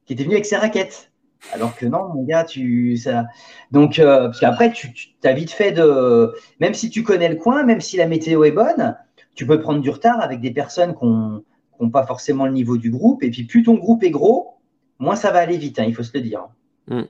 qui 0.07 0.15
était 0.15 0.25
venue 0.25 0.35
avec 0.35 0.47
ses 0.47 0.57
raquettes. 0.57 1.10
Alors 1.53 1.75
que 1.77 1.87
non, 1.87 2.09
mon 2.15 2.23
gars, 2.23 2.45
tu 2.45 2.97
ça. 2.97 3.27
Donc, 3.71 3.99
euh, 3.99 4.27
parce 4.27 4.41
qu'après, 4.41 4.73
tu, 4.73 4.93
as 5.25 5.33
vite 5.33 5.51
fait 5.51 5.73
de. 5.73 6.35
Même 6.61 6.75
si 6.75 6.91
tu 6.91 7.03
connais 7.03 7.29
le 7.29 7.37
coin, 7.37 7.65
même 7.65 7.81
si 7.81 7.97
la 7.97 8.07
météo 8.07 8.45
est 8.45 8.53
bonne, 8.53 8.97
tu 9.35 9.47
peux 9.47 9.61
prendre 9.61 9.81
du 9.81 9.91
retard 9.91 10.21
avec 10.21 10.41
des 10.41 10.53
personnes 10.53 10.95
qui 10.95 11.05
n'ont 11.05 11.91
pas 11.91 12.07
forcément 12.07 12.47
le 12.47 12.53
niveau 12.53 12.77
du 12.77 12.91
groupe. 12.91 13.23
Et 13.23 13.31
puis, 13.31 13.45
plus 13.45 13.63
ton 13.63 13.75
groupe 13.75 14.03
est 14.05 14.11
gros, 14.11 14.59
moins 14.99 15.17
ça 15.17 15.31
va 15.31 15.39
aller 15.41 15.57
vite, 15.57 15.79
hein, 15.79 15.85
il 15.87 15.95
faut 15.95 16.03
se 16.03 16.13
le 16.15 16.21
dire. 16.21 16.47
Mm. 16.89 17.03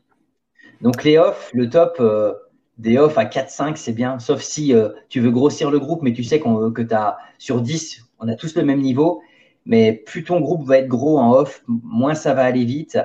Donc, 0.80 1.04
les 1.04 1.18
off, 1.18 1.50
le 1.52 1.68
top, 1.68 1.96
euh, 2.00 2.32
des 2.78 2.96
off 2.98 3.18
à 3.18 3.24
4-5, 3.24 3.76
c'est 3.76 3.92
bien. 3.92 4.18
Sauf 4.18 4.40
si 4.40 4.72
euh, 4.72 4.90
tu 5.08 5.20
veux 5.20 5.30
grossir 5.30 5.70
le 5.70 5.78
groupe, 5.78 6.02
mais 6.02 6.12
tu 6.12 6.24
sais 6.24 6.38
qu'on 6.38 6.70
que 6.70 6.82
tu 6.82 6.94
as 6.94 7.18
sur 7.38 7.60
10, 7.60 8.06
on 8.20 8.28
a 8.28 8.34
tous 8.34 8.54
le 8.54 8.64
même 8.64 8.80
niveau. 8.80 9.20
Mais 9.66 9.92
plus 9.92 10.24
ton 10.24 10.40
groupe 10.40 10.66
va 10.66 10.78
être 10.78 10.88
gros 10.88 11.18
en 11.18 11.32
off, 11.32 11.62
moins 11.66 12.14
ça 12.14 12.32
va 12.32 12.44
aller 12.44 12.64
vite. 12.64 12.98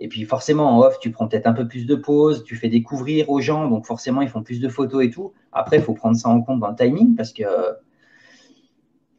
Et 0.00 0.08
puis 0.08 0.24
forcément, 0.24 0.76
en 0.76 0.80
off, 0.80 0.98
tu 1.00 1.10
prends 1.10 1.26
peut-être 1.26 1.46
un 1.46 1.52
peu 1.52 1.66
plus 1.66 1.86
de 1.86 1.94
pauses, 1.94 2.44
tu 2.44 2.56
fais 2.56 2.68
découvrir 2.68 3.30
aux 3.30 3.40
gens, 3.40 3.68
donc 3.68 3.86
forcément, 3.86 4.22
ils 4.22 4.28
font 4.28 4.42
plus 4.42 4.60
de 4.60 4.68
photos 4.68 5.04
et 5.04 5.10
tout. 5.10 5.32
Après, 5.52 5.76
il 5.76 5.82
faut 5.82 5.94
prendre 5.94 6.16
ça 6.16 6.28
en 6.28 6.40
compte 6.40 6.60
dans 6.60 6.68
le 6.68 6.76
timing 6.76 7.16
parce 7.16 7.32
que 7.32 7.44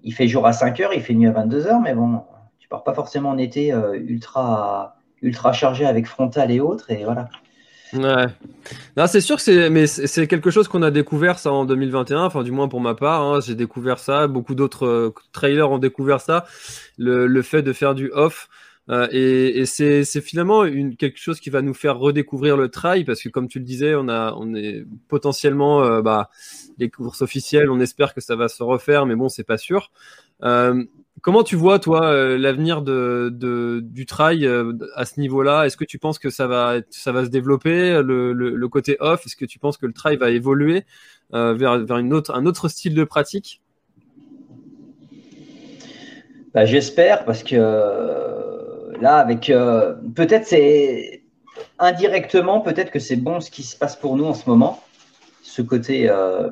il 0.03 0.13
fait 0.13 0.27
jour 0.27 0.45
à 0.45 0.53
5 0.53 0.79
heures, 0.79 0.93
il 0.93 1.01
fait 1.01 1.13
nuit 1.13 1.27
à 1.27 1.31
22 1.31 1.67
heures, 1.67 1.81
mais 1.81 1.93
bon, 1.93 2.21
tu 2.57 2.67
pars 2.69 2.83
pas 2.83 2.93
forcément 2.93 3.29
en 3.29 3.37
été 3.37 3.73
euh, 3.73 3.95
ultra, 3.95 4.97
ultra 5.21 5.51
chargé 5.51 5.85
avec 5.85 6.07
frontal 6.07 6.51
et 6.51 6.59
autres, 6.59 6.91
et 6.91 7.03
voilà. 7.03 7.29
Ouais. 7.93 8.27
C'est 9.07 9.21
sûr 9.21 9.37
que 9.37 9.41
c'est, 9.41 9.69
mais 9.69 9.87
c'est 9.87 10.27
quelque 10.27 10.51
chose 10.51 10.67
qu'on 10.67 10.83
a 10.83 10.91
découvert 10.91 11.39
ça 11.39 11.51
en 11.51 11.65
2021. 11.65 12.23
Enfin, 12.23 12.43
du 12.43 12.51
moins 12.51 12.67
pour 12.67 12.81
ma 12.81 12.93
part, 12.93 13.23
hein, 13.23 13.39
j'ai 13.43 13.55
découvert 13.55 13.97
ça. 13.97 14.27
Beaucoup 14.27 14.53
d'autres 14.53 14.85
euh, 14.85 15.13
trailers 15.31 15.71
ont 15.71 15.79
découvert 15.79 16.21
ça. 16.21 16.45
Le, 16.97 17.41
fait 17.41 17.63
de 17.63 17.73
faire 17.73 17.95
du 17.95 18.11
off 18.13 18.47
Euh, 18.89 19.07
et, 19.11 19.65
c'est 19.65 20.21
finalement 20.21 20.63
quelque 20.97 21.19
chose 21.19 21.39
qui 21.39 21.49
va 21.49 21.61
nous 21.61 21.73
faire 21.73 21.97
redécouvrir 21.97 22.57
le 22.57 22.69
trail 22.69 23.03
parce 23.03 23.21
que 23.21 23.29
comme 23.29 23.47
tu 23.47 23.59
le 23.59 23.65
disais, 23.65 23.93
on 23.95 24.09
a, 24.09 24.33
on 24.37 24.55
est 24.55 24.83
potentiellement 25.07 25.83
euh, 25.83 26.01
bah, 26.01 26.29
les 26.77 26.89
courses 26.89 27.21
officielles. 27.21 27.69
On 27.69 27.79
espère 27.79 28.13
que 28.13 28.21
ça 28.21 28.35
va 28.35 28.47
se 28.47 28.63
refaire, 28.63 29.05
mais 29.05 29.15
bon, 29.15 29.29
c'est 29.29 29.43
pas 29.43 29.57
sûr. 29.57 29.91
Euh, 30.43 30.83
comment 31.21 31.43
tu 31.43 31.55
vois 31.55 31.79
toi 31.79 32.37
l'avenir 32.37 32.81
du 32.81 34.05
trail 34.07 34.49
à 34.95 35.05
ce 35.05 35.19
niveau-là? 35.19 35.65
Est-ce 35.65 35.77
que 35.77 35.85
tu 35.85 35.99
penses 35.99 36.17
que 36.17 36.29
ça 36.29 36.47
va, 36.47 36.77
ça 36.89 37.11
va 37.11 37.25
se 37.25 37.29
développer 37.29 38.01
le, 38.01 38.67
côté 38.69 38.97
off? 38.99 39.25
Est-ce 39.25 39.35
que 39.35 39.45
tu 39.45 39.59
penses 39.59 39.77
que 39.77 39.85
le 39.85 39.93
trail 39.93 40.17
va 40.17 40.31
évoluer 40.31 40.85
vers, 41.31 41.73
un 41.73 42.45
autre 42.45 42.69
style 42.69 42.95
de 42.95 43.03
pratique? 43.03 43.61
Bah, 46.55 46.65
J'espère 46.65 47.25
parce 47.25 47.43
que 47.43 48.38
là, 49.01 49.17
avec 49.17 49.49
euh, 49.49 49.95
peut-être 50.15 50.45
c'est 50.45 51.23
indirectement, 51.77 52.61
peut-être 52.61 52.91
que 52.91 52.99
c'est 52.99 53.15
bon 53.15 53.39
ce 53.39 53.51
qui 53.51 53.63
se 53.63 53.77
passe 53.77 53.95
pour 53.95 54.15
nous 54.15 54.25
en 54.25 54.33
ce 54.33 54.49
moment, 54.49 54.81
ce 55.41 55.61
côté, 55.61 56.09
euh, 56.09 56.49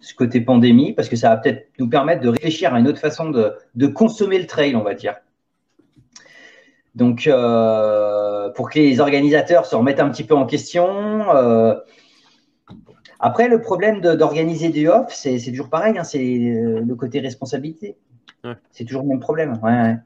ce 0.00 0.14
côté 0.14 0.40
pandémie, 0.40 0.92
parce 0.92 1.08
que 1.08 1.16
ça 1.16 1.30
va 1.30 1.36
peut-être 1.36 1.68
nous 1.78 1.88
permettre 1.88 2.22
de 2.22 2.28
réfléchir 2.28 2.74
à 2.74 2.78
une 2.78 2.88
autre 2.88 2.98
façon 3.00 3.30
de, 3.30 3.86
consommer 3.86 4.38
le 4.38 4.46
trail, 4.46 4.76
on 4.76 4.82
va 4.82 4.94
dire. 4.94 5.16
Donc, 6.94 7.26
euh, 7.26 8.50
pour 8.50 8.70
que 8.70 8.78
les 8.78 9.00
organisateurs 9.00 9.66
se 9.66 9.74
remettent 9.74 10.00
un 10.00 10.10
petit 10.10 10.24
peu 10.24 10.34
en 10.34 10.46
question. 10.46 11.24
après, 13.18 13.48
le 13.48 13.60
problème 13.60 14.00
d'organiser 14.00 14.68
du 14.68 14.88
off, 14.88 15.12
c'est 15.12 15.38
toujours 15.50 15.70
pareil, 15.70 15.98
hein, 15.98 16.04
c'est 16.04 16.18
le 16.22 16.94
côté 16.94 17.20
responsabilité. 17.20 17.96
C'est 18.70 18.84
toujours 18.84 19.02
le 19.02 19.08
même 19.08 19.20
problème. 19.20 19.58
Ouais, 19.62 19.96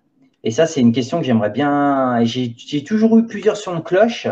et 0.44 0.50
ça, 0.50 0.66
c'est 0.66 0.80
une 0.80 0.92
question 0.92 1.18
que 1.18 1.26
j'aimerais 1.26 1.50
bien. 1.50 2.24
J'ai 2.24 2.84
toujours 2.84 3.18
eu 3.18 3.26
plusieurs 3.26 3.56
sons 3.56 3.76
de 3.76 3.80
cloche 3.80 4.28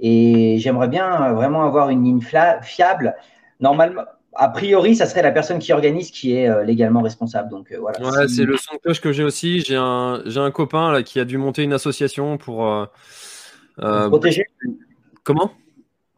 et 0.00 0.58
j'aimerais 0.58 0.88
bien 0.88 1.32
vraiment 1.32 1.64
avoir 1.64 1.90
une 1.90 2.04
ligne 2.04 2.20
fiable. 2.62 3.14
Normalement, 3.60 4.02
a 4.34 4.48
priori, 4.48 4.96
ça 4.96 5.06
serait 5.06 5.22
la 5.22 5.30
personne 5.30 5.58
qui 5.58 5.72
organise 5.72 6.10
qui 6.10 6.34
est 6.34 6.48
euh, 6.48 6.64
légalement 6.64 7.02
responsable. 7.02 7.50
Donc 7.50 7.70
euh, 7.70 7.78
voilà. 7.78 8.00
Ouais, 8.00 8.28
c'est 8.28 8.44
le 8.44 8.56
son 8.56 8.74
de 8.74 8.80
cloche 8.80 9.00
que 9.00 9.12
j'ai 9.12 9.24
aussi. 9.24 9.60
J'ai 9.60 9.76
un, 9.76 10.22
j'ai 10.26 10.40
un 10.40 10.50
copain 10.50 10.92
là, 10.92 11.02
qui 11.02 11.20
a 11.20 11.24
dû 11.24 11.38
monter 11.38 11.62
une 11.62 11.72
association 11.72 12.38
pour. 12.38 12.66
Euh, 12.66 12.86
se 13.78 14.08
protéger. 14.08 14.46
Comment? 15.22 15.52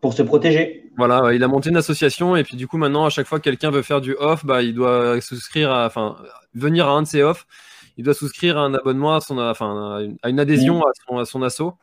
Pour 0.00 0.14
se 0.14 0.22
protéger. 0.22 0.90
Voilà, 0.96 1.32
il 1.32 1.42
a 1.42 1.48
monté 1.48 1.70
une 1.70 1.76
association 1.76 2.36
et 2.36 2.44
puis 2.44 2.56
du 2.56 2.66
coup 2.66 2.76
maintenant 2.76 3.06
à 3.06 3.10
chaque 3.10 3.26
fois 3.26 3.38
que 3.38 3.44
quelqu'un 3.44 3.70
veut 3.70 3.82
faire 3.82 4.00
du 4.00 4.14
off, 4.18 4.44
bah 4.44 4.62
il 4.62 4.74
doit 4.74 5.20
souscrire 5.20 5.70
à, 5.70 5.86
enfin 5.86 6.16
venir 6.54 6.86
à 6.86 6.92
un 6.92 7.02
de 7.02 7.06
ses 7.06 7.22
off 7.22 7.46
il 7.96 8.04
doit 8.04 8.14
souscrire 8.14 8.58
à 8.58 8.62
un 8.62 8.74
abonnement, 8.74 9.14
à, 9.14 9.20
son, 9.20 9.38
enfin, 9.38 10.06
à 10.22 10.28
une 10.28 10.40
adhésion 10.40 10.80
à 10.82 10.90
son, 11.06 11.18
à 11.18 11.24
son 11.24 11.42
asso. 11.42 11.74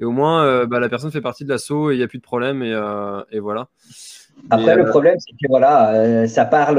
Et 0.00 0.04
au 0.04 0.12
moins, 0.12 0.44
euh, 0.44 0.66
bah, 0.66 0.80
la 0.80 0.88
personne 0.88 1.10
fait 1.10 1.20
partie 1.20 1.44
de 1.44 1.50
l'asso 1.50 1.90
et 1.90 1.94
il 1.94 1.98
n'y 1.98 2.02
a 2.02 2.08
plus 2.08 2.18
de 2.18 2.22
problème. 2.22 2.62
Et, 2.62 2.72
euh, 2.72 3.22
et 3.30 3.38
voilà. 3.38 3.68
Après, 4.48 4.74
le 4.74 4.86
euh, 4.86 4.90
problème, 4.90 5.16
c'est 5.18 5.32
que 5.32 5.48
voilà, 5.48 6.26
ça 6.26 6.46
parle 6.46 6.78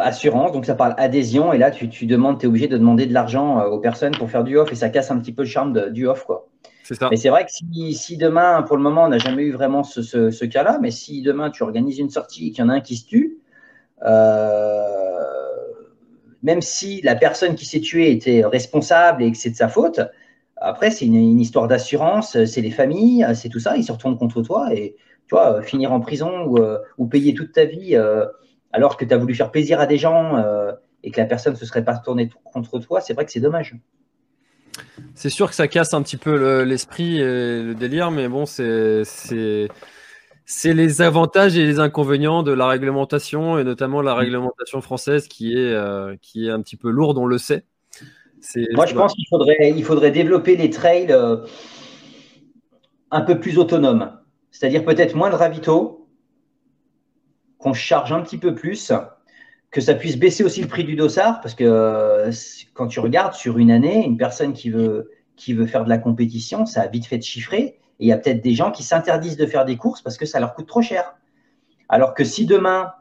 assurance, 0.00 0.52
donc 0.52 0.66
ça 0.66 0.74
parle 0.74 0.94
adhésion. 0.98 1.54
Et 1.54 1.58
là, 1.58 1.70
tu, 1.70 1.88
tu 1.88 2.04
demandes, 2.04 2.38
tu 2.38 2.44
es 2.44 2.48
obligé 2.48 2.68
de 2.68 2.76
demander 2.76 3.06
de 3.06 3.14
l'argent 3.14 3.64
aux 3.64 3.78
personnes 3.78 4.12
pour 4.12 4.30
faire 4.30 4.44
du 4.44 4.58
off. 4.58 4.70
Et 4.70 4.74
ça 4.74 4.90
casse 4.90 5.10
un 5.10 5.18
petit 5.18 5.32
peu 5.32 5.42
le 5.42 5.48
charme 5.48 5.90
du 5.90 6.06
off. 6.06 6.24
quoi. 6.24 6.48
C'est 6.84 6.96
ça. 6.96 7.08
Mais 7.10 7.16
c'est 7.16 7.30
vrai 7.30 7.46
que 7.46 7.50
si, 7.50 7.94
si, 7.94 8.18
demain, 8.18 8.60
pour 8.62 8.76
le 8.76 8.82
moment, 8.82 9.04
on 9.04 9.08
n'a 9.08 9.18
jamais 9.18 9.44
eu 9.44 9.52
vraiment 9.52 9.82
ce, 9.82 10.02
ce, 10.02 10.30
ce 10.30 10.44
cas-là, 10.44 10.78
mais 10.82 10.90
si 10.90 11.22
demain 11.22 11.48
tu 11.48 11.62
organises 11.62 11.98
une 11.98 12.10
sortie 12.10 12.48
et 12.48 12.50
qu'il 12.50 12.62
y 12.62 12.66
en 12.66 12.68
a 12.68 12.74
un 12.74 12.80
qui 12.80 12.96
se 12.96 13.06
tue, 13.06 13.38
même 16.42 16.60
si 16.60 17.00
la 17.02 17.14
personne 17.14 17.54
qui 17.54 17.66
s'est 17.66 17.80
tuée 17.80 18.10
était 18.10 18.44
responsable 18.44 19.22
et 19.22 19.30
que 19.30 19.38
c'est 19.38 19.50
de 19.50 19.56
sa 19.56 19.68
faute, 19.68 20.00
après, 20.56 20.90
c'est 20.90 21.06
une, 21.06 21.40
histoire 21.40 21.66
d'assurance, 21.66 22.44
c'est 22.44 22.60
les 22.60 22.70
familles, 22.70 23.26
c'est 23.34 23.48
tout 23.48 23.58
ça, 23.58 23.76
ils 23.76 23.84
se 23.84 23.90
retournent 23.90 24.16
contre 24.16 24.42
toi 24.42 24.72
et 24.72 24.96
tu 25.26 25.34
vois, 25.34 25.62
finir 25.62 25.92
en 25.92 26.00
prison 26.00 26.44
ou, 26.46 26.58
euh, 26.58 26.78
payer 27.10 27.34
toute 27.34 27.52
ta 27.52 27.64
vie 27.64 27.96
euh, 27.96 28.26
alors 28.72 28.96
que 28.96 29.04
tu 29.04 29.12
as 29.12 29.16
voulu 29.16 29.34
faire 29.34 29.50
plaisir 29.50 29.80
à 29.80 29.86
des 29.86 29.98
gens 29.98 30.36
euh, 30.36 30.72
et 31.02 31.10
que 31.10 31.20
la 31.20 31.26
personne 31.26 31.54
ne 31.54 31.58
se 31.58 31.66
serait 31.66 31.84
pas 31.84 31.94
retournée 31.94 32.30
contre 32.44 32.78
toi, 32.78 33.00
c'est 33.00 33.12
vrai 33.12 33.24
que 33.24 33.32
c'est 33.32 33.40
dommage. 33.40 33.74
C'est 35.14 35.30
sûr 35.30 35.48
que 35.48 35.54
ça 35.54 35.68
casse 35.68 35.94
un 35.94 36.02
petit 36.02 36.16
peu 36.16 36.62
l'esprit 36.62 37.18
et 37.18 37.62
le 37.62 37.74
délire, 37.74 38.10
mais 38.10 38.28
bon, 38.28 38.46
c'est 38.46 39.02
c'est 40.52 40.74
les 40.74 41.00
avantages 41.00 41.56
et 41.56 41.64
les 41.64 41.80
inconvénients 41.80 42.42
de 42.42 42.52
la 42.52 42.66
réglementation 42.66 43.58
et 43.58 43.64
notamment 43.64 44.02
la 44.02 44.14
mm. 44.14 44.18
réglementation 44.18 44.80
française 44.82 45.26
qui 45.26 45.54
est, 45.54 45.72
euh, 45.72 46.14
qui 46.20 46.46
est 46.46 46.50
un 46.50 46.60
petit 46.60 46.76
peu 46.76 46.90
lourde, 46.90 47.16
on 47.18 47.24
le 47.24 47.38
sait. 47.38 47.64
Moi, 48.74 48.86
je 48.86 48.94
pense 48.94 49.14
qu'il 49.14 49.26
faudrait, 49.28 49.72
il 49.74 49.84
faudrait 49.84 50.10
développer 50.10 50.56
les 50.56 50.68
trails 50.68 51.10
euh, 51.10 51.38
un 53.10 53.22
peu 53.22 53.40
plus 53.40 53.58
autonomes, 53.58 54.12
c'est-à-dire 54.50 54.84
peut-être 54.84 55.14
moins 55.14 55.30
de 55.30 55.36
ravitaux, 55.36 56.08
qu'on 57.58 57.72
charge 57.72 58.12
un 58.12 58.20
petit 58.20 58.38
peu 58.38 58.54
plus, 58.54 58.92
que 59.70 59.80
ça 59.80 59.94
puisse 59.94 60.18
baisser 60.18 60.44
aussi 60.44 60.60
le 60.60 60.68
prix 60.68 60.84
du 60.84 60.96
dossard, 60.96 61.40
parce 61.40 61.54
que 61.54 61.64
euh, 61.64 62.30
quand 62.74 62.88
tu 62.88 63.00
regardes 63.00 63.34
sur 63.34 63.58
une 63.58 63.70
année, 63.70 64.04
une 64.04 64.18
personne 64.18 64.52
qui 64.52 64.70
veut, 64.70 65.12
qui 65.36 65.54
veut 65.54 65.66
faire 65.66 65.84
de 65.84 65.88
la 65.88 65.98
compétition, 65.98 66.66
ça 66.66 66.82
a 66.82 66.88
vite 66.88 67.06
fait 67.06 67.18
de 67.18 67.22
chiffrer 67.22 67.78
il 67.98 68.08
y 68.08 68.12
a 68.12 68.18
peut-être 68.18 68.42
des 68.42 68.54
gens 68.54 68.70
qui 68.70 68.82
s'interdisent 68.82 69.36
de 69.36 69.46
faire 69.46 69.64
des 69.64 69.76
courses 69.76 70.02
parce 70.02 70.16
que 70.16 70.26
ça 70.26 70.40
leur 70.40 70.54
coûte 70.54 70.66
trop 70.66 70.82
cher. 70.82 71.14
Alors 71.88 72.14
que 72.14 72.24
si 72.24 72.46
demain, 72.46 72.92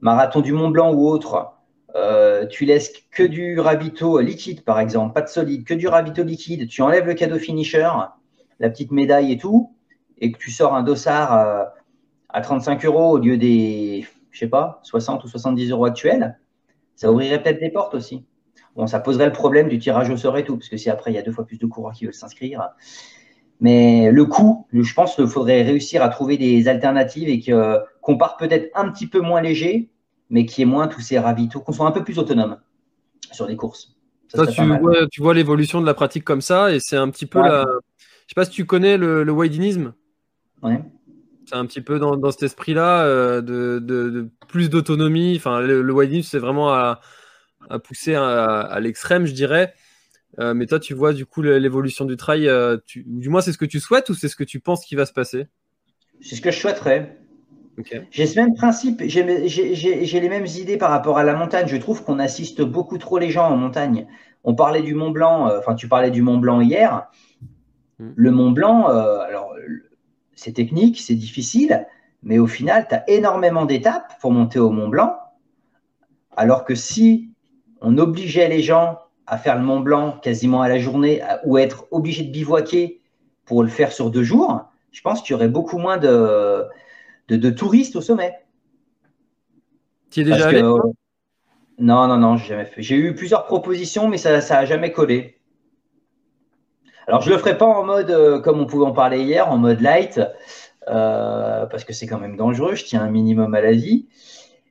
marathon 0.00 0.40
du 0.40 0.52
Mont 0.52 0.70
Blanc 0.70 0.92
ou 0.92 1.08
autre, 1.08 1.52
euh, 1.94 2.46
tu 2.46 2.64
laisses 2.64 2.92
que 3.10 3.22
du 3.22 3.58
ravito 3.58 4.20
liquide, 4.20 4.62
par 4.62 4.80
exemple, 4.80 5.14
pas 5.14 5.22
de 5.22 5.28
solide, 5.28 5.64
que 5.64 5.74
du 5.74 5.88
ravito 5.88 6.22
liquide, 6.22 6.68
tu 6.68 6.82
enlèves 6.82 7.06
le 7.06 7.14
cadeau 7.14 7.38
finisher, 7.38 7.88
la 8.60 8.70
petite 8.70 8.90
médaille 8.90 9.32
et 9.32 9.38
tout, 9.38 9.72
et 10.18 10.32
que 10.32 10.38
tu 10.38 10.50
sors 10.50 10.74
un 10.74 10.82
dossard 10.82 11.38
euh, 11.38 11.64
à 12.28 12.40
35 12.40 12.84
euros 12.84 13.12
au 13.12 13.18
lieu 13.18 13.38
des, 13.38 14.06
je 14.30 14.38
sais 14.38 14.48
pas, 14.48 14.80
60 14.82 15.24
ou 15.24 15.28
70 15.28 15.70
euros 15.70 15.86
actuels, 15.86 16.38
ça 16.94 17.10
ouvrirait 17.10 17.42
peut-être 17.42 17.60
des 17.60 17.70
portes 17.70 17.94
aussi. 17.94 18.24
Bon, 18.76 18.86
ça 18.86 19.00
poserait 19.00 19.26
le 19.26 19.32
problème 19.32 19.68
du 19.68 19.78
tirage 19.78 20.10
au 20.10 20.16
sort 20.16 20.36
et 20.36 20.44
tout, 20.44 20.56
parce 20.56 20.68
que 20.68 20.76
si 20.76 20.90
après 20.90 21.10
il 21.10 21.14
y 21.14 21.18
a 21.18 21.22
deux 21.22 21.32
fois 21.32 21.46
plus 21.46 21.58
de 21.58 21.66
coureurs 21.66 21.94
qui 21.94 22.04
veulent 22.04 22.14
s'inscrire, 22.14 22.70
mais 23.60 24.10
le 24.12 24.24
coût, 24.24 24.66
je 24.72 24.94
pense 24.94 25.16
qu'il 25.16 25.26
faudrait 25.26 25.62
réussir 25.62 26.02
à 26.02 26.08
trouver 26.08 26.36
des 26.36 26.68
alternatives 26.68 27.28
et 27.28 27.40
qu'on 28.00 28.16
parte 28.16 28.38
peut-être 28.38 28.70
un 28.74 28.88
petit 28.90 29.06
peu 29.06 29.20
moins 29.20 29.40
léger, 29.40 29.90
mais 30.30 30.46
qui 30.46 30.62
est 30.62 30.66
moins 30.66 30.86
tous 30.86 31.00
ces 31.00 31.18
ravitaux, 31.18 31.60
qu'on 31.60 31.72
soit 31.72 31.86
un 31.86 31.92
peu 31.92 32.04
plus 32.04 32.18
autonome 32.18 32.58
sur 33.32 33.46
les 33.46 33.56
courses. 33.56 33.96
tu, 35.10 35.22
vois, 35.22 35.34
l'évolution 35.34 35.80
de 35.80 35.86
la 35.86 35.94
pratique 35.94 36.24
comme 36.24 36.40
ça, 36.40 36.72
et 36.72 36.78
c'est 36.80 36.96
un 36.96 37.10
petit 37.10 37.26
peu 37.26 37.40
la. 37.40 37.64
Je 38.26 38.34
sais 38.34 38.34
pas 38.34 38.44
si 38.44 38.50
tu 38.50 38.66
connais 38.66 38.98
le, 38.98 39.24
le 39.24 39.32
widenisme. 39.32 39.94
Ouais. 40.62 40.82
C'est 41.46 41.56
un 41.56 41.64
petit 41.64 41.80
peu 41.80 41.98
dans, 41.98 42.30
cet 42.30 42.42
esprit-là 42.42 43.04
euh, 43.04 43.40
de, 43.40 44.28
plus 44.48 44.68
d'autonomie. 44.68 45.34
Enfin, 45.36 45.60
le, 45.60 45.80
le 45.80 45.92
widenisme, 45.94 46.28
c'est 46.30 46.38
vraiment 46.38 46.70
à, 46.74 47.00
pousser 47.82 48.14
à 48.14 48.78
l'extrême, 48.80 49.24
je 49.24 49.32
dirais. 49.32 49.74
Euh, 50.38 50.54
mais 50.54 50.66
toi, 50.66 50.78
tu 50.78 50.94
vois 50.94 51.12
du 51.12 51.26
coup 51.26 51.42
l'évolution 51.42 52.04
du 52.04 52.16
trail. 52.16 52.48
Euh, 52.48 52.76
du 52.94 53.28
moins, 53.28 53.40
c'est 53.40 53.52
ce 53.52 53.58
que 53.58 53.64
tu 53.64 53.80
souhaites 53.80 54.08
ou 54.08 54.14
c'est 54.14 54.28
ce 54.28 54.36
que 54.36 54.44
tu 54.44 54.60
penses 54.60 54.84
qui 54.84 54.94
va 54.94 55.06
se 55.06 55.12
passer? 55.12 55.46
C'est 56.20 56.36
ce 56.36 56.40
que 56.40 56.50
je 56.50 56.58
souhaiterais. 56.58 57.18
J'ai 58.10 58.26
ce 58.26 58.40
même 58.40 58.54
principe, 58.54 59.02
j'ai 59.04 59.22
les 59.22 60.28
mêmes 60.28 60.46
idées 60.46 60.76
par 60.76 60.90
rapport 60.90 61.16
à 61.16 61.22
la 61.22 61.34
montagne. 61.34 61.68
Je 61.68 61.76
trouve 61.76 62.02
qu'on 62.02 62.18
assiste 62.18 62.60
beaucoup 62.60 62.98
trop 62.98 63.18
les 63.18 63.30
gens 63.30 63.48
en 63.48 63.56
montagne. 63.56 64.08
On 64.42 64.56
parlait 64.56 64.82
du 64.82 64.94
Mont 64.94 65.10
Blanc, 65.10 65.48
euh, 65.48 65.60
enfin, 65.60 65.76
tu 65.76 65.86
parlais 65.86 66.10
du 66.10 66.20
Mont 66.20 66.38
Blanc 66.38 66.60
hier. 66.60 67.08
Hmm. 68.00 68.10
Le 68.16 68.30
Mont 68.32 68.50
Blanc, 68.50 68.86
alors, 68.86 69.54
c'est 70.34 70.52
technique, 70.52 71.00
c'est 71.00 71.14
difficile, 71.14 71.86
mais 72.24 72.38
au 72.38 72.48
final, 72.48 72.86
tu 72.88 72.96
as 72.96 73.08
énormément 73.08 73.64
d'étapes 73.64 74.18
pour 74.20 74.32
monter 74.32 74.58
au 74.58 74.70
Mont 74.70 74.88
Blanc. 74.88 75.16
Alors 76.36 76.64
que 76.64 76.74
si 76.74 77.30
on 77.80 77.96
obligeait 77.98 78.48
les 78.48 78.62
gens 78.62 78.98
à 79.28 79.36
faire 79.36 79.56
le 79.56 79.62
Mont 79.62 79.80
Blanc 79.80 80.18
quasiment 80.22 80.62
à 80.62 80.68
la 80.68 80.78
journée 80.78 81.22
ou 81.44 81.58
être 81.58 81.86
obligé 81.90 82.24
de 82.24 82.32
bivouaquer 82.32 83.00
pour 83.44 83.62
le 83.62 83.68
faire 83.68 83.92
sur 83.92 84.10
deux 84.10 84.22
jours, 84.22 84.64
je 84.90 85.02
pense 85.02 85.22
qu'il 85.22 85.32
y 85.32 85.34
aurait 85.34 85.48
beaucoup 85.48 85.78
moins 85.78 85.98
de, 85.98 86.64
de, 87.28 87.50
touristes 87.50 87.94
au 87.96 88.00
sommet. 88.00 88.34
Tu 90.10 90.20
es 90.20 90.24
déjà 90.24 90.48
allé 90.48 90.62
Non, 90.62 92.08
non, 92.08 92.16
non, 92.16 92.36
j'ai 92.36 92.48
jamais 92.48 92.64
fait. 92.64 92.82
J'ai 92.82 92.96
eu 92.96 93.14
plusieurs 93.14 93.44
propositions, 93.44 94.08
mais 94.08 94.16
ça 94.16 94.38
n'a 94.38 94.64
jamais 94.64 94.92
collé. 94.92 95.38
Alors, 97.06 97.22
je 97.22 97.30
ne 97.30 97.34
le 97.34 97.40
ferai 97.40 97.56
pas 97.56 97.66
en 97.66 97.84
mode, 97.84 98.10
euh, 98.10 98.40
comme 98.40 98.60
on 98.60 98.66
pouvait 98.66 98.84
en 98.84 98.92
parler 98.92 99.22
hier, 99.22 99.50
en 99.50 99.56
mode 99.56 99.80
light, 99.80 100.20
euh, 100.88 101.66
parce 101.66 101.84
que 101.84 101.92
c'est 101.92 102.06
quand 102.06 102.18
même 102.18 102.36
dangereux, 102.36 102.74
je 102.74 102.84
tiens 102.84 103.02
un 103.02 103.10
minimum 103.10 103.54
à 103.54 103.60
la 103.60 103.72
vie. 103.72 104.08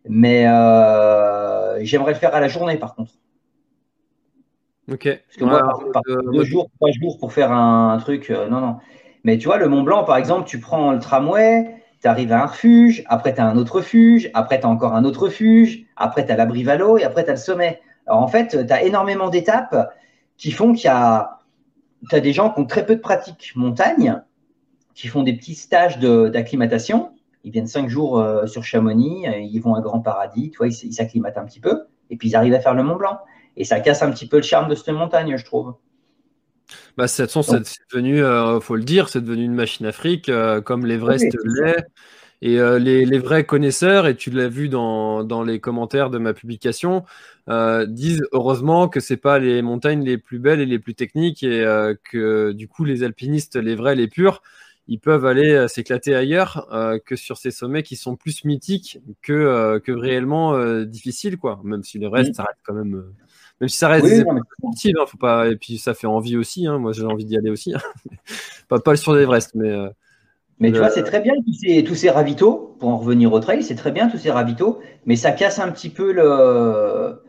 Mais 0.07 0.47
euh, 0.47 1.83
j'aimerais 1.83 2.13
le 2.13 2.19
faire 2.19 2.35
à 2.35 2.39
la 2.39 2.47
journée, 2.47 2.77
par 2.77 2.95
contre. 2.95 3.11
Ok. 4.91 5.03
Parce 5.03 5.37
que 5.37 5.43
moi, 5.43 5.61
deux 6.31 6.43
jours, 6.43 6.69
trois 6.75 6.91
jours 6.91 7.17
pour 7.19 7.33
faire 7.33 7.51
un, 7.51 7.97
truc, 7.97 8.29
euh, 8.29 8.47
non, 8.47 8.61
non. 8.61 8.77
Mais 9.23 9.37
tu 9.37 9.47
vois, 9.47 9.57
le 9.57 9.67
Mont 9.67 9.83
Blanc, 9.83 10.03
par 10.03 10.17
exemple, 10.17 10.47
tu 10.47 10.59
prends 10.59 10.93
le 10.93 10.99
tramway, 10.99 11.75
tu 12.01 12.07
arrives 12.07 12.31
à 12.31 12.43
un 12.43 12.45
refuge, 12.45 13.03
après 13.07 13.33
tu 13.33 13.41
as 13.41 13.45
un 13.45 13.57
autre 13.57 13.75
refuge, 13.75 14.31
après 14.33 14.59
tu 14.59 14.65
as 14.65 14.69
encore 14.69 14.95
un 14.95 15.03
autre 15.03 15.23
refuge, 15.23 15.85
après 15.97 16.25
tu 16.25 16.31
as 16.31 16.37
l'abri 16.37 16.63
Valo 16.63 16.97
et 16.97 17.03
après 17.03 17.25
tu 17.25 17.29
as 17.29 17.33
le 17.33 17.39
sommet. 17.39 17.81
Alors 18.05 18.21
en 18.21 18.27
fait, 18.27 18.65
tu 18.65 18.73
as 18.73 18.83
énormément 18.83 19.29
d'étapes 19.29 19.93
qui 20.37 20.51
font 20.51 20.73
qu'il 20.73 20.85
y 20.85 20.87
a 20.87 21.39
tu 22.09 22.15
as 22.15 22.19
des 22.19 22.31
gens 22.31 22.51
qui 22.51 22.59
ont 22.59 22.65
très 22.65 22.85
peu 22.85 22.95
de 22.95 23.01
pratique 23.01 23.53
montagne, 23.55 24.21
qui 24.93 25.07
font 25.07 25.23
des 25.23 25.33
petits 25.33 25.55
stages 25.55 25.99
d'acclimatation. 25.99 27.11
Ils 27.43 27.51
viennent 27.51 27.67
cinq 27.67 27.89
jours 27.89 28.19
euh, 28.19 28.45
sur 28.45 28.63
Chamonix, 28.63 29.25
ils 29.41 29.59
vont 29.59 29.75
à 29.75 29.81
Grand 29.81 29.99
Paradis, 29.99 30.51
tu 30.51 30.57
vois, 30.57 30.67
ils 30.67 30.93
s'acclimatent 30.93 31.37
un 31.37 31.45
petit 31.45 31.59
peu, 31.59 31.83
et 32.09 32.17
puis 32.17 32.29
ils 32.29 32.35
arrivent 32.35 32.53
à 32.53 32.59
faire 32.59 32.73
le 32.73 32.83
Mont 32.83 32.95
Blanc. 32.95 33.19
Et 33.57 33.65
ça 33.65 33.79
casse 33.79 34.03
un 34.03 34.11
petit 34.11 34.27
peu 34.27 34.37
le 34.37 34.43
charme 34.43 34.69
de 34.69 34.75
cette 34.75 34.89
montagne, 34.89 35.35
je 35.35 35.43
trouve. 35.43 35.75
Bah, 36.97 37.07
c'est 37.07 37.25
devenu, 37.25 38.23
euh, 38.23 38.59
faut 38.59 38.75
le 38.75 38.83
dire, 38.83 39.09
c'est 39.09 39.21
devenu 39.21 39.43
une 39.43 39.53
machine 39.53 39.85
afrique, 39.85 40.29
euh, 40.29 40.61
comme 40.61 40.85
l'Everest 40.85 41.35
l'est. 41.43 41.85
Et 42.43 42.59
euh, 42.59 42.77
les, 42.77 43.03
les, 43.05 43.17
vrais 43.17 43.45
connaisseurs, 43.45 44.05
et 44.05 44.15
tu 44.15 44.29
l'as 44.29 44.47
vu 44.47 44.69
dans, 44.69 45.23
dans, 45.23 45.41
les 45.41 45.59
commentaires 45.59 46.11
de 46.11 46.19
ma 46.19 46.35
publication, 46.35 47.03
disent 47.87 48.23
heureusement 48.31 48.89
que 48.89 48.99
c'est 48.99 49.17
pas 49.17 49.39
les 49.39 49.63
montagnes 49.63 50.03
les 50.03 50.19
plus 50.19 50.37
belles 50.37 50.59
et 50.59 50.67
les 50.67 50.77
plus 50.77 50.93
techniques, 50.93 51.41
et 51.41 51.65
que 52.03 52.51
du 52.51 52.67
coup 52.67 52.83
les 52.83 53.01
alpinistes, 53.03 53.55
les 53.55 53.73
vrais, 53.73 53.95
les 53.95 54.07
purs, 54.07 54.43
ils 54.87 54.99
peuvent 54.99 55.25
aller 55.25 55.67
s'éclater 55.67 56.13
ailleurs 56.13 56.67
que 57.07 57.15
sur 57.15 57.37
ces 57.37 57.49
sommets 57.49 57.81
qui 57.81 57.95
sont 57.95 58.15
plus 58.15 58.43
mythiques 58.43 58.99
que, 59.23 59.79
que 59.79 59.91
réellement 59.91 60.59
difficiles, 60.83 61.37
quoi. 61.37 61.59
Même 61.63 61.81
si 61.81 61.97
le 61.97 62.07
reste, 62.07 62.35
ça 62.35 62.43
reste 62.43 62.59
quand 62.63 62.75
même 62.75 63.03
même 63.59 63.69
si 63.69 63.77
ça 63.77 63.87
reste 63.87 64.05
oui, 64.05 64.21
hein, 64.21 65.05
faut 65.07 65.17
pas. 65.17 65.47
Et 65.49 65.55
puis 65.55 65.77
ça 65.77 65.93
fait 65.93 66.07
envie 66.07 66.37
aussi. 66.37 66.67
Hein. 66.67 66.77
Moi, 66.77 66.91
j'ai 66.91 67.05
envie 67.05 67.25
d'y 67.25 67.37
aller 67.37 67.49
aussi. 67.49 67.73
Hein. 67.73 67.79
pas, 68.67 68.79
pas 68.79 68.95
sur 68.95 69.13
l'Everest, 69.13 69.51
mais. 69.55 69.69
Euh, 69.69 69.89
mais 70.59 70.71
tu 70.71 70.79
vois, 70.79 70.89
c'est 70.89 71.03
très 71.03 71.19
bien 71.19 71.35
tous 71.45 71.53
ces, 71.53 71.83
tous 71.83 71.93
ces 71.93 72.09
ravitaux, 72.09 72.75
pour 72.79 72.89
en 72.89 72.97
revenir 72.97 73.31
au 73.31 73.39
trail, 73.39 73.61
c'est 73.61 73.75
très 73.75 73.91
bien 73.91 74.09
tous 74.09 74.17
ces 74.17 74.31
ravitaux, 74.31 74.79
mais 75.05 75.15
ça 75.15 75.31
casse 75.31 75.59
un 75.59 75.71
petit 75.71 75.89
peu 75.89 76.11
le. 76.11 77.21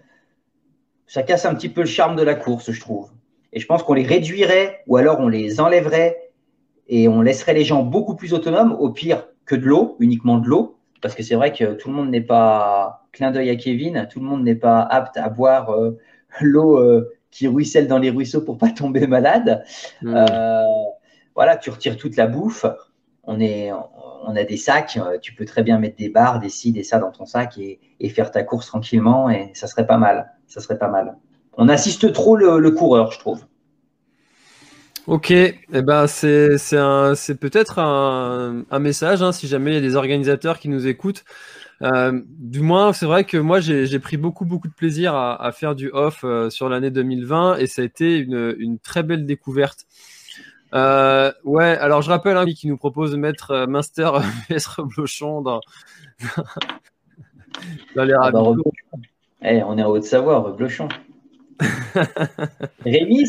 Ça 1.07 1.23
casse 1.23 1.45
un 1.45 1.55
petit 1.55 1.69
peu 1.69 1.83
le 1.83 1.87
charme 1.87 2.17
de 2.17 2.23
la 2.23 2.35
course, 2.35 2.71
je 2.71 2.81
trouve. 2.81 3.11
Et 3.53 3.61
je 3.61 3.67
pense 3.67 3.83
qu'on 3.83 3.95
les 3.95 4.03
réduirait, 4.03 4.83
ou 4.87 4.97
alors 4.97 5.21
on 5.21 5.29
les 5.29 5.61
enlèverait 5.61 6.31
et 6.89 7.09
on 7.09 7.21
laisserait 7.21 7.55
les 7.55 7.65
gens 7.65 7.83
beaucoup 7.83 8.15
plus 8.15 8.33
autonomes, 8.33 8.73
au 8.79 8.91
pire 8.91 9.27
que 9.45 9.55
de 9.55 9.65
l'eau, 9.67 9.97
uniquement 10.01 10.39
de 10.39 10.47
l'eau, 10.47 10.79
parce 11.01 11.15
que 11.15 11.23
c'est 11.23 11.35
vrai 11.35 11.53
que 11.53 11.75
tout 11.75 11.89
le 11.89 11.95
monde 11.95 12.11
n'est 12.11 12.23
pas, 12.23 13.07
clin 13.13 13.31
d'œil 13.31 13.51
à 13.51 13.57
Kevin, 13.57 14.09
tout 14.11 14.21
le 14.21 14.27
monde 14.27 14.43
n'est 14.43 14.55
pas 14.55 14.81
apte 14.81 15.17
à 15.17 15.29
boire 15.29 15.71
euh, 15.71 15.99
l'eau 16.41 16.79
euh, 16.79 17.11
qui 17.31 17.47
ruisselle 17.47 17.89
dans 17.89 17.99
les 17.99 18.11
ruisseaux 18.11 18.43
pour 18.43 18.59
pas 18.59 18.71
tomber 18.71 19.07
malade. 19.07 19.65
Mmh. 20.03 20.15
Euh, 20.15 20.63
voilà, 21.35 21.57
tu 21.57 21.71
retires 21.71 21.97
toute 21.97 22.17
la 22.17 22.27
bouffe. 22.27 22.67
On, 23.25 23.41
est, 23.41 23.71
on 24.25 24.35
a 24.37 24.45
des 24.45 24.57
sacs, 24.57 24.97
euh, 24.97 25.19
tu 25.21 25.35
peux 25.35 25.45
très 25.45 25.63
bien 25.63 25.79
mettre 25.79 25.97
des 25.97 26.09
barres, 26.09 26.41
des 26.41 26.49
ci, 26.49 26.73
des 26.73 26.83
ça 26.83 26.99
dans 26.99 27.11
ton 27.11 27.27
sac 27.27 27.59
et, 27.59 27.79
faire 28.09 28.31
ta 28.31 28.43
course 28.43 28.67
tranquillement 28.67 29.29
et 29.29 29.51
ça 29.55 29.67
serait 29.67 29.87
pas 29.87 29.99
mal. 29.99 30.33
Ça 30.47 30.61
serait 30.61 30.79
pas 30.79 30.89
mal. 30.89 31.17
On 31.59 31.69
assiste 31.69 32.13
trop 32.13 32.37
le, 32.37 32.71
coureur, 32.71 33.13
je 33.13 33.19
trouve. 33.19 33.45
Ok, 35.07 35.31
eh 35.31 35.57
ben 35.83 36.07
c'est 36.07 36.57
peut-être 37.39 37.79
un, 37.79 38.79
message, 38.79 39.23
hein, 39.23 39.33
si 39.33 39.47
jamais 39.47 39.73
il 39.73 39.75
y 39.75 39.79
a 39.79 39.83
des 39.83 39.97
organisateurs 39.97 40.59
qui 40.59 40.69
nous 40.69 40.87
écoutent. 40.87 41.25
Euh, 41.83 42.21
du 42.27 42.61
moins, 42.61 42.93
c'est 42.93 43.07
vrai 43.07 43.25
que 43.25 43.37
moi, 43.37 43.61
j'ai 43.61 43.99
pris 43.99 44.17
beaucoup, 44.17 44.45
beaucoup 44.45 44.69
de 44.69 44.75
plaisir 44.75 45.15
à, 45.15 45.51
faire 45.53 45.75
du 45.75 45.91
off 45.93 46.23
euh, 46.25 46.51
sur 46.51 46.69
l'année 46.69 46.91
2020 46.91 47.59
et 47.59 47.67
ça 47.67 47.83
a 47.83 47.85
été 47.85 48.19
une, 48.19 48.79
très 48.83 49.03
belle 49.03 49.27
découverte. 49.27 49.87
Euh, 50.75 51.33
ouais, 51.45 51.79
alors 51.79 52.03
je 52.03 52.11
rappelle 52.11 52.37
un 52.37 52.43
hein, 52.43 52.53
qui 52.53 52.69
nous 52.69 52.77
propose 52.77 53.13
de 53.13 53.17
mettre 53.17 53.67
Minster 53.67 54.11
vs 54.51 54.83
Blochon 54.83 55.41
dans, 55.41 55.61
dans 57.97 58.05
les 58.05 58.13
ah 58.21 58.31
bah, 58.31 58.43
eh, 59.43 59.63
on 59.63 59.79
est 59.79 59.83
en 59.83 59.89
Haute-Savoie, 59.89 60.55
Blochon. 60.59 60.89
Rémi, 62.85 63.25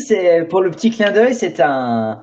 pour 0.50 0.60
le 0.60 0.70
petit 0.70 0.90
clin 0.90 1.12
d'œil, 1.12 1.34
c'est 1.34 1.60
un, 1.60 2.22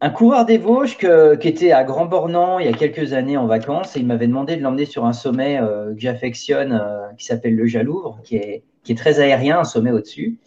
un 0.00 0.10
coureur 0.10 0.44
des 0.44 0.58
Vosges 0.58 0.96
qui 0.96 1.48
était 1.48 1.72
à 1.72 1.82
Grand 1.84 2.06
Bornand 2.06 2.58
il 2.60 2.66
y 2.66 2.68
a 2.68 2.72
quelques 2.72 3.12
années 3.12 3.36
en 3.36 3.46
vacances 3.46 3.96
et 3.96 4.00
il 4.00 4.06
m'avait 4.06 4.28
demandé 4.28 4.56
de 4.56 4.62
l'emmener 4.62 4.84
sur 4.84 5.04
un 5.06 5.12
sommet 5.12 5.60
euh, 5.60 5.92
que 5.92 6.00
j'affectionne 6.00 6.72
euh, 6.72 7.12
qui 7.18 7.24
s'appelle 7.24 7.56
le 7.56 7.66
Jalouvre, 7.66 8.20
qui 8.22 8.36
est, 8.36 8.62
qui 8.84 8.92
est 8.92 8.94
très 8.94 9.18
aérien, 9.18 9.58
un 9.60 9.64
sommet 9.64 9.90
au-dessus. 9.90 10.38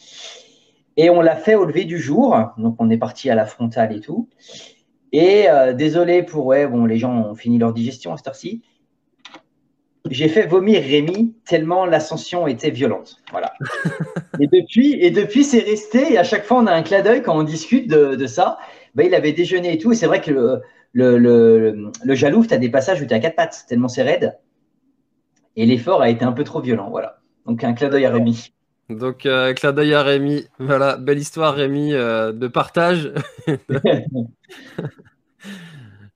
Et 0.98 1.10
on 1.10 1.22
l'a 1.22 1.36
fait 1.36 1.56
au 1.56 1.66
lever 1.66 1.84
du 1.84 1.98
jour, 1.98 2.38
donc 2.58 2.76
on 2.80 2.90
est 2.90 2.98
parti 2.98 3.30
à 3.30 3.36
la 3.36 3.46
frontale 3.46 3.96
et 3.96 4.00
tout. 4.00 4.30
Et 5.12 5.50
euh, 5.50 5.74
désolé 5.74 6.24
pour, 6.24 6.46
ouais, 6.46 6.68
bon, 6.68 6.86
les 6.86 6.98
gens 6.98 7.14
ont 7.14 7.36
fini 7.36 7.58
leur 7.58 7.74
digestion 7.74 8.14
à 8.14 8.18
cette 8.18 8.28
heure-ci. 8.28 8.62
J'ai 10.10 10.30
fait 10.30 10.48
vomir 10.48 10.82
Rémi 10.82 11.36
tellement 11.46 11.86
l'ascension 11.86 12.48
était 12.48 12.72
violente. 12.72 13.18
Voilà. 13.32 13.54
et 14.40 14.48
depuis, 14.48 14.94
et 14.94 15.12
depuis 15.12 15.44
c'est 15.44 15.60
resté. 15.60 16.14
Et 16.14 16.18
à 16.18 16.24
chaque 16.24 16.44
fois, 16.44 16.58
on 16.58 16.68
a 16.68 16.74
un 16.74 16.82
clin 16.82 17.02
d'œil 17.02 17.22
quand 17.22 17.38
on 17.38 17.44
discute 17.44 17.90
de, 17.90 18.16
de 18.16 18.28
ça. 18.28 18.58
Bah, 18.96 19.04
il 19.04 19.16
avait 19.16 19.34
déjeuné 19.34 19.74
et 19.74 19.78
tout. 19.78 19.92
Et 19.92 19.96
c'est 19.96 20.08
vrai 20.08 20.22
que 20.22 20.32
le, 20.32 20.62
le, 20.94 21.18
le, 21.18 21.92
le 22.04 22.16
jalouf, 22.16 22.48
tu 22.48 22.54
as 22.54 22.58
des 22.58 22.70
passages 22.70 23.02
où 23.02 23.06
tu 23.06 23.14
as 23.14 23.20
quatre 23.20 23.36
pattes, 23.36 23.66
tellement 23.68 23.88
c'est 23.88 24.04
raide. 24.04 24.38
Et 25.56 25.66
l'effort 25.66 26.02
a 26.02 26.10
été 26.10 26.26
un 26.26 26.32
peu 26.32 26.44
trop 26.44 26.62
violent. 26.62 26.90
Voilà. 26.90 27.20
Donc 27.46 27.64
un 27.64 27.74
clin 27.74 27.90
d'œil 27.90 28.06
à 28.06 28.12
Rémi. 28.12 28.54
Donc, 28.90 29.26
euh, 29.26 29.54
clin 29.54 29.72
d'œil 29.72 29.94
à 29.94 30.04
Rémi. 30.04 30.48
Voilà, 30.60 30.98
belle 30.98 31.20
histoire, 31.20 31.56
Rémi, 31.56 31.94
euh, 31.94 32.34
de 32.34 32.48
partage. 32.48 33.12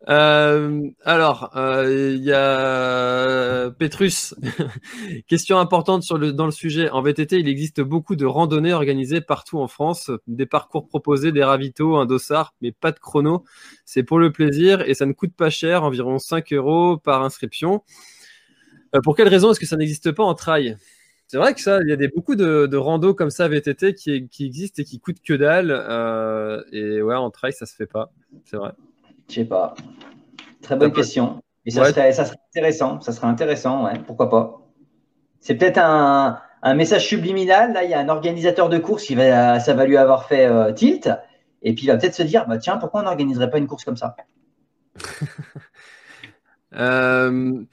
Euh, 0.07 0.87
alors, 1.03 1.51
euh, 1.55 2.13
il 2.15 2.23
y 2.23 2.31
a 2.31 3.71
Petrus. 3.71 4.35
Question 5.27 5.57
importante 5.57 6.07
dans 6.07 6.45
le 6.45 6.51
sujet. 6.51 6.89
En 6.89 7.01
VTT, 7.01 7.39
il 7.39 7.47
existe 7.47 7.81
beaucoup 7.81 8.15
de 8.15 8.25
randonnées 8.25 8.73
organisées 8.73 9.21
partout 9.21 9.59
en 9.59 9.67
France, 9.67 10.11
des 10.27 10.45
parcours 10.45 10.87
proposés, 10.87 11.31
des 11.31 11.43
ravitaux, 11.43 11.95
un 11.95 12.05
dossard, 12.05 12.53
mais 12.61 12.71
pas 12.71 12.91
de 12.91 12.99
chrono. 12.99 13.45
C'est 13.85 14.03
pour 14.03 14.19
le 14.19 14.31
plaisir 14.31 14.81
et 14.87 14.93
ça 14.93 15.05
ne 15.05 15.13
coûte 15.13 15.33
pas 15.35 15.49
cher, 15.49 15.83
environ 15.83 16.19
5 16.19 16.53
euros 16.53 16.97
par 16.97 17.23
inscription. 17.23 17.83
Euh, 18.95 19.01
pour 19.01 19.15
quelle 19.15 19.27
raison 19.27 19.51
est-ce 19.51 19.59
que 19.59 19.65
ça 19.65 19.77
n'existe 19.77 20.11
pas 20.11 20.23
en 20.23 20.35
trail? 20.35 20.77
C'est 21.27 21.37
vrai 21.37 21.55
que 21.55 21.61
ça, 21.61 21.79
il 21.81 21.89
y 21.89 21.93
a 21.93 22.09
beaucoup 22.15 22.35
de, 22.35 22.67
de 22.67 23.11
comme 23.11 23.31
ça 23.31 23.47
VTT 23.47 23.95
qui, 23.95 24.27
qui 24.29 24.45
existent 24.45 24.81
et 24.83 24.85
qui 24.85 24.99
coûtent 24.99 25.21
que 25.25 25.33
dalle. 25.33 25.71
et 26.71 27.01
ouais, 27.01 27.15
en 27.15 27.31
trail, 27.31 27.53
ça 27.53 27.65
se 27.65 27.75
fait 27.75 27.87
pas. 27.87 28.11
C'est 28.45 28.57
vrai. 28.57 28.73
Je 29.29 29.35
sais 29.35 29.45
pas. 29.45 29.73
Très 30.61 30.75
bonne 30.75 30.91
question. 30.91 31.41
Et 31.65 31.71
ça, 31.71 31.85
serait, 31.85 32.11
ça, 32.11 32.25
serait, 32.25 32.37
intéressant. 32.49 33.01
Ça 33.01 33.11
serait 33.11 33.27
intéressant, 33.27 33.85
ouais. 33.85 33.99
Pourquoi 34.05 34.29
pas. 34.29 34.61
C'est 35.39 35.55
peut-être 35.55 35.79
un, 35.79 36.39
un, 36.61 36.73
message 36.75 37.07
subliminal. 37.07 37.73
Là, 37.73 37.83
il 37.83 37.89
y 37.89 37.93
a 37.93 37.99
un 37.99 38.09
organisateur 38.09 38.69
de 38.69 38.77
course 38.77 39.03
qui 39.03 39.15
va, 39.15 39.59
ça 39.59 39.73
va 39.73 39.85
lui 39.85 39.97
avoir 39.97 40.25
fait 40.25 40.45
euh, 40.45 40.71
tilt. 40.71 41.09
Et 41.61 41.73
puis 41.73 41.85
il 41.85 41.87
va 41.87 41.97
peut-être 41.97 42.13
se 42.13 42.23
dire, 42.23 42.47
bah 42.47 42.59
tiens, 42.59 42.77
pourquoi 42.77 43.01
on 43.01 43.03
n'organiserait 43.03 43.49
pas 43.49 43.57
une 43.57 43.67
course 43.67 43.83
comme 43.83 43.97
ça? 43.97 44.15
Euh, 46.73 47.63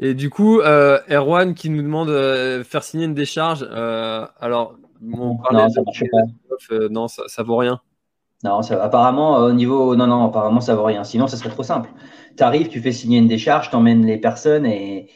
Et 0.00 0.14
du 0.14 0.28
coup, 0.28 0.60
euh, 0.60 0.98
Erwan 1.08 1.54
qui 1.54 1.70
nous 1.70 1.82
demande 1.82 2.08
de 2.08 2.64
faire 2.64 2.82
signer 2.82 3.04
une 3.04 3.14
décharge. 3.14 3.62
alors, 3.62 4.76
on 5.00 5.38
non, 5.52 5.68
ça, 5.68 5.82
non 6.90 7.06
ça, 7.06 7.22
ça 7.28 7.44
vaut 7.44 7.58
rien. 7.58 7.80
Non, 8.42 8.62
ça, 8.62 8.82
apparemment, 8.82 9.38
euh, 9.38 9.50
au 9.50 9.52
niveau. 9.52 9.94
Non, 9.96 10.06
non, 10.06 10.24
apparemment, 10.26 10.60
ça 10.60 10.74
vaut 10.74 10.84
rien. 10.84 11.04
Sinon, 11.04 11.26
ça 11.26 11.36
serait 11.36 11.50
trop 11.50 11.62
simple. 11.62 11.90
Tu 12.36 12.42
arrives, 12.42 12.68
tu 12.68 12.80
fais 12.80 12.92
signer 12.92 13.18
une 13.18 13.28
décharge, 13.28 13.70
tu 13.70 13.76
emmènes 13.76 14.06
les 14.06 14.18
personnes 14.18 14.66
et. 14.66 15.08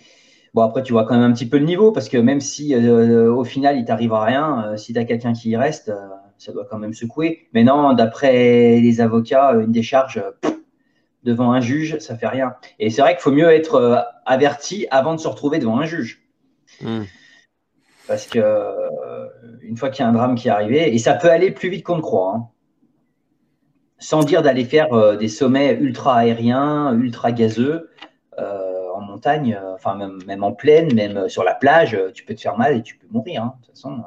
Bon, 0.52 0.62
après, 0.62 0.84
tu 0.84 0.92
vois 0.92 1.04
quand 1.04 1.14
même 1.14 1.30
un 1.30 1.32
petit 1.32 1.48
peu 1.48 1.58
le 1.58 1.64
niveau 1.64 1.90
parce 1.90 2.08
que 2.08 2.16
même 2.16 2.40
si 2.40 2.76
euh, 2.76 3.34
au 3.34 3.42
final, 3.42 3.76
il 3.76 3.84
t'arrive 3.84 4.12
à 4.12 4.22
rien, 4.22 4.66
euh, 4.66 4.76
si 4.76 4.92
tu 4.92 4.98
as 5.00 5.04
quelqu'un 5.04 5.32
qui 5.32 5.50
y 5.50 5.56
reste, 5.56 5.92
ça 6.38 6.52
doit 6.52 6.64
quand 6.70 6.78
même 6.78 6.94
secouer. 6.94 7.48
Mais 7.54 7.64
non, 7.64 7.92
d'après 7.92 8.78
les 8.78 9.00
avocats, 9.00 9.52
une 9.54 9.72
décharge 9.72 10.22
devant 11.24 11.50
un 11.50 11.60
juge, 11.60 11.98
ça 11.98 12.16
fait 12.16 12.28
rien. 12.28 12.54
Et 12.78 12.90
c'est 12.90 13.02
vrai 13.02 13.14
qu'il 13.14 13.22
faut 13.22 13.32
mieux 13.32 13.50
être 13.50 14.06
averti 14.26 14.86
avant 14.92 15.16
de 15.16 15.20
se 15.20 15.26
retrouver 15.26 15.58
devant 15.58 15.80
un 15.80 15.86
juge. 15.86 16.22
Hmm. 16.80 17.02
Parce 18.06 18.28
que 18.28 18.40
une 19.62 19.76
fois 19.76 19.90
qu'il 19.90 20.04
y 20.04 20.06
a 20.06 20.08
un 20.08 20.12
drame 20.12 20.36
qui 20.36 20.46
est 20.46 20.52
arrivé, 20.52 20.94
et 20.94 20.98
ça 20.98 21.14
peut 21.14 21.30
aller 21.30 21.50
plus 21.50 21.68
vite 21.68 21.84
qu'on 21.84 21.96
ne 21.96 22.02
croit. 22.02 22.32
Hein 22.36 22.48
sans 24.05 24.22
dire 24.22 24.42
d'aller 24.42 24.66
faire 24.66 24.92
euh, 24.92 25.16
des 25.16 25.28
sommets 25.28 25.78
ultra 25.80 26.16
aériens, 26.16 26.94
ultra 26.94 27.32
gazeux 27.32 27.88
euh, 28.38 28.90
en 28.94 29.00
montagne, 29.00 29.59
euh, 29.59 29.74
enfin 29.74 29.96
même, 30.26 30.44
en 30.44 30.52
plaine, 30.52 30.92
même 30.94 31.28
sur 31.30 31.42
la 31.42 31.55
plage, 31.55 31.98
tu 32.12 32.22
peux 32.24 32.34
te 32.34 32.40
faire 32.42 32.59
mal 32.59 32.76
et 32.76 32.82
tu 32.82 32.98
peux 32.98 33.07
mourir. 33.11 33.42
Hein, 33.42 33.55
de 33.61 33.66
toute 33.66 33.74
façon. 33.74 34.02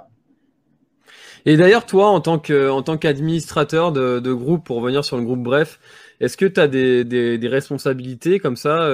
Et 1.47 1.57
d'ailleurs, 1.57 1.85
toi, 1.85 2.09
en 2.09 2.21
tant 2.21 2.37
qu'administrateur 2.37 3.91
de, 3.91 4.33
groupe, 4.33 4.65
pour 4.65 4.77
revenir 4.77 5.03
sur 5.03 5.17
le 5.17 5.23
groupe 5.23 5.41
Bref, 5.41 5.79
est-ce 6.19 6.37
que 6.37 6.45
tu 6.45 6.59
as 6.59 6.67
des, 6.67 7.39
responsabilités 7.43 8.39
comme 8.39 8.55
ça 8.55 8.87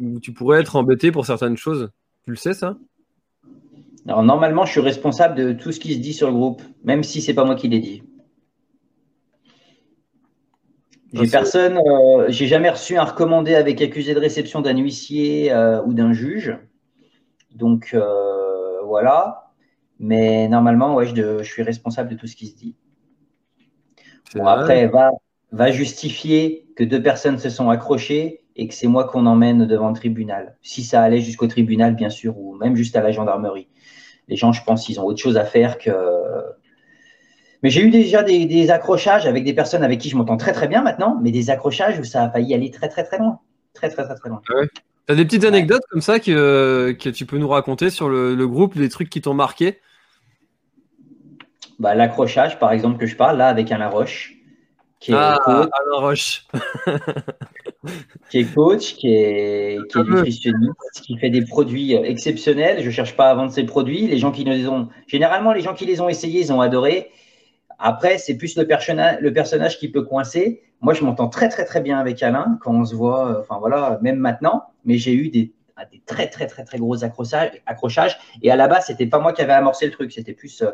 où 0.00 0.20
tu 0.20 0.32
pourrais 0.32 0.60
être 0.60 0.74
embêté 0.74 1.12
pour 1.12 1.26
certaines 1.26 1.56
choses? 1.56 1.90
Tu 2.24 2.30
le 2.30 2.36
sais, 2.36 2.54
ça? 2.54 2.76
Alors, 4.08 4.22
normalement, 4.22 4.64
je 4.64 4.72
suis 4.72 4.80
responsable 4.80 5.36
de 5.36 5.52
tout 5.52 5.70
ce 5.70 5.78
qui 5.78 5.94
se 5.94 5.98
dit 5.98 6.14
sur 6.14 6.28
le 6.28 6.34
groupe, 6.34 6.62
même 6.82 7.04
si 7.04 7.20
c'est 7.20 7.34
pas 7.34 7.44
moi 7.44 7.54
qui 7.54 7.68
l'ai 7.68 7.80
dit. 7.80 8.02
J'ai 11.12 11.26
personne, 11.26 11.78
euh, 11.78 12.26
j'ai 12.28 12.46
jamais 12.46 12.70
reçu 12.70 12.96
un 12.96 13.04
recommandé 13.04 13.54
avec 13.54 13.82
accusé 13.82 14.14
de 14.14 14.20
réception 14.20 14.60
d'un 14.60 14.76
huissier 14.76 15.52
euh, 15.52 15.82
ou 15.82 15.92
d'un 15.92 16.12
juge. 16.12 16.56
Donc 17.54 17.90
euh, 17.94 18.80
voilà. 18.84 19.50
Mais 19.98 20.48
normalement, 20.48 20.94
ouais, 20.94 21.06
je, 21.06 21.42
suis 21.42 21.62
responsable 21.62 22.10
de 22.10 22.14
tout 22.14 22.26
ce 22.26 22.36
qui 22.36 22.46
se 22.46 22.56
dit. 22.56 22.76
après, 24.40 24.86
va, 24.86 25.10
va 25.52 25.70
justifier 25.70 26.66
que 26.76 26.84
deux 26.84 27.02
personnes 27.02 27.38
se 27.38 27.50
sont 27.50 27.68
accrochées 27.70 28.44
et 28.56 28.68
que 28.68 28.74
c'est 28.74 28.86
moi 28.86 29.04
qu'on 29.04 29.26
emmène 29.26 29.66
devant 29.66 29.88
le 29.88 29.96
tribunal. 29.96 30.56
Si 30.62 30.84
ça 30.84 31.02
allait 31.02 31.20
jusqu'au 31.20 31.48
tribunal, 31.48 31.96
bien 31.96 32.10
sûr, 32.10 32.38
ou 32.38 32.54
même 32.54 32.76
juste 32.76 32.96
à 32.96 33.02
la 33.02 33.10
gendarmerie. 33.10 33.68
Les 34.28 34.36
gens, 34.36 34.52
je 34.52 34.62
pense, 34.62 34.88
ils 34.88 35.00
ont 35.00 35.04
autre 35.04 35.20
chose 35.20 35.36
à 35.36 35.44
faire 35.44 35.76
que. 35.76 35.90
Mais 37.62 37.70
j'ai 37.70 37.82
eu 37.82 37.90
déjà 37.90 38.22
des, 38.22 38.70
accrochages 38.70 39.26
avec 39.26 39.44
des 39.44 39.52
personnes 39.52 39.84
avec 39.84 39.98
qui 39.98 40.08
je 40.08 40.16
m'entends 40.16 40.36
très 40.36 40.52
très 40.52 40.68
bien 40.68 40.82
maintenant, 40.82 41.18
mais 41.22 41.30
des 41.30 41.50
accrochages 41.50 41.98
où 41.98 42.04
ça 42.04 42.24
a 42.24 42.30
failli 42.30 42.54
aller 42.54 42.70
très 42.70 42.88
très 42.88 43.04
très 43.04 43.18
loin. 43.18 43.38
Très 43.74 43.90
très 43.90 44.04
très 44.04 44.14
très 44.14 44.28
loin. 44.28 44.40
Ah 44.48 44.66
tu 45.06 45.12
as 45.12 45.16
des 45.16 45.24
petites 45.24 45.44
anecdotes 45.44 45.82
comme 45.90 46.00
ça 46.00 46.20
que, 46.20 46.96
que, 46.98 47.08
tu 47.08 47.26
peux 47.26 47.38
nous 47.38 47.48
raconter 47.48 47.90
sur 47.90 48.08
le, 48.08 48.34
le 48.34 48.48
groupe, 48.48 48.76
des 48.76 48.88
trucs 48.88 49.10
qui 49.10 49.20
t'ont 49.20 49.34
marqué? 49.34 49.80
Bah, 51.78 51.94
L'accrochage, 51.94 52.58
par 52.58 52.72
exemple, 52.72 52.98
que 52.98 53.06
je 53.06 53.16
parle 53.16 53.38
là 53.38 53.48
avec 53.48 53.72
Alain 53.72 53.88
Roche 53.88 54.40
qui 55.00 55.12
est 55.12 55.16
ah, 55.16 55.38
coach, 55.42 55.68
Roche. 55.92 56.46
qui 58.30 58.38
est 58.38 58.54
coach, 58.54 58.94
qui 58.96 59.14
est, 59.14 59.78
qui 59.90 59.98
est 59.98 60.02
nutritionniste, 60.02 61.00
qui 61.02 61.16
fait 61.16 61.30
des 61.30 61.42
produits 61.42 61.94
exceptionnels. 61.94 62.82
Je 62.82 62.86
ne 62.86 62.90
cherche 62.90 63.16
pas 63.16 63.30
à 63.30 63.34
vendre 63.34 63.50
ces 63.50 63.64
produits. 63.64 64.06
Les 64.06 64.18
gens 64.18 64.30
qui 64.30 64.44
les 64.44 64.68
ont, 64.68 64.88
généralement, 65.06 65.54
les 65.54 65.62
gens 65.62 65.72
qui 65.72 65.86
les 65.86 66.02
ont 66.02 66.08
essayés, 66.10 66.40
ils 66.40 66.52
ont 66.52 66.60
adoré. 66.60 67.10
Après, 67.80 68.18
c'est 68.18 68.36
plus 68.36 68.56
le, 68.56 68.64
personnage, 68.66 69.78
qui 69.78 69.90
peut 69.90 70.02
coincer. 70.02 70.62
Moi, 70.82 70.92
je 70.92 71.02
m'entends 71.02 71.28
très, 71.28 71.48
très, 71.48 71.64
très 71.64 71.80
bien 71.80 71.98
avec 71.98 72.22
Alain 72.22 72.58
quand 72.60 72.74
on 72.74 72.84
se 72.84 72.94
voit, 72.94 73.40
enfin 73.40 73.58
voilà, 73.58 73.98
même 74.02 74.18
maintenant. 74.18 74.64
Mais 74.84 74.98
j'ai 74.98 75.14
eu 75.14 75.30
des, 75.30 75.52
des, 75.90 76.02
très, 76.04 76.28
très, 76.28 76.46
très, 76.46 76.64
très 76.64 76.78
gros 76.78 77.02
accrochages. 77.04 77.52
accrochages. 77.64 78.18
Et 78.42 78.50
à 78.50 78.56
la 78.56 78.68
base, 78.68 78.86
c'était 78.86 79.06
pas 79.06 79.18
moi 79.18 79.32
qui 79.32 79.40
avais 79.40 79.54
amorcé 79.54 79.86
le 79.86 79.92
truc. 79.92 80.12
C'était 80.12 80.34
plus 80.34 80.62
euh, 80.62 80.70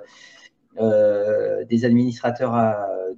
euh, 0.81 1.65
des 1.65 1.85
administrateurs 1.85 2.55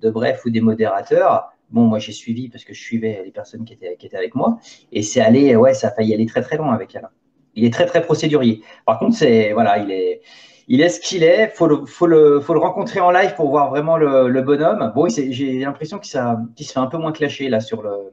de 0.01 0.11
bref 0.11 0.45
ou 0.45 0.51
des 0.51 0.61
modérateurs. 0.61 1.51
Bon, 1.70 1.82
moi 1.82 1.99
j'ai 1.99 2.12
suivi 2.12 2.49
parce 2.49 2.64
que 2.64 2.72
je 2.72 2.80
suivais 2.80 3.22
les 3.24 3.30
personnes 3.30 3.64
qui 3.64 3.74
étaient, 3.74 3.97
qui 3.97 4.07
étaient 4.07 4.16
avec 4.16 4.34
moi 4.34 4.59
et 4.91 5.03
c'est 5.03 5.20
allé, 5.20 5.55
ouais, 5.55 5.74
ça 5.74 5.89
a 5.89 5.91
failli 5.91 6.14
aller 6.14 6.24
très 6.24 6.41
très 6.41 6.57
loin 6.57 6.72
avec 6.72 6.97
Alain. 6.97 7.11
Il 7.55 7.64
est 7.64 7.72
très 7.72 7.84
très 7.84 8.01
procédurier. 8.01 8.62
Par 8.86 8.99
contre, 8.99 9.16
c'est 9.16 9.53
voilà, 9.53 9.76
il 9.78 9.91
est, 9.91 10.22
il 10.69 10.83
est 10.83 10.91
ce 10.91 11.01
qu'il 11.01 11.25
est. 11.25 11.49
Faut 11.49 11.66
le, 11.66 11.87
faut 11.87 12.07
le, 12.07 12.59
rencontrer 12.59 13.01
en 13.01 13.11
live 13.11 13.35
pour 13.35 13.49
voir 13.49 13.71
vraiment 13.71 13.97
le, 13.97 14.43
bonhomme. 14.43 14.93
Bon, 14.95 15.09
j'ai 15.09 15.61
l'impression 15.61 15.99
qu'il 15.99 16.21
qu 16.57 16.64
se 16.64 16.73
fait 16.73 16.79
un 16.79 16.87
peu 16.87 16.99
moins 16.99 17.12
clasher 17.12 17.51
sur 17.61 17.83
le, 17.83 18.12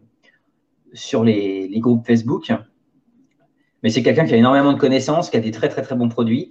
sur 0.93 1.23
les, 1.23 1.69
groupes 1.79 2.07
Facebook. 2.07 2.51
Mais 3.83 3.89
c'est 3.89 4.01
quelqu'un 4.01 4.25
qui 4.25 4.33
a 4.33 4.37
énormément 4.37 4.73
de 4.73 4.79
connaissances, 4.79 5.29
qui 5.29 5.37
a 5.37 5.41
des 5.41 5.51
très 5.51 5.69
très 5.69 5.81
très 5.81 5.95
bons 5.95 6.09
produits. 6.09 6.49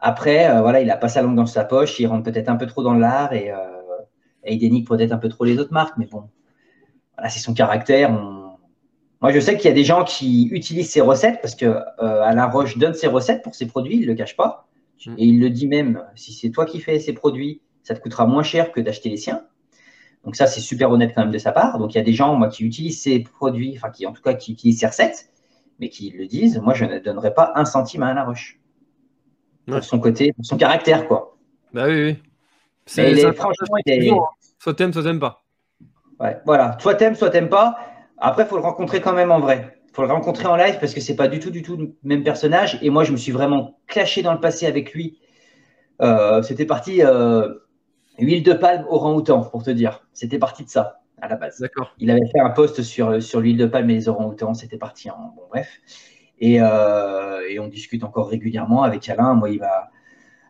Après, 0.00 0.50
euh, 0.50 0.60
voilà, 0.60 0.80
il 0.80 0.90
a 0.90 0.96
pas 0.96 1.08
sa 1.08 1.22
langue 1.22 1.36
dans 1.36 1.46
sa 1.46 1.64
poche, 1.64 1.98
il 1.98 2.06
rentre 2.06 2.30
peut-être 2.30 2.48
un 2.48 2.56
peu 2.56 2.66
trop 2.66 2.82
dans 2.82 2.94
l'art 2.94 3.32
et, 3.32 3.50
euh, 3.50 3.56
il 4.46 4.58
dénigre 4.58 4.88
peut-être 4.88 5.12
un 5.12 5.18
peu 5.18 5.28
trop 5.28 5.44
les 5.44 5.58
autres 5.58 5.72
marques, 5.72 5.96
mais 5.98 6.06
bon, 6.06 6.24
voilà, 7.16 7.28
c'est 7.28 7.40
son 7.40 7.52
caractère. 7.52 8.10
Moi, 9.20 9.32
je 9.32 9.40
sais 9.40 9.56
qu'il 9.56 9.66
y 9.66 9.72
a 9.72 9.74
des 9.74 9.84
gens 9.84 10.04
qui 10.04 10.48
utilisent 10.52 10.90
ses 10.90 11.00
recettes 11.00 11.40
parce 11.42 11.56
que 11.56 11.66
euh, 11.66 12.22
Alain 12.22 12.46
Roche 12.46 12.78
donne 12.78 12.94
ses 12.94 13.08
recettes 13.08 13.42
pour 13.42 13.54
ses 13.54 13.66
produits, 13.66 13.96
il 13.96 14.02
ne 14.02 14.06
le 14.06 14.14
cache 14.14 14.36
pas. 14.36 14.67
Mm. 15.06 15.14
Et 15.18 15.24
il 15.24 15.40
le 15.40 15.50
dit 15.50 15.68
même, 15.68 16.04
si 16.14 16.32
c'est 16.32 16.50
toi 16.50 16.64
qui 16.64 16.80
fais 16.80 16.98
ces 16.98 17.12
produits, 17.12 17.62
ça 17.82 17.94
te 17.94 18.00
coûtera 18.00 18.26
moins 18.26 18.42
cher 18.42 18.72
que 18.72 18.80
d'acheter 18.80 19.08
les 19.08 19.16
siens. 19.16 19.44
Donc 20.24 20.36
ça, 20.36 20.46
c'est 20.46 20.60
super 20.60 20.90
honnête 20.90 21.12
quand 21.14 21.22
même 21.22 21.32
de 21.32 21.38
sa 21.38 21.52
part. 21.52 21.78
Donc 21.78 21.94
il 21.94 21.98
y 21.98 22.00
a 22.00 22.04
des 22.04 22.12
gens, 22.12 22.34
moi, 22.34 22.48
qui 22.48 22.64
utilisent 22.64 23.00
ces 23.00 23.20
produits, 23.20 23.74
enfin 23.76 23.90
qui 23.90 24.06
en 24.06 24.12
tout 24.12 24.22
cas 24.22 24.34
qui 24.34 24.52
utilisent 24.52 24.80
ses 24.80 24.86
recettes, 24.86 25.30
mais 25.78 25.88
qui 25.88 26.10
le 26.10 26.26
disent, 26.26 26.58
moi, 26.58 26.74
je 26.74 26.84
ne 26.84 26.98
donnerai 26.98 27.32
pas 27.32 27.52
un 27.54 27.64
centime 27.64 28.02
à 28.02 28.08
Alain 28.08 28.24
Roche 28.24 28.58
pour 29.66 29.82
son 29.82 30.00
côté, 30.00 30.32
pour 30.32 30.44
son 30.44 30.56
caractère, 30.56 31.06
quoi. 31.06 31.36
Bah 31.72 31.84
oui, 31.86 32.02
oui. 32.02 32.16
C'est, 32.86 33.32
franchement, 33.34 33.76
il 33.84 34.10
hein. 34.10 34.16
Soit 34.58 34.74
t'aimes, 34.74 34.92
soit 34.92 35.02
t'aimes 35.02 35.20
pas. 35.20 35.44
Ouais, 36.18 36.38
voilà. 36.46 36.76
Soit 36.80 36.94
t'aimes, 36.94 37.14
soit 37.14 37.30
t'aimes 37.30 37.50
pas. 37.50 37.78
Après, 38.16 38.42
il 38.42 38.46
faut 38.48 38.56
le 38.56 38.62
rencontrer 38.62 39.00
quand 39.00 39.12
même 39.12 39.30
en 39.30 39.40
vrai. 39.40 39.77
Il 39.88 39.94
faut 39.94 40.02
le 40.02 40.12
rencontrer 40.12 40.46
en 40.46 40.56
live 40.56 40.78
parce 40.78 40.94
que 40.94 41.00
c'est 41.00 41.16
pas 41.16 41.28
du 41.28 41.40
tout, 41.40 41.50
du 41.50 41.62
tout 41.62 41.76
le 41.76 41.94
même 42.02 42.22
personnage. 42.22 42.78
Et 42.82 42.90
moi, 42.90 43.04
je 43.04 43.12
me 43.12 43.16
suis 43.16 43.32
vraiment 43.32 43.78
clashé 43.86 44.22
dans 44.22 44.32
le 44.32 44.40
passé 44.40 44.66
avec 44.66 44.92
lui. 44.92 45.18
Euh, 46.00 46.42
c'était 46.42 46.66
parti 46.66 47.02
euh, 47.02 47.54
huile 48.18 48.42
de 48.42 48.52
palme 48.52 48.84
orang-outan, 48.88 49.42
pour 49.42 49.62
te 49.62 49.70
dire. 49.70 50.06
C'était 50.12 50.38
parti 50.38 50.64
de 50.64 50.70
ça 50.70 51.00
à 51.20 51.28
la 51.28 51.36
base. 51.36 51.58
D'accord. 51.60 51.94
Il 51.98 52.10
avait 52.10 52.26
fait 52.32 52.38
un 52.38 52.50
post 52.50 52.82
sur, 52.82 53.20
sur 53.22 53.40
l'huile 53.40 53.56
de 53.56 53.66
palme 53.66 53.90
et 53.90 53.94
les 53.94 54.08
orang-outans. 54.08 54.54
C'était 54.54 54.78
parti 54.78 55.10
en 55.10 55.34
bon 55.36 55.42
bref. 55.50 55.68
Euh, 56.42 57.40
et, 57.48 57.58
on 57.58 57.66
discute 57.66 58.04
encore 58.04 58.28
régulièrement 58.28 58.82
avec 58.84 59.08
Alain. 59.08 59.34
Moi, 59.34 59.50
il 59.50 59.58
va. 59.58 59.90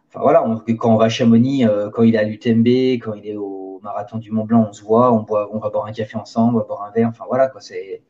Enfin 0.09 0.20
voilà, 0.20 0.43
quand 0.78 0.93
on 0.93 0.97
va 0.97 1.07
à 1.07 1.09
Chamonix, 1.09 1.66
quand 1.93 2.03
il 2.03 2.14
est 2.14 2.18
à 2.18 2.22
l'UTMB, 2.22 2.66
quand 3.03 3.12
il 3.12 3.28
est 3.28 3.36
au 3.36 3.78
marathon 3.82 4.16
du 4.18 4.30
Mont 4.30 4.45
Blanc, 4.45 4.66
on 4.68 4.72
se 4.72 4.82
voit, 4.82 5.12
on, 5.12 5.22
boit, 5.22 5.51
on 5.53 5.59
va 5.59 5.68
boire 5.68 5.84
un 5.84 5.93
café 5.93 6.16
ensemble, 6.16 6.57
on 6.57 6.59
va 6.61 6.64
boire 6.64 6.82
un 6.82 6.91
verre. 6.91 7.09
Enfin 7.09 7.24
voilà, 7.28 7.49
quoi. 7.49 7.61
C'est. 7.61 8.03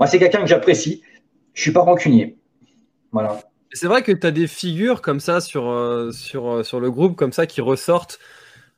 Moi, 0.00 0.06
c'est 0.08 0.18
quelqu'un 0.18 0.40
que 0.40 0.48
j'apprécie. 0.48 1.02
Je 1.54 1.62
suis 1.62 1.72
pas 1.72 1.82
rancunier. 1.82 2.36
Voilà. 3.12 3.38
C'est 3.72 3.86
vrai 3.86 4.02
que 4.02 4.10
tu 4.10 4.26
as 4.26 4.32
des 4.32 4.48
figures 4.48 5.02
comme 5.02 5.20
ça 5.20 5.40
sur, 5.40 5.68
euh, 5.68 6.10
sur, 6.10 6.66
sur 6.66 6.80
le 6.80 6.90
groupe, 6.90 7.14
comme 7.16 7.32
ça, 7.32 7.46
qui 7.46 7.60
ressortent 7.60 8.18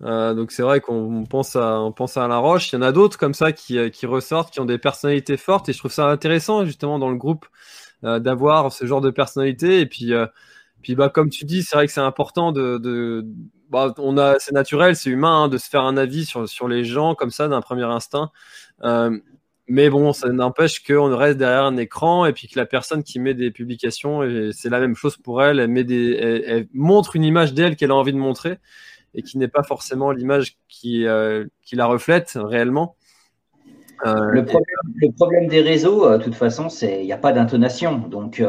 euh, 0.05 0.35
donc 0.35 0.51
c'est 0.51 0.63
vrai 0.63 0.81
qu'on 0.81 1.25
pense 1.25 1.55
à, 1.57 1.81
on 1.81 1.93
pense 1.93 2.17
à 2.17 2.27
Roche. 2.37 2.73
Il 2.73 2.77
y 2.77 2.79
en 2.79 2.83
a 2.83 2.93
d'autres 2.93 3.19
comme 3.19 3.35
ça 3.35 3.53
qui, 3.53 3.79
euh, 3.79 3.89
qui, 3.89 4.07
ressortent, 4.07 4.53
qui 4.53 4.61
ont 4.61 4.65
des 4.65 4.79
personnalités 4.79 5.37
fortes. 5.37 5.69
Et 5.69 5.73
je 5.73 5.79
trouve 5.79 5.93
ça 5.93 6.07
intéressant 6.07 6.65
justement 6.65 6.99
dans 6.99 7.11
le 7.11 7.17
groupe 7.17 7.47
euh, 8.05 8.19
d'avoir 8.19 8.73
ce 8.73 8.85
genre 8.87 9.01
de 9.01 9.11
personnalité. 9.11 9.81
Et 9.81 9.87
puis, 9.87 10.13
puis 10.83 10.95
bah, 10.95 11.09
comme 11.09 11.31
tu 11.31 11.45
dis, 11.45 11.63
c'est 11.63 11.77
vrai 11.77 11.87
que 11.87 11.93
c'est 11.93 12.01
important 12.01 12.53
de, 12.53 12.79
de 12.79 13.25
bah, 13.71 13.95
on 13.99 14.19
a, 14.19 14.39
c'est 14.39 14.53
naturel, 14.53 14.97
c'est 14.97 15.11
humain 15.11 15.45
hein, 15.45 15.49
de 15.49 15.59
se 15.59 15.69
faire 15.69 15.83
un 15.83 15.97
avis 15.97 16.25
sur, 16.25 16.49
sur 16.49 16.69
les 16.69 16.85
gens 16.85 17.15
comme 17.15 17.31
ça 17.31 17.49
d'un 17.49 17.61
premier 17.61 17.85
instinct. 17.85 18.31
Mais 19.69 19.91
bon, 19.91 20.13
ça 20.13 20.29
n'empêche 20.29 20.83
qu'on 20.83 21.17
reste 21.17 21.39
derrière 21.39 21.65
un 21.65 21.77
écran 21.77 22.27
et 22.27 22.33
puis 22.33 22.49
que 22.49 22.59
la 22.59 22.67
personne 22.67 23.03
qui 23.03 23.21
met 23.21 23.35
des 23.35 23.51
publications, 23.51 24.23
c'est 24.53 24.69
la 24.69 24.81
même 24.81 24.97
chose 24.97 25.17
pour 25.17 25.43
elle, 25.43 25.61
elle, 25.61 25.69
met 25.69 25.85
des, 25.85 26.15
elle 26.47 26.67
montre 26.73 27.17
une 27.17 27.25
image 27.25 27.55
d'elle 27.55 27.77
qu'elle 27.77 27.93
a 27.93 27.95
envie 27.95 28.13
de 28.13 28.19
montrer 28.19 28.59
et 29.15 29.23
qui 29.23 29.39
n'est 29.39 29.49
pas 29.49 29.63
forcément 29.63 30.11
l'image 30.11 30.57
qui, 30.69 31.07
euh, 31.07 31.47
qui, 31.63 31.77
la 31.77 31.87
reflète 31.87 32.33
réellement. 32.37 32.97
Euh, 34.07 34.31
le, 34.31 34.45
problème, 35.13 35.47
des 35.47 35.61
réseaux, 35.61 36.07
euh, 36.07 36.19
de 36.19 36.25
toute 36.25 36.35
façon, 36.35 36.69
c'est 36.69 37.01
il 37.01 37.07
n'y 37.07 37.13
a 37.13 37.19
pas 37.19 37.33
d'intonation. 37.33 37.99
Donc, 37.99 38.43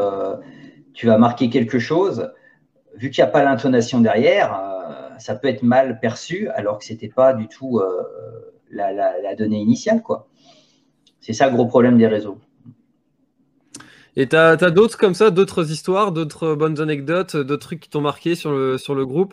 tu 0.94 1.06
vas 1.06 1.18
marquer 1.18 1.50
quelque 1.50 1.78
chose. 1.78 2.32
Vu 2.96 3.10
qu'il 3.10 3.22
n'y 3.22 3.28
a 3.28 3.32
pas 3.32 3.44
l'intonation 3.44 4.00
derrière, 4.00 4.58
ça 5.18 5.34
peut 5.34 5.48
être 5.48 5.62
mal 5.62 6.00
perçu 6.00 6.48
alors 6.50 6.78
que 6.78 6.84
ce 6.84 6.92
n'était 6.92 7.08
pas 7.08 7.34
du 7.34 7.48
tout 7.48 7.80
la, 8.70 8.92
la, 8.92 9.34
donnée 9.36 9.58
initiale. 9.58 10.02
quoi. 10.02 10.28
C'est 11.24 11.32
ça 11.32 11.48
le 11.48 11.54
gros 11.54 11.66
problème 11.66 11.96
des 11.96 12.06
réseaux. 12.06 12.36
Et 14.14 14.28
tu 14.28 14.36
as, 14.36 14.56
d'autres 14.56 14.98
comme 14.98 15.14
ça, 15.14 15.30
d'autres 15.30 15.72
histoires, 15.72 16.12
d'autres 16.12 16.54
bonnes 16.54 16.80
anecdotes, 16.80 17.34
d'autres 17.34 17.66
trucs 17.66 17.80
qui 17.80 17.88
t'ont 17.88 18.02
marqué 18.02 18.34
sur 18.34 18.52
le, 18.52 18.76
sur 18.76 18.94
le 18.94 19.06
groupe? 19.06 19.32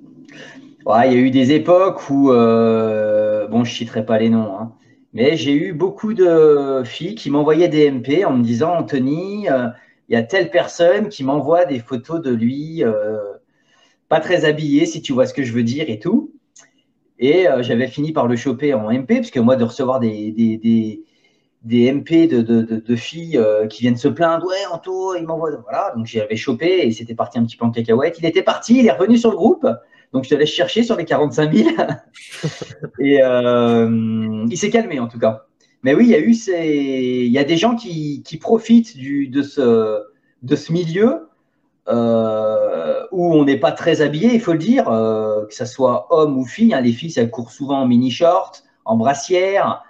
Il 0.00 1.12
y 1.12 1.16
a 1.16 1.18
eu 1.18 1.30
des 1.32 1.52
époques 1.52 2.08
où, 2.08 2.30
euh, 2.30 3.48
bon, 3.48 3.64
je 3.64 3.70
ne 3.70 3.74
citerai 3.74 4.06
pas 4.06 4.18
les 4.18 4.30
noms, 4.30 4.56
hein, 4.58 4.72
mais 5.12 5.36
j'ai 5.36 5.52
eu 5.52 5.72
beaucoup 5.72 6.14
de 6.14 6.82
filles 6.84 7.16
qui 7.16 7.30
m'envoyaient 7.30 7.68
des 7.68 7.90
MP 7.90 8.24
en 8.24 8.34
me 8.34 8.44
disant 8.44 8.76
Anthony, 8.76 9.50
euh, 9.50 9.66
il 10.08 10.14
y 10.14 10.16
a 10.16 10.22
telle 10.22 10.50
personne 10.50 11.08
qui 11.08 11.24
m'envoie 11.24 11.64
des 11.64 11.80
photos 11.80 12.22
de 12.22 12.30
lui, 12.30 12.84
euh, 12.84 13.18
pas 14.08 14.20
très 14.20 14.44
habillé, 14.44 14.86
si 14.86 15.02
tu 15.02 15.12
vois 15.12 15.26
ce 15.26 15.34
que 15.34 15.42
je 15.42 15.52
veux 15.52 15.64
dire 15.64 15.86
et 15.88 15.98
tout. 15.98 16.32
Et 17.18 17.46
j'avais 17.62 17.88
fini 17.88 18.12
par 18.12 18.28
le 18.28 18.36
choper 18.36 18.72
en 18.74 18.92
MP, 18.92 19.16
parce 19.16 19.32
que 19.32 19.40
moi, 19.40 19.56
de 19.56 19.64
recevoir 19.64 19.98
des, 19.98 20.30
des, 20.30 21.02
MP 21.66 22.28
de, 22.28 22.96
filles 22.96 23.40
qui 23.68 23.82
viennent 23.82 23.96
se 23.96 24.08
plaindre, 24.08 24.46
ouais, 24.46 24.66
Anto, 24.72 25.16
il 25.16 25.26
m'envoie. 25.26 25.50
Voilà, 25.62 25.92
donc 25.96 26.06
j'avais 26.06 26.36
chopé 26.36 26.86
et 26.86 26.92
c'était 26.92 27.14
parti 27.14 27.38
un 27.38 27.44
petit 27.44 27.56
peu 27.56 27.64
en 27.64 27.70
cacahuète. 27.70 28.16
Il 28.18 28.26
était 28.26 28.42
parti, 28.42 28.78
il 28.78 28.86
est 28.86 28.92
revenu 28.92 29.18
sur 29.18 29.30
le 29.30 29.36
groupe. 29.36 29.66
Donc 30.12 30.24
je 30.24 30.30
te 30.30 30.34
laisse 30.34 30.50
chercher 30.50 30.82
sur 30.82 30.96
les 30.96 31.04
45 31.04 31.52
000. 31.52 31.70
et 33.00 33.22
euh, 33.22 34.46
il 34.48 34.56
s'est 34.56 34.70
calmé 34.70 35.00
en 35.00 35.08
tout 35.08 35.18
cas. 35.18 35.44
Mais 35.82 35.94
oui, 35.94 36.04
il 36.04 36.10
y 36.10 36.14
a 36.14 36.20
eu 36.20 36.34
ces... 36.34 37.24
il 37.26 37.32
y 37.32 37.38
a 37.38 37.44
des 37.44 37.56
gens 37.56 37.76
qui, 37.76 38.22
profitent 38.40 38.96
du, 38.96 39.28
de, 39.28 39.42
ce, 39.42 40.02
de 40.42 40.56
ce 40.56 40.72
milieu 40.72 41.28
euh, 41.88 43.04
où 43.12 43.32
on 43.32 43.44
n'est 43.44 43.58
pas 43.58 43.72
très 43.72 44.00
habillé, 44.00 44.34
il 44.34 44.40
faut 44.40 44.52
le 44.52 44.58
dire, 44.58 44.88
euh, 44.88 45.46
que 45.46 45.54
ce 45.54 45.64
soit 45.64 46.08
homme 46.10 46.36
ou 46.36 46.44
fille. 46.44 46.74
Hein. 46.74 46.80
les 46.80 46.92
filles, 46.92 47.14
elles 47.16 47.30
courent 47.30 47.52
souvent 47.52 47.80
en 47.82 47.86
mini-short, 47.86 48.64
en 48.84 48.96
brassière, 48.96 49.84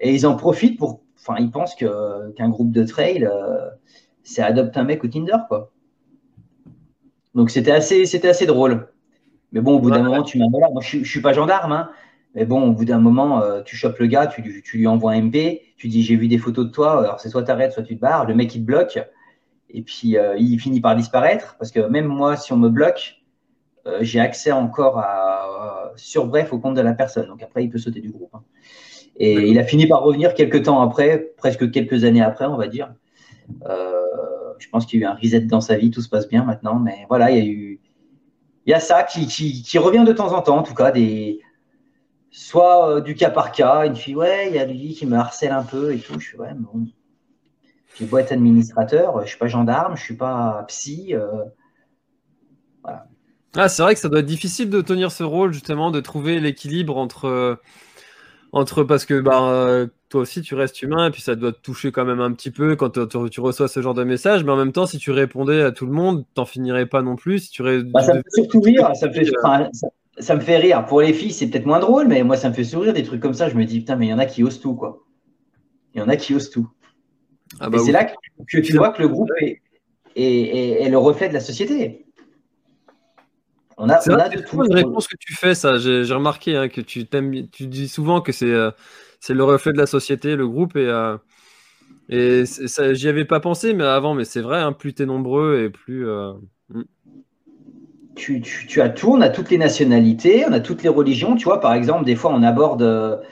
et 0.00 0.12
ils 0.12 0.26
en 0.26 0.36
profitent 0.36 0.78
pour. 0.78 1.02
Enfin, 1.18 1.36
ils 1.38 1.50
pensent 1.50 1.74
qu'un 1.74 2.48
groupe 2.48 2.72
de 2.72 2.82
trail, 2.84 3.28
c'est 4.22 4.42
adopte 4.42 4.76
un 4.76 4.84
mec 4.84 5.04
au 5.04 5.08
Tinder, 5.08 5.36
quoi. 5.48 5.70
Donc 7.34 7.50
c'était 7.50 7.70
assez, 7.70 8.06
c'était 8.06 8.28
assez 8.28 8.46
drôle. 8.46 8.88
Mais 9.52 9.60
bon, 9.60 9.76
au 9.76 9.80
bout 9.80 9.90
d'un 9.90 10.02
moment, 10.02 10.22
tu 10.22 10.38
m'as 10.38 10.46
Moi, 10.48 10.80
je 10.80 10.98
ne 10.98 11.04
suis 11.04 11.20
pas 11.20 11.32
gendarme, 11.32 11.72
hein. 11.72 11.90
mais 12.34 12.44
bon, 12.44 12.68
au 12.68 12.72
bout 12.72 12.84
d'un 12.84 12.98
moment, 12.98 13.42
euh, 13.42 13.62
tu 13.62 13.76
chopes 13.76 13.98
le 13.98 14.06
gars, 14.06 14.26
tu, 14.26 14.42
lui 14.42 14.86
envoies 14.86 15.12
un 15.12 15.22
MP, 15.22 15.62
tu 15.76 15.88
dis 15.88 16.02
j'ai 16.02 16.16
vu 16.16 16.28
des 16.28 16.38
photos 16.38 16.66
de 16.66 16.70
toi, 16.70 17.00
alors 17.00 17.20
c'est 17.20 17.28
soit 17.28 17.42
tu 17.42 17.50
arrêtes, 17.50 17.72
soit 17.72 17.82
tu 17.82 17.96
te 17.96 18.00
barres, 18.00 18.26
le 18.26 18.34
mec 18.34 18.54
il 18.54 18.60
te 18.60 18.66
bloque, 18.66 18.98
et 19.70 19.82
puis 19.82 20.16
euh, 20.16 20.36
il 20.36 20.58
finit 20.60 20.80
par 20.80 20.94
disparaître, 20.94 21.56
parce 21.58 21.72
que 21.72 21.80
même 21.80 22.06
moi, 22.06 22.36
si 22.36 22.52
on 22.52 22.56
me 22.56 22.68
bloque, 22.68 23.16
euh, 23.86 23.98
j'ai 24.02 24.20
accès 24.20 24.52
encore 24.52 24.98
à, 24.98 25.92
sur 25.96 26.26
Bref 26.26 26.52
au 26.52 26.58
compte 26.58 26.74
de 26.74 26.80
la 26.80 26.92
personne. 26.92 27.26
Donc 27.26 27.42
après, 27.42 27.64
il 27.64 27.70
peut 27.70 27.78
sauter 27.78 28.00
du 28.00 28.10
groupe. 28.10 28.34
Hein. 28.34 28.42
Et 29.16 29.48
il 29.48 29.58
a 29.58 29.64
fini 29.64 29.86
par 29.86 30.02
revenir 30.02 30.34
quelques 30.34 30.64
temps 30.64 30.80
après, 30.80 31.32
presque 31.36 31.70
quelques 31.70 32.04
années 32.04 32.22
après, 32.22 32.46
on 32.46 32.56
va 32.56 32.68
dire. 32.68 32.94
je 33.64 34.68
pense 34.70 34.86
qu'il 34.86 35.00
y 35.00 35.04
a 35.04 35.06
eu 35.06 35.10
un 35.10 35.14
reset 35.14 35.40
dans 35.40 35.60
sa 35.60 35.76
vie, 35.76 35.90
tout 35.90 36.00
se 36.00 36.08
passe 36.08 36.28
bien 36.28 36.44
maintenant. 36.44 36.78
Mais 36.78 37.06
voilà, 37.08 37.30
il 37.30 37.38
y 37.38 37.40
a 37.40 37.44
eu. 37.44 37.80
Il 38.66 38.70
y 38.70 38.74
a 38.74 38.80
ça 38.80 39.02
qui, 39.02 39.26
qui, 39.26 39.78
revient 39.78 40.04
de 40.06 40.12
temps 40.12 40.32
en 40.32 40.42
temps, 40.42 40.58
en 40.58 40.62
tout 40.62 40.74
cas, 40.74 40.90
des, 40.90 41.40
soit 42.30 43.00
du 43.00 43.14
cas 43.14 43.30
par 43.30 43.52
cas, 43.52 43.86
une 43.86 43.96
fille, 43.96 44.14
ouais, 44.14 44.48
il 44.48 44.54
y 44.54 44.58
a 44.58 44.64
lui 44.64 44.94
qui 44.94 45.06
me 45.06 45.16
harcèle 45.16 45.52
un 45.52 45.64
peu 45.64 45.92
et 45.92 45.98
tout. 45.98 46.18
Je 46.20 46.28
suis, 46.28 46.38
ouais, 46.38 46.54
bon, 46.54 46.86
je 47.98 48.04
dois 48.04 48.20
être 48.20 48.32
administrateur, 48.32 49.18
je 49.18 49.22
ne 49.22 49.28
suis 49.28 49.38
pas 49.38 49.48
gendarme, 49.48 49.96
je 49.96 50.02
ne 50.02 50.04
suis 50.04 50.16
pas 50.16 50.64
psy. 50.68 51.14
Euh, 51.14 51.44
ah, 53.56 53.68
c'est 53.68 53.82
vrai 53.82 53.94
que 53.94 54.00
ça 54.00 54.08
doit 54.08 54.20
être 54.20 54.26
difficile 54.26 54.70
de 54.70 54.80
tenir 54.80 55.10
ce 55.10 55.24
rôle, 55.24 55.52
justement, 55.52 55.90
de 55.90 56.00
trouver 56.00 56.38
l'équilibre 56.38 56.96
entre, 56.96 57.58
entre. 58.52 58.82
Parce 58.84 59.04
que 59.04 59.20
bah, 59.20 59.86
toi 60.08 60.20
aussi, 60.22 60.42
tu 60.42 60.54
restes 60.54 60.82
humain, 60.82 61.08
et 61.08 61.10
puis 61.10 61.22
ça 61.22 61.34
doit 61.34 61.52
te 61.52 61.60
toucher 61.60 61.92
quand 61.92 62.04
même 62.04 62.20
un 62.20 62.32
petit 62.32 62.50
peu 62.50 62.76
quand 62.76 62.90
tu, 62.90 63.40
reçois 63.40 63.68
ce 63.68 63.80
genre 63.80 63.94
de 63.94 64.04
message. 64.04 64.44
Mais 64.44 64.52
en 64.52 64.56
même 64.56 64.72
temps, 64.72 64.86
si 64.86 64.98
tu 64.98 65.10
répondais 65.10 65.62
à 65.62 65.72
tout 65.72 65.86
le 65.86 65.92
monde, 65.92 66.24
t'en 66.34 66.44
finirais 66.44 66.86
pas 66.86 67.02
non 67.02 67.16
plus. 67.16 67.38
Si 67.40 67.50
tu 67.50 67.62
bah, 67.62 68.02
ça 68.02 68.14
me 68.14 68.18
fait 68.18 68.30
surtout 68.34 68.60
rire. 68.60 68.90
Ça 68.94 69.08
me 69.08 69.12
fait, 69.12 69.26
ça, 70.18 70.34
me 70.34 70.40
fait 70.40 70.56
rire. 70.56 70.84
Pour 70.86 71.00
les 71.00 71.12
filles, 71.12 71.32
c'est 71.32 71.48
peut-être 71.48 71.66
moins 71.66 71.80
drôle, 71.80 72.08
mais 72.08 72.22
moi, 72.22 72.36
ça 72.36 72.48
me 72.48 72.54
fait 72.54 72.64
sourire 72.64 72.92
des 72.92 73.02
trucs 73.02 73.20
comme 73.20 73.34
ça. 73.34 73.48
Je 73.48 73.56
me 73.56 73.64
dis, 73.64 73.80
putain, 73.80 73.96
mais 73.96 74.06
il 74.06 74.10
y 74.10 74.14
en 74.14 74.18
a 74.18 74.26
qui 74.26 74.42
osent 74.42 74.60
tout, 74.60 74.74
quoi. 74.74 75.04
Il 75.94 76.00
y 76.00 76.02
en 76.02 76.08
a 76.08 76.16
qui 76.16 76.34
osent 76.34 76.50
tout. 76.50 76.68
Ah 77.58 77.68
bah 77.68 77.78
c'est 77.84 77.92
là 77.92 78.04
que, 78.04 78.58
tu 78.60 78.76
vois 78.76 78.90
que 78.90 79.02
le 79.02 79.08
groupe 79.08 79.30
est, 79.40 79.60
le 80.16 80.96
reflet 80.96 81.28
de 81.28 81.34
la 81.34 81.40
société. 81.40 82.06
On 83.82 83.88
a, 83.88 83.98
on 84.10 84.14
a 84.14 84.28
de 84.28 84.42
tout. 84.42 84.62
une 84.62 84.74
réponse 84.74 85.08
que 85.08 85.16
tu 85.18 85.34
fais, 85.34 85.54
ça. 85.54 85.78
J'ai 85.78 86.12
remarqué 86.12 86.54
hein, 86.54 86.68
que 86.68 86.82
tu, 86.82 87.06
tu 87.06 87.66
dis 87.66 87.88
souvent 87.88 88.20
que 88.20 88.30
euh, 88.44 88.70
c'est 89.20 89.32
le 89.32 89.42
reflet 89.42 89.72
de 89.72 89.78
la 89.78 89.86
société, 89.86 90.36
le 90.36 90.46
groupe. 90.46 90.76
Et, 90.76 90.86
euh, 90.86 91.16
et 92.10 92.44
j'y 92.92 93.08
avais 93.08 93.24
pas 93.24 93.40
pensé 93.40 93.72
mais 93.72 93.84
avant, 93.84 94.14
mais 94.14 94.26
c'est 94.26 94.42
vrai, 94.42 94.60
hein, 94.60 94.72
plus 94.72 94.92
tu 94.92 95.02
es 95.02 95.06
nombreux 95.06 95.62
et 95.64 95.70
plus. 95.70 96.06
Euh, 96.06 96.32
hmm. 96.68 96.82
tu, 98.16 98.42
tu, 98.42 98.82
as 98.82 98.90
tout, 98.90 99.12
on 99.12 99.22
a 99.22 99.30
toutes 99.30 99.50
les 99.50 99.56
nationalités, 99.58 100.44
on 100.46 100.52
a 100.52 100.60
toutes 100.60 100.82
les 100.82 100.90
religions. 100.90 101.34
Tu 101.34 101.44
vois, 101.44 101.60
par 101.60 101.72
exemple, 101.72 102.04
des 102.04 102.16
fois, 102.16 102.32
on 102.34 102.42
aborde 102.42 103.22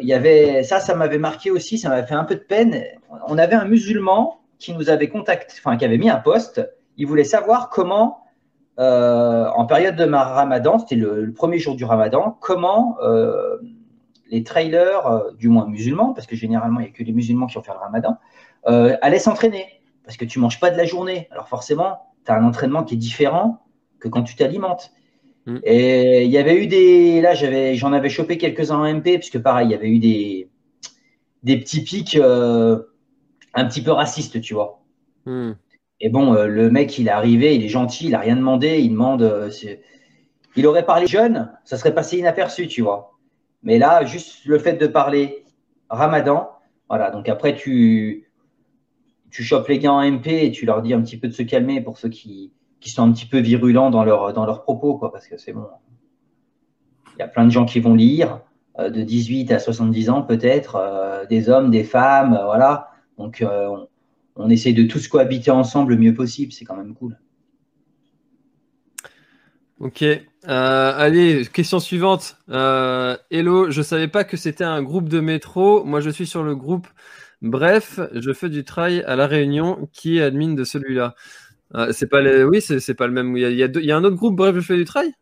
il 0.00 0.08
y 0.08 0.12
avait 0.12 0.64
ça, 0.64 0.80
ça 0.80 0.94
m'avait 0.94 1.18
marqué 1.18 1.50
aussi, 1.50 1.78
ça 1.78 1.88
m'avait 1.88 2.06
fait 2.06 2.14
un 2.14 2.24
peu 2.24 2.34
de 2.34 2.40
peine. 2.40 2.84
On 3.28 3.38
avait 3.38 3.54
un 3.54 3.64
musulman 3.64 4.40
qui 4.58 4.74
nous 4.74 4.90
avait 4.90 5.08
contacté, 5.08 5.54
enfin 5.58 5.78
qui 5.78 5.84
avait 5.86 5.98
mis 5.98 6.10
un 6.10 6.18
poste. 6.18 6.68
Il 6.98 7.06
voulait 7.06 7.24
savoir 7.24 7.70
comment, 7.70 8.23
euh, 8.78 9.46
en 9.54 9.66
période 9.66 9.96
de 9.96 10.04
Ramadan, 10.04 10.78
c'était 10.78 10.96
le, 10.96 11.32
premier 11.32 11.58
jour 11.58 11.76
du 11.76 11.84
Ramadan, 11.84 12.36
comment 12.40 12.96
euh, 13.02 13.56
les 14.30 14.42
trailers, 14.42 15.32
du 15.38 15.48
moins 15.48 15.66
musulmans, 15.66 16.12
parce 16.12 16.26
que 16.26 16.36
généralement 16.36 16.80
il 16.80 16.84
n'y 16.84 16.88
a 16.88 16.92
que 16.92 17.02
les 17.02 17.12
musulmans 17.12 17.46
qui 17.46 17.58
ont 17.58 17.62
fait 17.62 17.72
le 17.72 17.78
Ramadan, 17.78 18.18
allaient 18.66 19.18
s'entraîner, 19.18 19.66
parce 20.04 20.16
que 20.16 20.24
tu 20.24 20.38
manges 20.38 20.60
pas 20.60 20.70
de 20.70 20.76
la 20.76 20.84
journée. 20.84 21.28
Alors 21.30 21.48
forcément, 21.48 21.98
tu 22.24 22.32
as 22.32 22.36
un 22.36 22.44
entraînement 22.44 22.84
qui 22.84 22.94
est 22.94 22.98
différent 22.98 23.60
que 24.00 24.08
quand 24.08 24.22
tu 24.22 24.36
t'alimentes. 24.36 24.92
Mm. 25.46 25.58
Et 25.64 26.24
il 26.24 26.30
y 26.30 26.38
avait 26.38 26.62
eu 26.62 26.66
des. 26.66 27.20
Là, 27.20 27.34
j'avais, 27.34 27.74
j'en 27.74 27.92
avais 27.92 28.08
chopé 28.08 28.38
quelques-uns 28.38 28.78
en 28.78 28.94
MP, 28.94 29.18
puisque 29.18 29.38
pareil, 29.38 29.68
il 29.68 29.70
y 29.70 29.74
avait 29.74 29.88
eu 29.88 29.98
des, 29.98 30.48
des 31.42 31.58
petits 31.58 31.82
pics 31.82 32.16
euh, 32.16 32.82
un 33.54 33.66
petit 33.66 33.82
peu 33.82 33.90
racistes, 33.90 34.40
tu 34.40 34.54
vois. 34.54 34.80
Mm. 35.26 35.52
Et 36.00 36.08
bon, 36.08 36.34
euh, 36.34 36.46
le 36.46 36.70
mec, 36.70 36.98
il 36.98 37.08
est 37.08 37.10
arrivé, 37.10 37.54
il 37.54 37.64
est 37.64 37.68
gentil, 37.68 38.06
il 38.06 38.10
n'a 38.10 38.18
rien 38.18 38.36
demandé, 38.36 38.78
il 38.80 38.90
demande. 38.90 39.22
Euh, 39.22 39.50
il 40.56 40.66
aurait 40.66 40.86
parlé 40.86 41.06
jeune, 41.06 41.52
ça 41.64 41.76
serait 41.76 41.94
passé 41.94 42.18
inaperçu, 42.18 42.68
tu 42.68 42.82
vois. 42.82 43.18
Mais 43.62 43.78
là, 43.78 44.04
juste 44.04 44.44
le 44.44 44.58
fait 44.58 44.74
de 44.74 44.86
parler 44.86 45.44
ramadan, 45.88 46.50
voilà, 46.88 47.10
donc 47.10 47.28
après, 47.28 47.56
tu, 47.56 48.28
tu 49.30 49.42
chopes 49.42 49.66
les 49.68 49.78
gars 49.78 49.92
en 49.92 50.02
MP 50.08 50.28
et 50.28 50.52
tu 50.52 50.64
leur 50.64 50.82
dis 50.82 50.94
un 50.94 51.00
petit 51.00 51.16
peu 51.16 51.26
de 51.26 51.32
se 51.32 51.42
calmer 51.42 51.80
pour 51.80 51.98
ceux 51.98 52.08
qui 52.08 52.52
sont 52.84 53.02
un 53.02 53.12
petit 53.12 53.26
peu 53.26 53.38
virulents 53.38 53.90
dans, 53.90 54.04
leur, 54.04 54.32
dans 54.32 54.46
leurs 54.46 54.62
propos, 54.62 54.96
quoi, 54.96 55.10
parce 55.10 55.26
que 55.26 55.38
c'est 55.38 55.52
bon. 55.52 55.66
Il 57.16 57.20
y 57.20 57.22
a 57.22 57.28
plein 57.28 57.44
de 57.44 57.50
gens 57.50 57.64
qui 57.64 57.80
vont 57.80 57.94
lire, 57.94 58.40
euh, 58.78 58.90
de 58.90 59.02
18 59.02 59.50
à 59.50 59.58
70 59.58 60.10
ans 60.10 60.22
peut-être, 60.22 61.26
des 61.28 61.48
hommes, 61.48 61.70
des 61.70 61.84
femmes, 61.84 62.38
voilà. 62.44 62.90
Donc 63.18 63.42
on, 63.44 63.88
on, 64.36 64.50
essaie 64.50 64.72
de 64.72 64.84
tous 64.84 65.08
cohabiter 65.08 65.50
ensemble 65.50 65.92
le 65.94 65.98
mieux 65.98 66.14
possible, 66.14 66.52
c'est 66.52 66.64
quand 66.64 66.76
même 66.76 66.94
cool. 66.94 67.18
Ok, 69.80 70.04
allez, 70.44 71.46
question 71.52 71.80
suivante. 71.80 72.36
hello, 72.48 73.70
je 73.70 73.82
savais 73.82 74.08
pas 74.08 74.24
que 74.24 74.36
c'était 74.36 74.64
un 74.64 74.82
groupe 74.82 75.08
de 75.08 75.20
métro. 75.20 75.84
Moi, 75.84 76.00
je 76.00 76.10
suis 76.10 76.26
sur 76.26 76.42
le 76.42 76.54
groupe. 76.54 76.86
Bref, 77.42 78.00
je 78.14 78.32
fais 78.32 78.48
du 78.48 78.64
travail 78.64 79.02
à 79.02 79.16
la 79.16 79.26
Réunion 79.26 79.88
qui 79.92 80.18
est 80.18 80.22
admin 80.22 80.54
de 80.54 80.64
celui-là? 80.64 81.14
Ah, 81.74 81.88
c'est 81.92 82.06
pas 82.06 82.20
le... 82.20 82.46
Oui, 82.48 82.60
c'est 82.60 82.94
pas 82.94 83.06
le 83.06 83.12
même. 83.12 83.36
Il 83.36 83.42
y, 83.42 83.62
a, 83.62 83.66
il, 83.66 83.84
y 83.84 83.92
a 83.92 83.96
un 83.96 84.04
autre 84.04 84.16
groupe, 84.16 84.36
Bref, 84.36 84.54
je 84.54 84.60
fais 84.60 84.76
du 84.76 84.84
trail? 84.84 85.12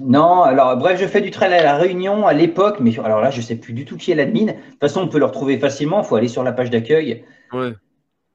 Non, 0.00 0.42
alors 0.42 0.76
Bref, 0.76 1.00
je 1.00 1.06
fais 1.06 1.20
du 1.20 1.30
trail 1.30 1.54
à 1.54 1.62
la 1.62 1.76
Réunion 1.76 2.26
à 2.26 2.32
l'époque, 2.32 2.78
mais 2.80 2.96
alors 2.98 3.20
là, 3.20 3.30
je 3.30 3.40
sais 3.40 3.56
plus 3.56 3.72
du 3.72 3.84
tout 3.84 3.96
qui 3.96 4.10
est 4.10 4.14
l'admin. 4.14 4.46
De 4.46 4.52
toute 4.52 4.80
façon, 4.80 5.00
on 5.00 5.08
peut 5.08 5.18
le 5.18 5.24
retrouver 5.24 5.58
facilement. 5.58 6.02
Il 6.02 6.06
faut 6.06 6.16
aller 6.16 6.28
sur 6.28 6.42
la 6.42 6.52
page 6.52 6.70
d'accueil. 6.70 7.24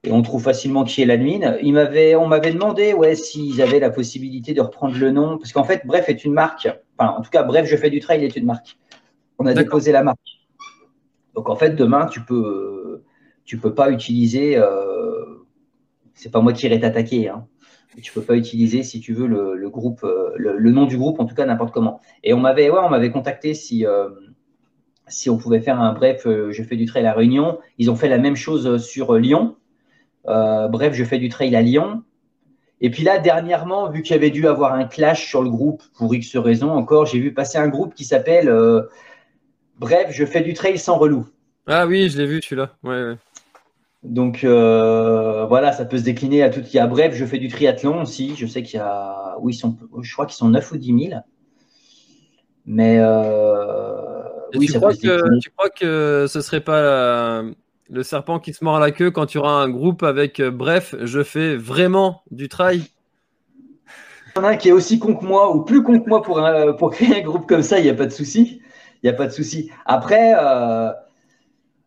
Et 0.05 0.11
on 0.11 0.21
trouve 0.21 0.43
facilement 0.43 0.83
qui 0.83 1.01
est 1.01 1.05
l'admin. 1.05 1.55
Il 1.61 1.73
m'avait, 1.73 2.15
on 2.15 2.27
m'avait 2.27 2.51
demandé, 2.51 2.93
ouais, 2.93 3.15
s'ils 3.15 3.61
avaient 3.61 3.79
la 3.79 3.89
possibilité 3.89 4.53
de 4.53 4.59
reprendre 4.59 4.97
le 4.97 5.11
nom, 5.11 5.37
parce 5.37 5.53
qu'en 5.53 5.63
fait, 5.63 5.83
Bref 5.85 6.09
est 6.09 6.25
une 6.25 6.33
marque. 6.33 6.67
Enfin, 6.97 7.13
en 7.17 7.21
tout 7.21 7.29
cas, 7.29 7.43
Bref, 7.43 7.67
je 7.67 7.77
fais 7.77 7.89
du 7.89 8.01
trail 8.01 8.23
est 8.25 8.35
une 8.35 8.45
marque. 8.45 8.77
On 9.39 9.45
a 9.45 9.53
déposé 9.53 9.93
la 9.93 10.03
marque. 10.03 10.19
Donc 11.35 11.49
en 11.49 11.55
fait, 11.55 11.71
demain, 11.71 12.07
tu 12.07 12.19
peux, 12.21 13.03
tu 13.45 13.57
peux 13.57 13.73
pas 13.73 13.91
utiliser. 13.91 14.57
Euh, 14.57 15.45
c'est 16.13 16.31
pas 16.31 16.41
moi 16.41 16.51
qui 16.51 16.65
irai 16.65 16.81
t'attaquer. 16.81 17.29
Hein. 17.29 17.47
Tu 18.01 18.11
peux 18.11 18.21
pas 18.21 18.35
utiliser, 18.35 18.83
si 18.83 18.99
tu 18.99 19.13
veux, 19.13 19.27
le, 19.27 19.69
groupe, 19.69 20.03
euh, 20.03 20.31
le, 20.35 20.71
nom 20.71 20.85
du 20.85 20.97
groupe, 20.97 21.19
en 21.19 21.25
tout 21.25 21.35
cas 21.35 21.45
n'importe 21.45 21.73
comment. 21.73 22.01
Et 22.23 22.33
on 22.33 22.39
m'avait, 22.39 22.69
ouais, 22.69 22.79
on 22.83 22.89
m'avait 22.89 23.11
contacté 23.11 23.53
si, 23.53 23.85
euh, 23.85 24.09
si 25.07 25.29
on 25.29 25.37
pouvait 25.37 25.61
faire 25.61 25.79
un 25.79 25.93
bref. 25.93 26.23
Je 26.25 26.63
fais 26.63 26.75
du 26.75 26.85
trail 26.85 27.05
à 27.05 27.13
Réunion. 27.13 27.59
Ils 27.77 27.89
ont 27.89 27.95
fait 27.95 28.09
la 28.09 28.17
même 28.17 28.35
chose 28.35 28.83
sur 28.83 29.15
Lyon. 29.15 29.55
Bref, 30.25 30.93
je 30.93 31.03
fais 31.03 31.19
du 31.19 31.29
trail 31.29 31.55
à 31.55 31.61
Lyon. 31.61 32.03
Et 32.81 32.89
puis 32.89 33.03
là, 33.03 33.17
dernièrement, 33.19 33.89
vu 33.89 34.01
qu'il 34.01 34.13
y 34.13 34.19
avait 34.19 34.29
dû 34.29 34.47
avoir 34.47 34.73
un 34.73 34.85
clash 34.85 35.25
sur 35.27 35.41
le 35.41 35.49
groupe 35.49 35.81
pour 35.97 36.13
X 36.13 36.35
raisons, 36.35 36.71
encore, 36.71 37.05
j'ai 37.05 37.19
vu 37.19 37.33
passer 37.33 37.57
un 37.57 37.67
groupe 37.67 37.93
qui 37.93 38.03
s'appelle 38.03 38.49
Bref, 39.79 40.07
je 40.11 40.25
fais 40.25 40.41
du 40.41 40.53
trail 40.53 40.77
sans 40.77 40.97
relou. 40.97 41.27
Ah 41.67 41.87
oui, 41.87 42.09
je 42.09 42.17
l'ai 42.17 42.25
vu 42.25 42.41
celui-là. 42.41 42.75
Ouais, 42.83 43.03
ouais. 43.03 43.17
Donc 44.03 44.43
euh, 44.43 45.45
voilà, 45.45 45.71
ça 45.71 45.85
peut 45.85 45.97
se 45.97 46.03
décliner 46.03 46.43
à 46.43 46.49
tout. 46.49 46.59
Il 46.59 46.73
y 46.73 46.79
a 46.79 46.87
bref, 46.87 47.15
je 47.15 47.25
fais 47.25 47.37
du 47.37 47.47
triathlon 47.47 48.01
aussi. 48.01 48.35
Je 48.35 48.45
sais 48.45 48.61
qu'il 48.61 48.77
y 48.77 48.81
a, 48.81 49.37
oui, 49.39 49.53
sont, 49.53 49.77
je 50.01 50.13
crois 50.13 50.25
qu'ils 50.25 50.35
sont 50.35 50.49
9 50.49 50.71
ou 50.73 50.77
10 50.77 51.07
000. 51.09 51.21
Mais 52.65 52.97
euh, 52.99 54.23
oui, 54.55 54.67
tu, 54.67 54.73
crois 54.73 54.93
que, 54.93 55.39
tu 55.39 55.49
crois 55.51 55.69
que 55.69 56.25
ce 56.27 56.41
serait 56.41 56.61
pas 56.61 57.43
le 57.89 58.03
serpent 58.03 58.39
qui 58.39 58.53
se 58.53 58.63
mord 58.63 58.77
à 58.77 58.79
la 58.79 58.91
queue 58.91 59.11
quand 59.11 59.25
tu 59.25 59.37
auras 59.37 59.61
un 59.61 59.69
groupe 59.69 60.03
avec 60.03 60.39
euh, 60.39 60.51
bref, 60.51 60.95
je 61.01 61.23
fais 61.23 61.55
vraiment 61.55 62.23
du 62.31 62.49
trail 62.49 62.83
Il 64.35 64.39
y 64.39 64.39
en 64.39 64.43
a 64.43 64.49
un 64.49 64.55
qui 64.55 64.69
est 64.69 64.73
aussi 64.73 64.99
con 64.99 65.15
que 65.15 65.25
moi 65.25 65.55
ou 65.55 65.61
plus 65.61 65.83
con 65.83 65.99
que 65.99 66.09
moi 66.09 66.21
pour, 66.21 66.41
pour 66.77 66.91
créer 66.91 67.21
un 67.21 67.23
groupe 67.23 67.47
comme 67.47 67.63
ça, 67.63 67.79
il 67.79 67.83
n'y 67.83 67.89
a 67.89 67.95
pas 67.95 68.05
de 68.05 68.11
souci. 68.11 68.61
Il 69.01 69.07
n'y 69.07 69.09
a 69.09 69.17
pas 69.17 69.27
de 69.27 69.31
souci. 69.31 69.69
Après, 69.85 70.33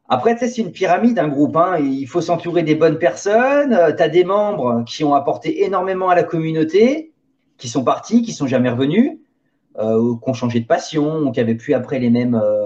après, 0.08 0.36
c'est 0.36 0.58
une 0.58 0.70
pyramide, 0.70 1.18
un 1.18 1.28
groupe. 1.28 1.56
Hein. 1.56 1.78
Il 1.80 2.06
faut 2.06 2.20
s'entourer 2.20 2.62
des 2.62 2.76
bonnes 2.76 2.98
personnes. 2.98 3.72
Euh, 3.72 3.92
tu 3.92 4.02
as 4.02 4.08
des 4.08 4.24
membres 4.24 4.84
qui 4.86 5.02
ont 5.02 5.14
apporté 5.14 5.64
énormément 5.64 6.08
à 6.08 6.14
la 6.14 6.22
communauté, 6.22 7.12
qui 7.58 7.68
sont 7.68 7.82
partis, 7.82 8.22
qui 8.22 8.32
sont 8.32 8.46
jamais 8.46 8.70
revenus, 8.70 9.18
euh, 9.78 10.14
qui 10.22 10.30
ont 10.30 10.34
changé 10.34 10.60
de 10.60 10.66
passion, 10.66 11.18
ou 11.18 11.32
qui 11.32 11.40
n'avaient 11.40 11.56
plus 11.56 11.74
après 11.74 11.98
les 11.98 12.10
mêmes, 12.10 12.36
euh, 12.36 12.65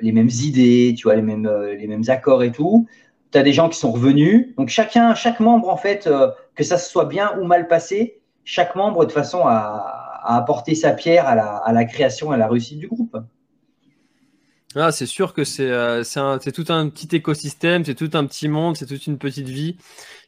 les 0.00 0.12
mêmes 0.12 0.30
idées, 0.30 0.94
tu 0.96 1.04
vois, 1.04 1.16
les 1.16 1.22
mêmes, 1.22 1.50
les 1.78 1.86
mêmes 1.86 2.04
accords 2.08 2.42
et 2.42 2.52
tout. 2.52 2.86
Tu 3.32 3.38
as 3.38 3.42
des 3.42 3.52
gens 3.52 3.68
qui 3.68 3.78
sont 3.78 3.92
revenus. 3.92 4.54
Donc, 4.56 4.68
chacun, 4.68 5.14
chaque 5.14 5.40
membre, 5.40 5.68
en 5.68 5.76
fait, 5.76 6.08
que 6.54 6.64
ça 6.64 6.78
soit 6.78 7.04
bien 7.04 7.36
ou 7.38 7.44
mal 7.44 7.68
passé, 7.68 8.20
chaque 8.44 8.74
membre, 8.74 9.04
de 9.04 9.12
façon, 9.12 9.40
a, 9.46 10.20
a 10.22 10.36
apporté 10.36 10.74
sa 10.74 10.92
pierre 10.92 11.26
à 11.26 11.34
la, 11.34 11.56
à 11.56 11.72
la 11.72 11.84
création 11.84 12.32
et 12.32 12.34
à 12.34 12.38
la 12.38 12.48
réussite 12.48 12.78
du 12.78 12.88
groupe. 12.88 13.16
Ah, 14.74 14.92
c'est 14.92 15.06
sûr 15.06 15.32
que 15.32 15.44
c'est 15.44 15.70
euh, 15.70 16.02
tout 16.54 16.66
un 16.68 16.90
petit 16.90 17.16
écosystème, 17.16 17.86
c'est 17.86 17.94
tout 17.94 18.10
un 18.12 18.26
petit 18.26 18.48
monde, 18.48 18.76
c'est 18.76 18.84
toute 18.84 19.06
une 19.06 19.16
petite 19.16 19.48
vie. 19.48 19.78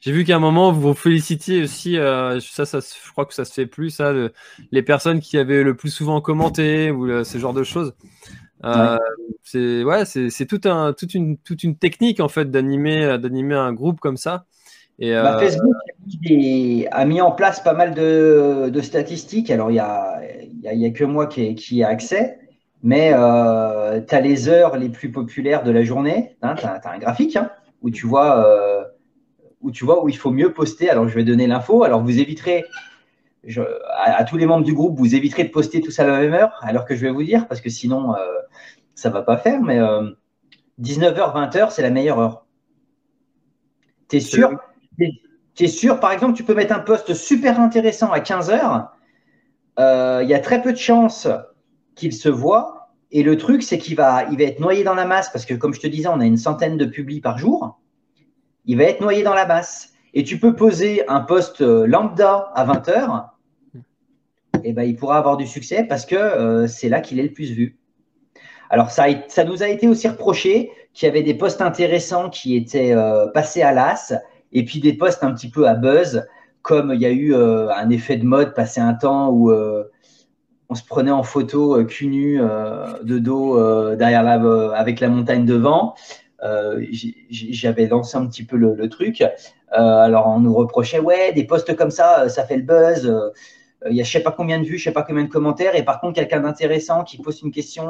J'ai 0.00 0.12
vu 0.12 0.24
qu'à 0.24 0.36
un 0.36 0.38
moment, 0.38 0.72
vous 0.72 0.80
vous 0.80 0.94
félicitiez 0.94 1.62
aussi, 1.62 1.98
euh, 1.98 2.40
ça, 2.40 2.64
ça, 2.64 2.80
je 2.80 3.12
crois 3.12 3.26
que 3.26 3.34
ça 3.34 3.44
se 3.44 3.52
fait 3.52 3.66
plus, 3.66 4.00
les 4.72 4.82
personnes 4.82 5.20
qui 5.20 5.36
avaient 5.36 5.62
le 5.62 5.76
plus 5.76 5.90
souvent 5.90 6.22
commenté 6.22 6.90
ou 6.90 7.22
ce 7.22 7.38
genre 7.38 7.52
de 7.52 7.62
choses. 7.62 7.92
Euh, 8.64 8.98
c'est 9.42 9.84
ouais, 9.84 10.04
c'est 10.04 10.46
tout 10.46 10.60
un, 10.64 10.92
toute, 10.92 11.14
une, 11.14 11.38
toute 11.38 11.64
une 11.64 11.76
technique 11.76 12.20
en 12.20 12.28
fait 12.28 12.50
d'animer 12.50 13.18
d'animer 13.18 13.54
un 13.54 13.72
groupe 13.72 14.00
comme 14.00 14.16
ça. 14.16 14.44
Et, 14.98 15.14
bah, 15.14 15.38
Facebook, 15.38 15.74
a 16.90 17.04
mis 17.06 17.20
en 17.22 17.32
place 17.32 17.60
pas 17.60 17.72
mal 17.72 17.94
de, 17.94 18.80
statistiques. 18.82 19.50
Alors, 19.50 19.70
il 19.70 19.74
n'y 19.74 19.80
a, 19.80 20.20
y 20.62 20.84
a, 20.84 20.90
que 20.90 21.04
moi 21.04 21.26
qui, 21.26 21.54
qui 21.54 21.80
ai 21.80 21.84
accès, 21.84 22.38
mais 22.82 23.12
euh, 23.14 24.00
tu 24.06 24.14
as 24.14 24.20
les 24.20 24.48
heures 24.48 24.76
les 24.76 24.88
plus 24.88 25.10
populaires 25.10 25.62
de 25.62 25.70
la 25.70 25.82
journée. 25.82 26.36
Hein, 26.42 26.54
tu 26.54 26.66
as, 26.66 26.80
un 26.84 26.98
graphique 26.98 27.36
hein, 27.36 27.50
où, 27.82 27.90
tu 27.90 28.06
vois, 28.06 28.46
euh, 28.46 28.84
où 29.60 29.70
tu 29.70 29.84
vois 29.84 30.04
où 30.04 30.08
il 30.08 30.16
faut 30.16 30.30
mieux 30.30 30.52
poster. 30.52 30.88
Alors, 30.90 31.08
je 31.08 31.14
vais 31.14 31.24
donner 31.24 31.46
l'info. 31.46 31.82
Alors, 31.82 32.02
vous 32.02 32.18
éviterez, 32.18 32.64
à, 33.96 34.24
tous 34.24 34.36
les 34.36 34.46
membres 34.46 34.64
du 34.64 34.74
groupe, 34.74 34.98
vous 34.98 35.14
éviterez 35.14 35.44
de 35.44 35.50
poster 35.50 35.80
tous 35.80 35.98
à 35.98 36.06
la 36.06 36.20
même 36.20 36.34
heure, 36.34 36.58
alors 36.62 36.84
que 36.84 36.94
je 36.94 37.02
vais 37.02 37.10
vous 37.10 37.22
dire, 37.22 37.48
parce 37.48 37.60
que 37.60 37.70
sinon, 37.70 38.14
euh, 38.14 38.18
ça 38.94 39.08
ne 39.08 39.14
va 39.14 39.22
pas 39.22 39.36
faire. 39.36 39.60
Mais 39.60 39.78
19h, 40.80 41.14
20h, 41.14 41.70
c'est 41.70 41.82
la 41.82 41.90
meilleure 41.90 42.18
heure. 42.18 42.46
Tu 44.08 44.16
es 44.16 44.20
sûr 44.20 44.58
Tu 44.96 45.64
es 45.64 45.68
sûr, 45.68 46.00
par 46.00 46.12
exemple, 46.12 46.34
tu 46.34 46.44
peux 46.44 46.54
mettre 46.54 46.74
un 46.74 46.80
post 46.80 47.14
super 47.14 47.60
intéressant 47.60 48.10
à 48.12 48.20
15h. 48.20 48.88
Il 49.78 50.28
y 50.28 50.34
a 50.34 50.38
très 50.40 50.60
peu 50.62 50.72
de 50.72 50.78
chances 50.78 51.26
qu'il 51.94 52.12
se 52.12 52.28
voit. 52.28 52.80
Et 53.12 53.22
le 53.22 53.36
truc, 53.36 53.62
c'est 53.62 53.78
qu'il 53.78 53.96
va, 53.96 54.24
il 54.30 54.38
va 54.38 54.44
être 54.44 54.60
noyé 54.60 54.84
dans 54.84 54.94
la 54.94 55.04
masse 55.04 55.30
parce 55.30 55.44
que, 55.44 55.54
comme 55.54 55.74
je 55.74 55.80
te 55.80 55.86
disais, 55.86 56.08
on 56.08 56.20
a 56.20 56.26
une 56.26 56.36
centaine 56.36 56.76
de 56.76 56.84
publis 56.84 57.20
par 57.20 57.38
jour. 57.38 57.80
Il 58.66 58.78
va 58.78 58.84
être 58.84 59.00
noyé 59.00 59.22
dans 59.22 59.34
la 59.34 59.46
masse. 59.46 59.89
Et 60.14 60.24
tu 60.24 60.38
peux 60.38 60.54
poser 60.54 61.08
un 61.08 61.20
post 61.20 61.60
euh, 61.60 61.86
lambda 61.86 62.50
à 62.54 62.64
20 62.64 62.88
heures. 62.88 63.34
Et 64.64 64.72
ben, 64.72 64.82
il 64.82 64.96
pourra 64.96 65.18
avoir 65.18 65.36
du 65.36 65.46
succès 65.46 65.84
parce 65.84 66.04
que 66.04 66.16
euh, 66.16 66.66
c'est 66.66 66.88
là 66.88 67.00
qu'il 67.00 67.18
est 67.20 67.24
le 67.24 67.32
plus 67.32 67.52
vu. 67.52 67.78
Alors, 68.68 68.90
ça, 68.90 69.06
ça 69.28 69.44
nous 69.44 69.62
a 69.62 69.68
été 69.68 69.88
aussi 69.88 70.08
reproché 70.08 70.70
qu'il 70.92 71.06
y 71.06 71.10
avait 71.10 71.22
des 71.22 71.34
posts 71.34 71.60
intéressants 71.60 72.28
qui 72.28 72.56
étaient 72.56 72.92
euh, 72.92 73.26
passés 73.28 73.62
à 73.62 73.72
l'as 73.72 74.14
et 74.52 74.64
puis 74.64 74.80
des 74.80 74.92
posts 74.92 75.22
un 75.22 75.32
petit 75.32 75.48
peu 75.48 75.68
à 75.68 75.74
buzz, 75.74 76.26
comme 76.62 76.92
il 76.92 77.00
y 77.00 77.06
a 77.06 77.10
eu 77.10 77.34
un 77.34 77.88
effet 77.88 78.16
de 78.16 78.24
mode 78.24 78.52
passé 78.52 78.80
un 78.80 78.94
temps 78.94 79.30
où 79.30 79.52
on 79.52 80.74
se 80.74 80.84
prenait 80.84 81.12
en 81.12 81.22
photo 81.22 81.82
cul 81.84 82.08
nu 82.08 82.38
de 82.38 83.18
dos 83.18 83.94
derrière 83.94 84.24
la, 84.24 84.74
avec 84.74 84.98
la 84.98 85.08
montagne 85.08 85.46
devant. 85.46 85.94
J'avais 87.30 87.86
lancé 87.86 88.16
un 88.16 88.26
petit 88.26 88.44
peu 88.44 88.56
le, 88.56 88.88
truc. 88.88 89.22
Alors 89.70 90.26
on 90.28 90.40
nous 90.40 90.54
reprochait 90.54 90.98
ouais 90.98 91.32
des 91.32 91.44
posts 91.44 91.76
comme 91.76 91.90
ça, 91.90 92.28
ça 92.28 92.44
fait 92.44 92.56
le 92.56 92.62
buzz. 92.62 93.32
Il 93.88 93.96
y 93.96 94.00
a 94.00 94.04
je 94.04 94.10
sais 94.10 94.20
pas 94.20 94.32
combien 94.32 94.58
de 94.58 94.64
vues, 94.64 94.78
je 94.78 94.84
sais 94.84 94.92
pas 94.92 95.02
combien 95.02 95.24
de 95.24 95.28
commentaires. 95.28 95.74
Et 95.74 95.82
par 95.82 96.00
contre 96.00 96.14
quelqu'un 96.14 96.40
d'intéressant 96.40 97.04
qui 97.04 97.18
pose 97.18 97.40
une 97.42 97.50
question, 97.50 97.88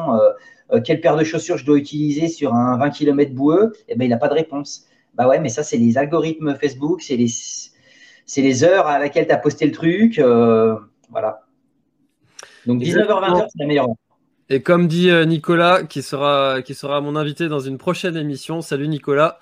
quelle 0.84 1.00
paire 1.00 1.16
de 1.16 1.24
chaussures 1.24 1.56
je 1.56 1.64
dois 1.64 1.78
utiliser 1.78 2.28
sur 2.28 2.54
un 2.54 2.76
20 2.78 2.90
km 2.90 3.34
boueux, 3.34 3.72
et 3.88 3.92
eh 3.92 3.96
ben 3.96 4.04
il 4.04 4.10
n'a 4.10 4.18
pas 4.18 4.28
de 4.28 4.34
réponse. 4.34 4.86
Bah 5.14 5.26
ouais, 5.26 5.40
mais 5.40 5.48
ça 5.48 5.62
c'est 5.62 5.78
les 5.78 5.98
algorithmes 5.98 6.54
Facebook, 6.54 7.02
c'est 7.02 7.16
les 7.16 7.28
c'est 8.26 8.42
les 8.42 8.62
heures 8.62 8.86
à 8.86 8.98
laquelle 8.98 9.26
tu 9.26 9.32
as 9.32 9.38
posté 9.38 9.66
le 9.66 9.72
truc. 9.72 10.20
voilà. 11.10 11.40
Donc 12.66 12.82
19h20, 12.82 13.46
c'est 13.48 13.58
la 13.58 13.66
meilleure 13.66 13.86
Et 14.48 14.62
comme 14.62 14.86
dit 14.86 15.10
euh, 15.10 15.24
Nicolas, 15.24 15.84
qui 15.84 16.02
sera, 16.02 16.62
qui 16.62 16.74
sera 16.74 17.00
mon 17.00 17.16
invité 17.16 17.48
dans 17.48 17.60
une 17.60 17.78
prochaine 17.78 18.16
émission, 18.16 18.60
salut 18.60 18.88
Nicolas. 18.88 19.38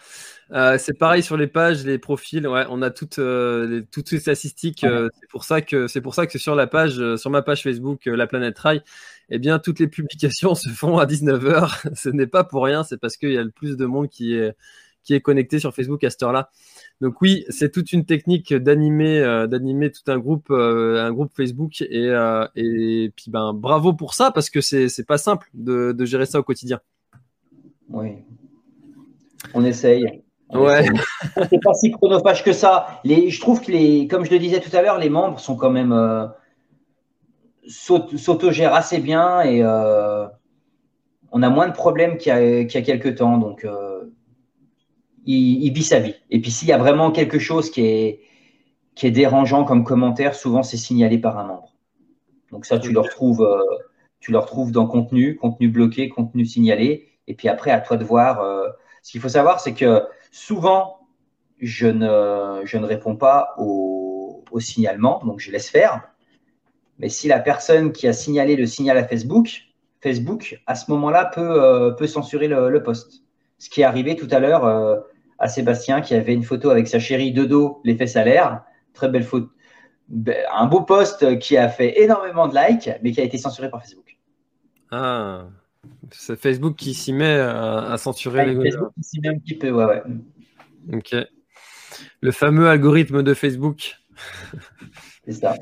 Euh, 0.53 0.79
c'est 0.79 0.95
pareil 0.95 1.23
sur 1.23 1.37
les 1.37 1.47
pages, 1.47 1.85
les 1.85 1.99
profils. 1.99 2.47
Ouais, 2.47 2.65
on 2.71 2.81
a 2.83 2.91
toutes, 2.91 3.19
euh, 3.19 3.83
toutes 3.91 4.09
ces 4.09 4.19
statistiques. 4.19 4.81
c'est 4.81 5.29
pour 5.31 5.45
ça 5.45 5.61
que 5.61 5.87
c'est 5.89 6.01
pour 6.01 6.15
ça 6.15 6.27
que 6.27 6.39
sur 6.39 6.55
la 6.55 6.67
page, 6.67 7.17
sur 7.17 7.31
ma 7.31 7.43
page 7.43 7.63
Facebook, 7.63 8.07
la 8.07 8.27
planète 8.27 8.57
Trail, 8.57 8.83
eh 9.31 9.39
bien 9.39 9.59
toutes 9.59 9.79
les 9.79 9.89
publications 9.89 10.55
se 10.57 10.69
font 10.71 10.99
à 10.99 11.07
19h. 11.07 11.95
Ce 11.95 12.09
n'est 12.09 12.27
pas 12.27 12.45
pour 12.45 12.65
rien. 12.65 12.83
C'est 12.85 12.99
parce 12.99 13.17
qu'il 13.17 13.33
y 13.33 13.39
a 13.39 13.43
le 13.43 13.51
plus 13.51 13.77
de 13.77 13.87
monde 13.87 14.09
qui 14.09 14.35
est 14.35 14.55
qui 15.09 15.15
est 15.15 15.23
connecté 15.23 15.59
sur 15.59 15.75
Facebook 15.75 16.05
à 16.05 16.11
cette 16.11 16.23
heure-là. 16.23 16.51
Donc 17.01 17.23
oui, 17.23 17.47
c'est 17.49 17.73
toute 17.73 17.93
une 17.93 18.05
technique 18.05 18.53
d'animer, 18.53 19.21
euh, 19.21 19.47
d'animer 19.47 19.91
tout 19.91 20.03
un 20.09 20.19
groupe, 20.19 20.51
euh, 20.51 21.03
un 21.03 21.13
groupe 21.13 21.33
Facebook 21.35 21.81
et, 21.81 22.09
euh, 22.09 22.47
et 22.57 23.11
puis 23.17 23.31
ben 23.31 23.55
bravo 23.55 23.95
pour 23.95 24.13
ça 24.13 24.31
parce 24.31 24.51
que 24.51 24.61
c'est 24.61 24.91
c'est 24.91 25.07
pas 25.07 25.17
simple 25.17 25.49
de, 25.55 25.93
de, 25.93 26.05
gérer 26.05 26.27
ça 26.27 26.39
au 26.39 26.43
quotidien. 26.43 26.81
Oui, 27.89 28.17
on 29.55 29.65
essaye. 29.65 30.23
Ouais. 30.53 30.87
c'est 31.51 31.63
pas 31.63 31.75
si 31.75 31.91
chronophage 31.91 32.45
que 32.45 32.53
ça. 32.53 33.01
Les, 33.05 33.31
je 33.31 33.41
trouve 33.41 33.61
que 33.61 33.71
les, 33.71 34.07
comme 34.09 34.25
je 34.25 34.31
le 34.31 34.39
disais 34.39 34.61
tout 34.61 34.75
à 34.77 34.83
l'heure, 34.83 34.99
les 34.99 35.11
membres 35.11 35.39
sont 35.39 35.57
quand 35.57 35.71
même 35.71 35.93
euh, 35.93 36.27
s'autogèrent 37.67 38.75
assez 38.75 38.99
bien 38.99 39.43
et 39.43 39.63
on 41.31 41.43
a 41.43 41.51
moins 41.51 41.69
de 41.69 41.75
problèmes 41.75 42.17
qu'il 42.17 42.33
y 42.33 42.35
a, 42.35 42.65
qu'il 42.65 42.81
y 42.81 42.83
a 42.83 42.87
quelques 42.87 43.19
temps. 43.19 43.37
Donc 43.37 43.67
il, 45.29 45.73
vit 45.73 45.83
sa 45.83 45.99
vie. 45.99 46.15
Et 46.31 46.41
puis 46.41 46.51
s'il 46.51 46.69
y 46.69 46.73
a 46.73 46.79
vraiment 46.79 47.11
quelque 47.11 47.39
chose 47.39 47.71
qui 47.71 47.83
est, 47.83 48.21
qui 48.95 49.07
est 49.07 49.11
dérangeant 49.11 49.65
comme 49.65 49.85
commentaire, 49.85 50.35
souvent 50.35 50.63
c'est 50.63 50.77
signalé 50.77 51.19
par 51.19 51.39
un 51.39 51.45
membre. 51.45 51.75
Donc 52.51 52.65
ça, 52.65 52.79
tu 52.79 52.93
le 52.93 53.01
retrouves, 53.01 53.43
euh, 53.43 53.63
tu 54.21 54.33
le 54.33 54.39
retrouves 54.39 54.73
dans 54.73 54.87
contenu, 54.87 55.37
contenu 55.37 55.69
bloqué, 55.69 56.09
contenu 56.09 56.47
signalé. 56.47 57.09
Et 57.27 57.35
puis 57.35 57.49
après, 57.49 57.71
à 57.71 57.81
toi 57.81 57.97
de 57.97 58.05
voir. 58.05 58.41
Euh, 58.41 58.69
ce 59.03 59.13
qu'il 59.13 59.21
faut 59.21 59.29
savoir, 59.29 59.61
c'est 59.61 59.75
que 59.75 60.03
souvent, 60.31 61.09
je 61.61 61.87
ne, 61.87 62.63
je 62.65 62.79
ne 62.79 62.87
réponds 62.87 63.17
pas 63.17 63.55
au, 63.59 64.45
au, 64.51 64.61
signalement, 64.61 65.21
donc 65.25 65.41
je 65.41 65.51
laisse 65.51 65.69
faire. 65.69 66.09
Mais 66.99 67.09
si 67.09 67.29
la 67.29 67.39
personne 67.39 67.93
qui 67.93 68.09
a 68.09 68.13
signalé 68.13 68.57
le 68.57 68.67
signal 68.67 68.97
à 68.99 69.07
Facebook, 69.07 69.65
Facebook, 70.01 70.61
à 70.67 70.75
ce 70.75 70.91
moment-là, 70.91 71.27
peut, 71.27 71.63
euh, 71.63 71.91
peut 71.93 72.07
censurer 72.07 72.49
le, 72.49 72.71
le, 72.71 72.83
post. 72.83 73.23
Ce 73.59 73.69
qui 73.69 73.81
est 73.81 73.85
arrivé 73.85 74.17
tout 74.17 74.29
à 74.31 74.39
l'heure 74.39 74.65
à 75.39 75.49
Sébastien 75.49 76.01
qui 76.01 76.15
avait 76.15 76.35
une 76.35 76.43
photo 76.43 76.71
avec 76.71 76.89
sa 76.89 76.99
chérie 76.99 77.33
de 77.33 77.45
dos, 77.45 77.81
les 77.85 77.97
fesses 77.97 78.17
à 78.17 78.25
l'air. 78.25 78.63
Très 78.93 79.09
belle 79.09 79.25
photo. 79.25 79.49
Un 80.53 80.67
beau 80.67 80.83
post 80.83 81.39
qui 81.39 81.57
a 81.57 81.69
fait 81.69 82.01
énormément 82.01 82.49
de 82.49 82.57
likes, 82.57 82.91
mais 83.03 83.13
qui 83.13 83.21
a 83.21 83.25
été 83.25 83.37
censuré 83.37 83.71
par 83.71 83.83
Facebook. 83.83 84.17
Ah, 84.91 85.47
c'est 86.11 86.41
Facebook 86.41 86.77
qui 86.77 86.95
s'y 86.95 87.13
met 87.13 87.39
à, 87.39 87.97
censurer 87.99 88.47
les 88.47 88.55
Facebook 88.55 88.93
qui 88.95 89.03
s'y 89.03 89.21
met 89.21 89.29
un 89.29 89.39
petit 89.39 89.57
peu, 89.57 89.71
ouais, 89.71 89.85
ouais. 89.85 90.03
Ok. 90.93 91.15
Le 92.21 92.33
fameux 92.33 92.69
algorithme 92.69 93.23
de 93.23 93.35
Facebook. 93.35 93.97
c'est 95.25 95.33
ça. 95.33 95.55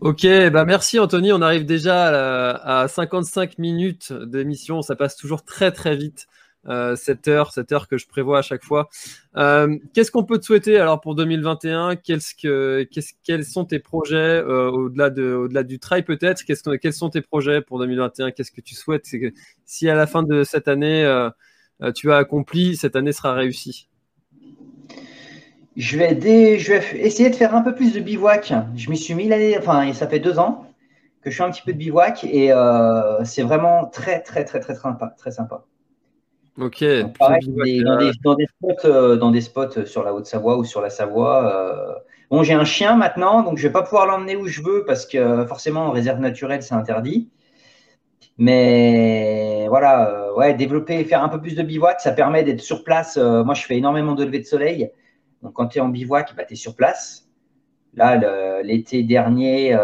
Ok, 0.00 0.26
bah 0.52 0.64
merci 0.64 0.98
Anthony. 0.98 1.32
On 1.32 1.42
arrive 1.42 1.64
déjà 1.64 2.52
à, 2.52 2.82
à 2.82 2.88
55 2.88 3.58
minutes 3.58 4.12
d'émission. 4.12 4.82
Ça 4.82 4.96
passe 4.96 5.16
toujours 5.16 5.44
très 5.44 5.72
très 5.72 5.96
vite. 5.96 6.28
Euh, 6.68 6.96
cette 6.96 7.28
heure, 7.28 7.52
cette 7.52 7.72
que 7.88 7.96
je 7.96 8.06
prévois 8.06 8.38
à 8.38 8.42
chaque 8.42 8.62
fois. 8.62 8.88
Euh, 9.36 9.78
qu'est-ce 9.94 10.10
qu'on 10.10 10.24
peut 10.24 10.38
te 10.38 10.44
souhaiter 10.44 10.78
alors 10.78 11.00
pour 11.00 11.14
2021 11.14 11.96
qu'est-ce 11.96 12.34
que, 12.34 12.86
Quels 13.24 13.44
sont 13.44 13.64
tes 13.64 13.78
projets 13.78 14.16
euh, 14.16 14.70
au-delà 14.70 15.10
de, 15.10 15.32
au-delà 15.32 15.62
du 15.62 15.78
trail 15.78 16.02
peut-être? 16.02 16.44
Quels 16.44 16.92
sont 16.92 17.10
tes 17.10 17.22
projets 17.22 17.62
pour 17.62 17.78
2021 17.78 18.32
Qu'est-ce 18.32 18.52
que 18.52 18.60
tu 18.60 18.74
souhaites? 18.74 19.06
Si 19.64 19.88
à 19.88 19.94
la 19.94 20.06
fin 20.06 20.22
de 20.22 20.44
cette 20.44 20.68
année 20.68 21.28
tu 21.94 22.12
as 22.12 22.16
accompli, 22.16 22.76
cette 22.76 22.96
année 22.96 23.12
sera 23.12 23.32
réussie. 23.32 23.88
Je 25.76 25.96
vais, 25.96 26.18
essayer 26.96 27.30
de 27.30 27.36
faire 27.36 27.54
un 27.54 27.62
peu 27.62 27.74
plus 27.74 27.94
de 27.94 28.00
bivouac. 28.00 28.52
Je 28.74 28.90
m'y 28.90 28.98
suis 28.98 29.14
mis 29.14 29.28
l'année, 29.28 29.56
enfin, 29.56 29.92
ça 29.92 30.08
fait 30.08 30.18
deux 30.18 30.38
ans 30.38 30.66
que 31.22 31.30
je 31.30 31.36
fais 31.36 31.44
un 31.44 31.50
petit 31.50 31.62
peu 31.62 31.72
de 31.72 31.78
bivouac 31.78 32.24
et 32.24 32.52
c'est 33.24 33.42
vraiment 33.42 33.86
très, 33.86 34.20
très, 34.20 34.44
très, 34.44 34.60
très. 34.60 34.74
Très 35.16 35.30
sympa. 35.30 35.64
Ok. 36.60 36.84
dans, 37.20 38.34
des, 38.34 38.46
spots, 38.46 38.84
euh, 38.84 39.16
dans 39.16 39.30
des 39.30 39.40
spots 39.40 39.86
sur 39.86 40.02
la 40.02 40.12
Haute-Savoie 40.12 40.58
ou 40.58 40.64
sur 40.64 40.80
la 40.80 40.90
Savoie. 40.90 41.52
Euh, 41.54 41.94
bon, 42.30 42.42
j'ai 42.42 42.54
un 42.54 42.64
chien 42.64 42.96
maintenant, 42.96 43.42
donc 43.42 43.58
je 43.58 43.62
vais 43.62 43.72
pas 43.72 43.82
pouvoir 43.82 44.06
l'emmener 44.06 44.34
où 44.34 44.48
je 44.48 44.60
veux 44.60 44.84
parce 44.84 45.06
que 45.06 45.46
forcément 45.46 45.86
en 45.86 45.90
réserve 45.92 46.18
naturelle 46.18 46.62
c'est 46.62 46.74
interdit. 46.74 47.30
Mais 48.38 49.66
voilà, 49.68 50.10
euh, 50.10 50.34
ouais, 50.34 50.54
développer, 50.54 51.04
faire 51.04 51.22
un 51.22 51.28
peu 51.28 51.40
plus 51.40 51.54
de 51.54 51.62
bivouac, 51.62 52.00
ça 52.00 52.10
permet 52.10 52.42
d'être 52.42 52.60
sur 52.60 52.82
place. 52.82 53.16
moi, 53.16 53.54
je 53.54 53.62
fais 53.62 53.76
énormément 53.76 54.14
de 54.14 54.24
levées 54.24 54.40
de 54.40 54.44
soleil. 54.44 54.90
Donc, 55.42 55.52
quand 55.54 55.68
tu 55.68 55.78
es 55.78 55.80
en 55.80 55.88
bivouac, 55.88 56.34
bah, 56.36 56.44
tu 56.44 56.54
es 56.54 56.56
sur 56.56 56.74
place. 56.74 57.28
Là, 57.94 58.62
l'été 58.62 59.02
dernier, 59.04 59.76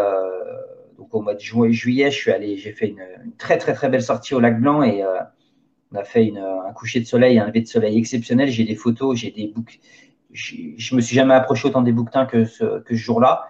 donc 0.97 1.13
au 1.13 1.21
mois 1.21 1.35
de 1.35 1.39
juin, 1.39 1.69
juillet, 1.71 2.11
je 2.11 2.17
suis 2.17 2.31
allé, 2.31 2.57
j'ai 2.57 2.71
fait 2.71 2.87
une, 2.87 3.01
une, 3.25 3.33
très 3.37 3.57
très 3.57 3.73
très 3.73 3.89
belle 3.89 4.03
sortie 4.03 4.35
au 4.35 4.39
lac 4.39 4.59
Blanc 4.59 4.83
et 4.83 5.03
on 5.95 5.99
a 5.99 6.03
fait 6.03 6.33
un 6.37 6.73
coucher 6.73 6.99
de 6.99 7.05
soleil, 7.05 7.39
un 7.39 7.47
lever 7.47 7.61
de 7.61 7.67
soleil 7.67 7.97
exceptionnel. 7.97 8.49
J'ai 8.49 8.65
des 8.65 8.75
photos, 8.75 9.17
j'ai 9.17 9.31
des 9.31 9.47
boucs. 9.47 9.79
Je, 10.31 10.95
me 10.95 11.01
suis 11.01 11.15
jamais 11.15 11.33
approché 11.33 11.67
autant 11.67 11.81
des 11.81 11.93
bouquetins 11.93 12.25
que 12.25 12.45
ce, 12.45 12.79
que 12.81 12.95
ce 12.95 13.01
jour-là. 13.01 13.47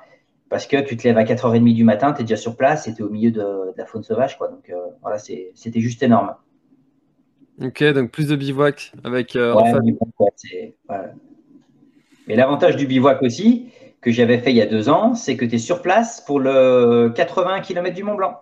Parce 0.50 0.68
que 0.68 0.80
tu 0.82 0.96
te 0.96 1.08
lèves 1.08 1.18
à 1.18 1.24
4h30 1.24 1.74
du 1.74 1.84
matin, 1.84 2.14
tu 2.14 2.22
es 2.22 2.24
déjà 2.24 2.38
sur 2.38 2.56
place 2.56 2.88
et 2.88 2.94
tu 2.94 3.02
es 3.02 3.06
au 3.06 3.10
milieu 3.10 3.32
de, 3.32 3.74
la 3.76 3.86
faune 3.86 4.04
sauvage. 4.04 4.38
Quoi. 4.38 4.50
Donc 4.50 4.70
euh, 4.70 4.76
voilà, 5.02 5.18
c'était 5.18 5.80
juste 5.80 6.04
énorme. 6.04 6.36
Ok, 7.62 7.84
donc 7.94 8.12
plus 8.12 8.28
de 8.28 8.36
bivouac 8.36 8.92
avec. 9.04 9.36
Euh, 9.36 9.56
Mais 12.28 12.36
l'avantage 12.36 12.76
du 12.76 12.86
bivouac 12.86 13.24
aussi, 13.24 13.70
que 14.02 14.12
j'avais 14.12 14.38
fait 14.38 14.52
il 14.52 14.58
y 14.58 14.62
a 14.62 14.68
deux 14.68 14.88
ans, 14.88 15.16
c'est 15.16 15.36
que 15.36 15.46
tu 15.46 15.56
es 15.56 15.58
sur 15.58 15.82
place 15.82 16.22
pour 16.22 16.40
le 16.40 17.12
80 17.16 17.62
km 17.62 17.96
du 17.96 18.04
Mont 18.04 18.16
Blanc. 18.16 18.40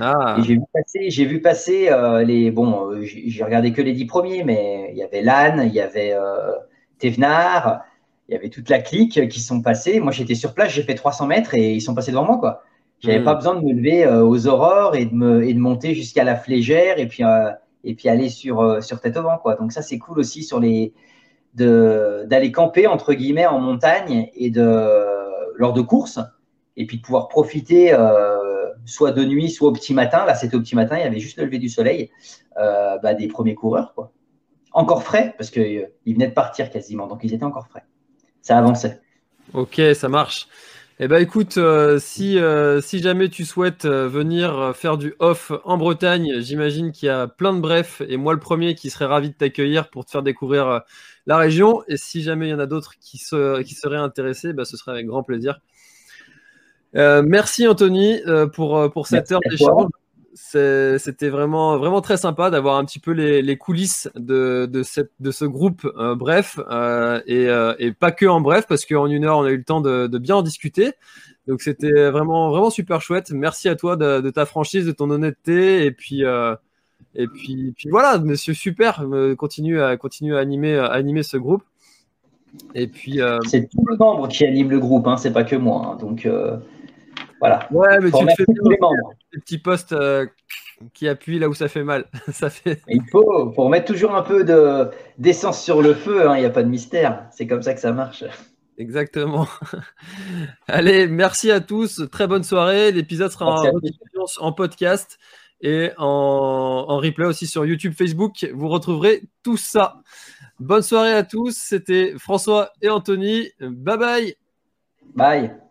Ah. 0.00 0.36
J'ai 0.42 0.54
vu 0.54 0.62
passer, 0.72 1.10
j'ai 1.10 1.24
vu 1.24 1.40
passer 1.40 1.88
euh, 1.90 2.22
les. 2.22 2.50
Bon, 2.50 2.90
j'ai 3.02 3.44
regardé 3.44 3.72
que 3.72 3.82
les 3.82 3.92
dix 3.92 4.06
premiers, 4.06 4.44
mais 4.44 4.88
il 4.92 4.96
y 4.96 5.02
avait 5.02 5.22
Lannes, 5.22 5.62
il 5.66 5.74
y 5.74 5.80
avait 5.80 6.12
euh, 6.12 6.52
Thévenard, 6.98 7.82
il 8.28 8.34
y 8.34 8.36
avait 8.36 8.48
toute 8.48 8.68
la 8.68 8.78
clique 8.78 9.28
qui 9.28 9.40
sont 9.40 9.60
passés. 9.60 10.00
Moi, 10.00 10.12
j'étais 10.12 10.34
sur 10.34 10.54
place, 10.54 10.72
j'ai 10.72 10.82
fait 10.82 10.94
300 10.94 11.26
mètres 11.26 11.54
et 11.54 11.74
ils 11.74 11.80
sont 11.80 11.94
passés 11.94 12.12
devant 12.12 12.24
moi, 12.24 12.38
quoi. 12.38 12.62
J'avais 13.00 13.20
hmm. 13.20 13.24
pas 13.24 13.34
besoin 13.34 13.54
de 13.56 13.64
me 13.64 13.72
lever 13.72 14.04
euh, 14.04 14.24
aux 14.24 14.46
aurores 14.46 14.94
et 14.94 15.06
de, 15.06 15.14
me, 15.14 15.42
et 15.42 15.54
de 15.54 15.58
monter 15.58 15.94
jusqu'à 15.94 16.22
la 16.22 16.36
flégère 16.36 16.98
et 16.98 17.08
puis, 17.08 17.24
euh, 17.24 17.50
et 17.82 17.94
puis 17.94 18.08
aller 18.08 18.28
sur, 18.28 18.60
euh, 18.60 18.80
sur 18.82 19.00
tête 19.00 19.16
au 19.16 19.22
vent, 19.22 19.38
quoi. 19.38 19.56
Donc 19.56 19.72
ça, 19.72 19.82
c'est 19.82 19.98
cool 19.98 20.18
aussi 20.18 20.44
sur 20.44 20.60
les 20.60 20.94
d'aller 21.52 22.52
camper 22.52 22.86
entre 22.86 23.12
guillemets 23.12 23.46
en 23.46 23.58
montagne 23.58 24.30
et 24.36 24.50
de 24.50 24.94
lors 25.56 25.72
de 25.72 25.80
courses 25.80 26.20
et 26.76 26.86
puis 26.86 26.98
de 26.98 27.02
pouvoir 27.02 27.26
profiter 27.26 27.92
soit 28.90 29.12
de 29.12 29.24
nuit, 29.24 29.50
soit 29.50 29.68
au 29.68 29.72
petit 29.72 29.94
matin. 29.94 30.24
Là, 30.24 30.34
c'était 30.34 30.56
au 30.56 30.60
petit 30.60 30.76
matin, 30.76 30.96
il 30.98 31.00
y 31.00 31.06
avait 31.06 31.20
juste 31.20 31.38
le 31.38 31.44
lever 31.44 31.58
du 31.58 31.68
soleil 31.68 32.10
bah, 32.56 33.14
des 33.14 33.28
premiers 33.28 33.54
coureurs, 33.54 33.94
quoi. 33.94 34.12
Encore 34.72 35.02
frais 35.02 35.34
parce 35.36 35.50
qu'ils 35.50 35.90
venaient 36.06 36.28
de 36.28 36.34
partir 36.34 36.70
quasiment, 36.70 37.06
donc 37.06 37.20
ils 37.24 37.34
étaient 37.34 37.44
encore 37.44 37.66
frais 37.66 37.84
ça 38.42 38.58
avançait. 38.58 39.00
Ok, 39.54 39.80
ça 39.94 40.08
marche. 40.08 40.48
Eh 41.02 41.08
ben 41.08 41.16
écoute, 41.16 41.56
euh, 41.56 41.98
si, 41.98 42.38
euh, 42.38 42.82
jamais 42.82 43.30
tu 43.30 43.46
souhaites 43.46 43.86
euh, 43.86 44.06
venir 44.06 44.76
faire 44.76 44.98
du 44.98 45.14
off 45.18 45.50
en 45.64 45.78
Bretagne, 45.78 46.40
j'imagine 46.40 46.92
qu'il 46.92 47.06
y 47.06 47.10
a 47.10 47.26
plein 47.26 47.54
de 47.54 47.60
brefs 47.60 48.02
et 48.06 48.18
moi 48.18 48.34
le 48.34 48.38
premier 48.38 48.74
qui 48.74 48.90
serait 48.90 49.06
ravi 49.06 49.30
de 49.30 49.34
t'accueillir 49.34 49.88
pour 49.88 50.04
te 50.04 50.10
faire 50.10 50.22
découvrir 50.22 50.82
la 51.26 51.38
région. 51.38 51.82
Et 51.88 51.96
si 51.96 52.22
jamais 52.22 52.48
il 52.48 52.50
y 52.50 52.54
en 52.54 52.58
a 52.58 52.66
d'autres 52.66 52.96
qui, 53.00 53.18
qui 53.18 53.74
seraient 53.74 53.96
intéressés, 53.96 54.52
bah, 54.52 54.66
ce 54.66 54.76
serait 54.76 54.92
avec 54.92 55.06
grand 55.06 55.22
plaisir. 55.22 55.60
Merci 56.94 57.66
Anthony 57.66 58.20
pour, 58.54 58.90
pour 58.92 59.06
cette 59.06 59.30
heure 59.32 59.40
d'échange 59.48 59.88
c'était 60.34 61.28
vraiment, 61.28 61.76
vraiment 61.76 62.00
très 62.00 62.16
sympa 62.16 62.50
d'avoir 62.50 62.76
un 62.76 62.84
petit 62.84 62.98
peu 62.98 63.12
les, 63.12 63.56
coulisses 63.56 64.08
de, 64.14 64.68
de, 64.70 64.82
cette, 64.82 65.10
de 65.20 65.30
ce 65.30 65.44
groupe 65.44 65.86
euh, 65.96 66.14
Bref, 66.14 66.58
euh, 66.70 67.20
et, 67.26 67.48
euh, 67.48 67.74
et, 67.78 67.92
pas 67.92 68.12
que 68.12 68.26
en 68.26 68.40
bref, 68.40 68.66
parce 68.68 68.86
qu'en 68.86 69.06
une 69.06 69.24
heure, 69.24 69.38
on 69.38 69.44
a 69.44 69.50
eu 69.50 69.56
le 69.56 69.64
temps 69.64 69.80
de, 69.80 70.06
de 70.06 70.18
bien 70.18 70.36
en 70.36 70.42
discuter. 70.42 70.92
Donc 71.46 71.62
c'était 71.62 72.10
vraiment, 72.10 72.50
vraiment 72.50 72.70
super 72.70 73.00
chouette. 73.00 73.30
Merci 73.32 73.68
à 73.68 73.76
toi 73.76 73.96
de, 73.96 74.20
de 74.20 74.30
ta 74.30 74.46
franchise, 74.46 74.86
de 74.86 74.92
ton 74.92 75.10
honnêteté, 75.10 75.84
et 75.84 75.90
puis, 75.90 76.22
et 77.14 77.26
puis, 77.26 77.72
puis 77.76 77.88
voilà, 77.90 78.18
monsieur 78.18 78.54
super, 78.54 79.04
continue 79.36 79.80
à, 79.80 79.96
continue 79.96 80.36
à 80.36 80.38
animer, 80.38 80.78
à 80.78 80.86
animer 80.86 81.22
ce 81.22 81.36
groupe. 81.36 81.62
Et 82.74 82.86
puis, 82.88 83.20
c'est 83.46 83.68
tous 83.68 83.84
les 83.90 83.96
membres 83.96 84.28
qui 84.28 84.44
animent 84.44 84.70
le 84.70 84.80
groupe, 84.80 85.06
hein, 85.06 85.16
c'est 85.16 85.32
pas 85.32 85.44
que 85.44 85.56
moi. 85.56 85.92
Hein. 85.92 85.96
donc 85.96 86.28
voilà. 87.40 87.66
Ouais, 87.70 87.98
mais 88.00 88.10
tu 88.10 88.24
fais 88.36 88.44
tous 88.44 88.68
les 88.68 88.78
membres. 88.78 89.14
Des 89.32 89.40
petits 89.40 89.58
postes 89.58 89.92
euh, 89.92 90.26
qui 90.94 91.08
appuient 91.08 91.38
là 91.38 91.48
où 91.48 91.54
ça 91.54 91.68
fait 91.68 91.82
mal. 91.82 92.04
ça 92.32 92.50
fait... 92.50 92.80
Il 92.88 93.02
faut, 93.10 93.50
pour 93.50 93.70
mettre 93.70 93.86
toujours 93.86 94.14
un 94.14 94.22
peu 94.22 94.44
de, 94.44 94.90
d'essence 95.18 95.62
sur 95.62 95.82
le 95.82 95.94
feu, 95.94 96.28
hein, 96.28 96.36
il 96.36 96.40
n'y 96.40 96.46
a 96.46 96.50
pas 96.50 96.62
de 96.62 96.68
mystère. 96.68 97.26
C'est 97.32 97.46
comme 97.46 97.62
ça 97.62 97.74
que 97.74 97.80
ça 97.80 97.92
marche. 97.92 98.24
Exactement. 98.78 99.46
Allez, 100.68 101.06
merci 101.06 101.50
à 101.50 101.60
tous. 101.60 102.02
Très 102.10 102.26
bonne 102.26 102.44
soirée. 102.44 102.92
L'épisode 102.92 103.30
sera 103.30 103.46
en, 103.46 103.70
en, 104.38 104.52
podcast 104.52 105.18
et 105.60 105.90
en, 105.98 106.86
en 106.88 106.96
replay 106.98 107.26
aussi 107.26 107.46
sur 107.46 107.66
YouTube, 107.66 107.92
Facebook. 107.96 108.46
Vous 108.54 108.68
retrouverez 108.68 109.22
tout 109.42 109.58
ça. 109.58 109.96
Bonne 110.58 110.82
soirée 110.82 111.14
à 111.14 111.24
tous. 111.24 111.56
C'était 111.56 112.14
François 112.18 112.70
et 112.80 112.88
Anthony. 112.88 113.48
Bye 113.60 113.98
bye. 113.98 114.34
Bye. 115.14 115.69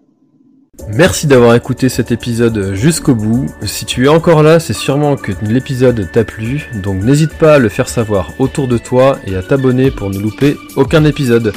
Merci 0.88 1.27
d'avoir 1.27 1.55
écouté 1.55 1.89
cet 1.89 2.11
épisode 2.11 2.73
jusqu'au 2.73 3.13
bout. 3.13 3.45
Si 3.63 3.86
tu 3.86 4.05
es 4.05 4.07
encore 4.07 4.43
là, 4.43 4.59
c'est 4.59 4.73
sûrement 4.73 5.15
que 5.15 5.32
l'épisode 5.41 6.09
t'a 6.11 6.23
plu, 6.23 6.69
donc 6.73 7.03
n'hésite 7.03 7.34
pas 7.34 7.55
à 7.55 7.59
le 7.59 7.69
faire 7.69 7.89
savoir 7.89 8.32
autour 8.39 8.67
de 8.67 8.77
toi 8.77 9.19
et 9.25 9.36
à 9.36 9.43
t'abonner 9.43 9.91
pour 9.91 10.09
ne 10.09 10.19
louper 10.19 10.57
aucun 10.75 11.05
épisode. 11.05 11.53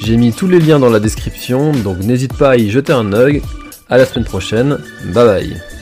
J'ai 0.00 0.16
mis 0.16 0.32
tous 0.32 0.48
les 0.48 0.58
liens 0.58 0.78
dans 0.78 0.90
la 0.90 1.00
description, 1.00 1.72
donc 1.72 1.98
n'hésite 1.98 2.36
pas 2.36 2.50
à 2.50 2.56
y 2.56 2.70
jeter 2.70 2.92
un 2.92 3.12
œil. 3.12 3.42
À 3.88 3.98
la 3.98 4.06
semaine 4.06 4.24
prochaine, 4.24 4.78
bye 5.12 5.26
bye. 5.26 5.81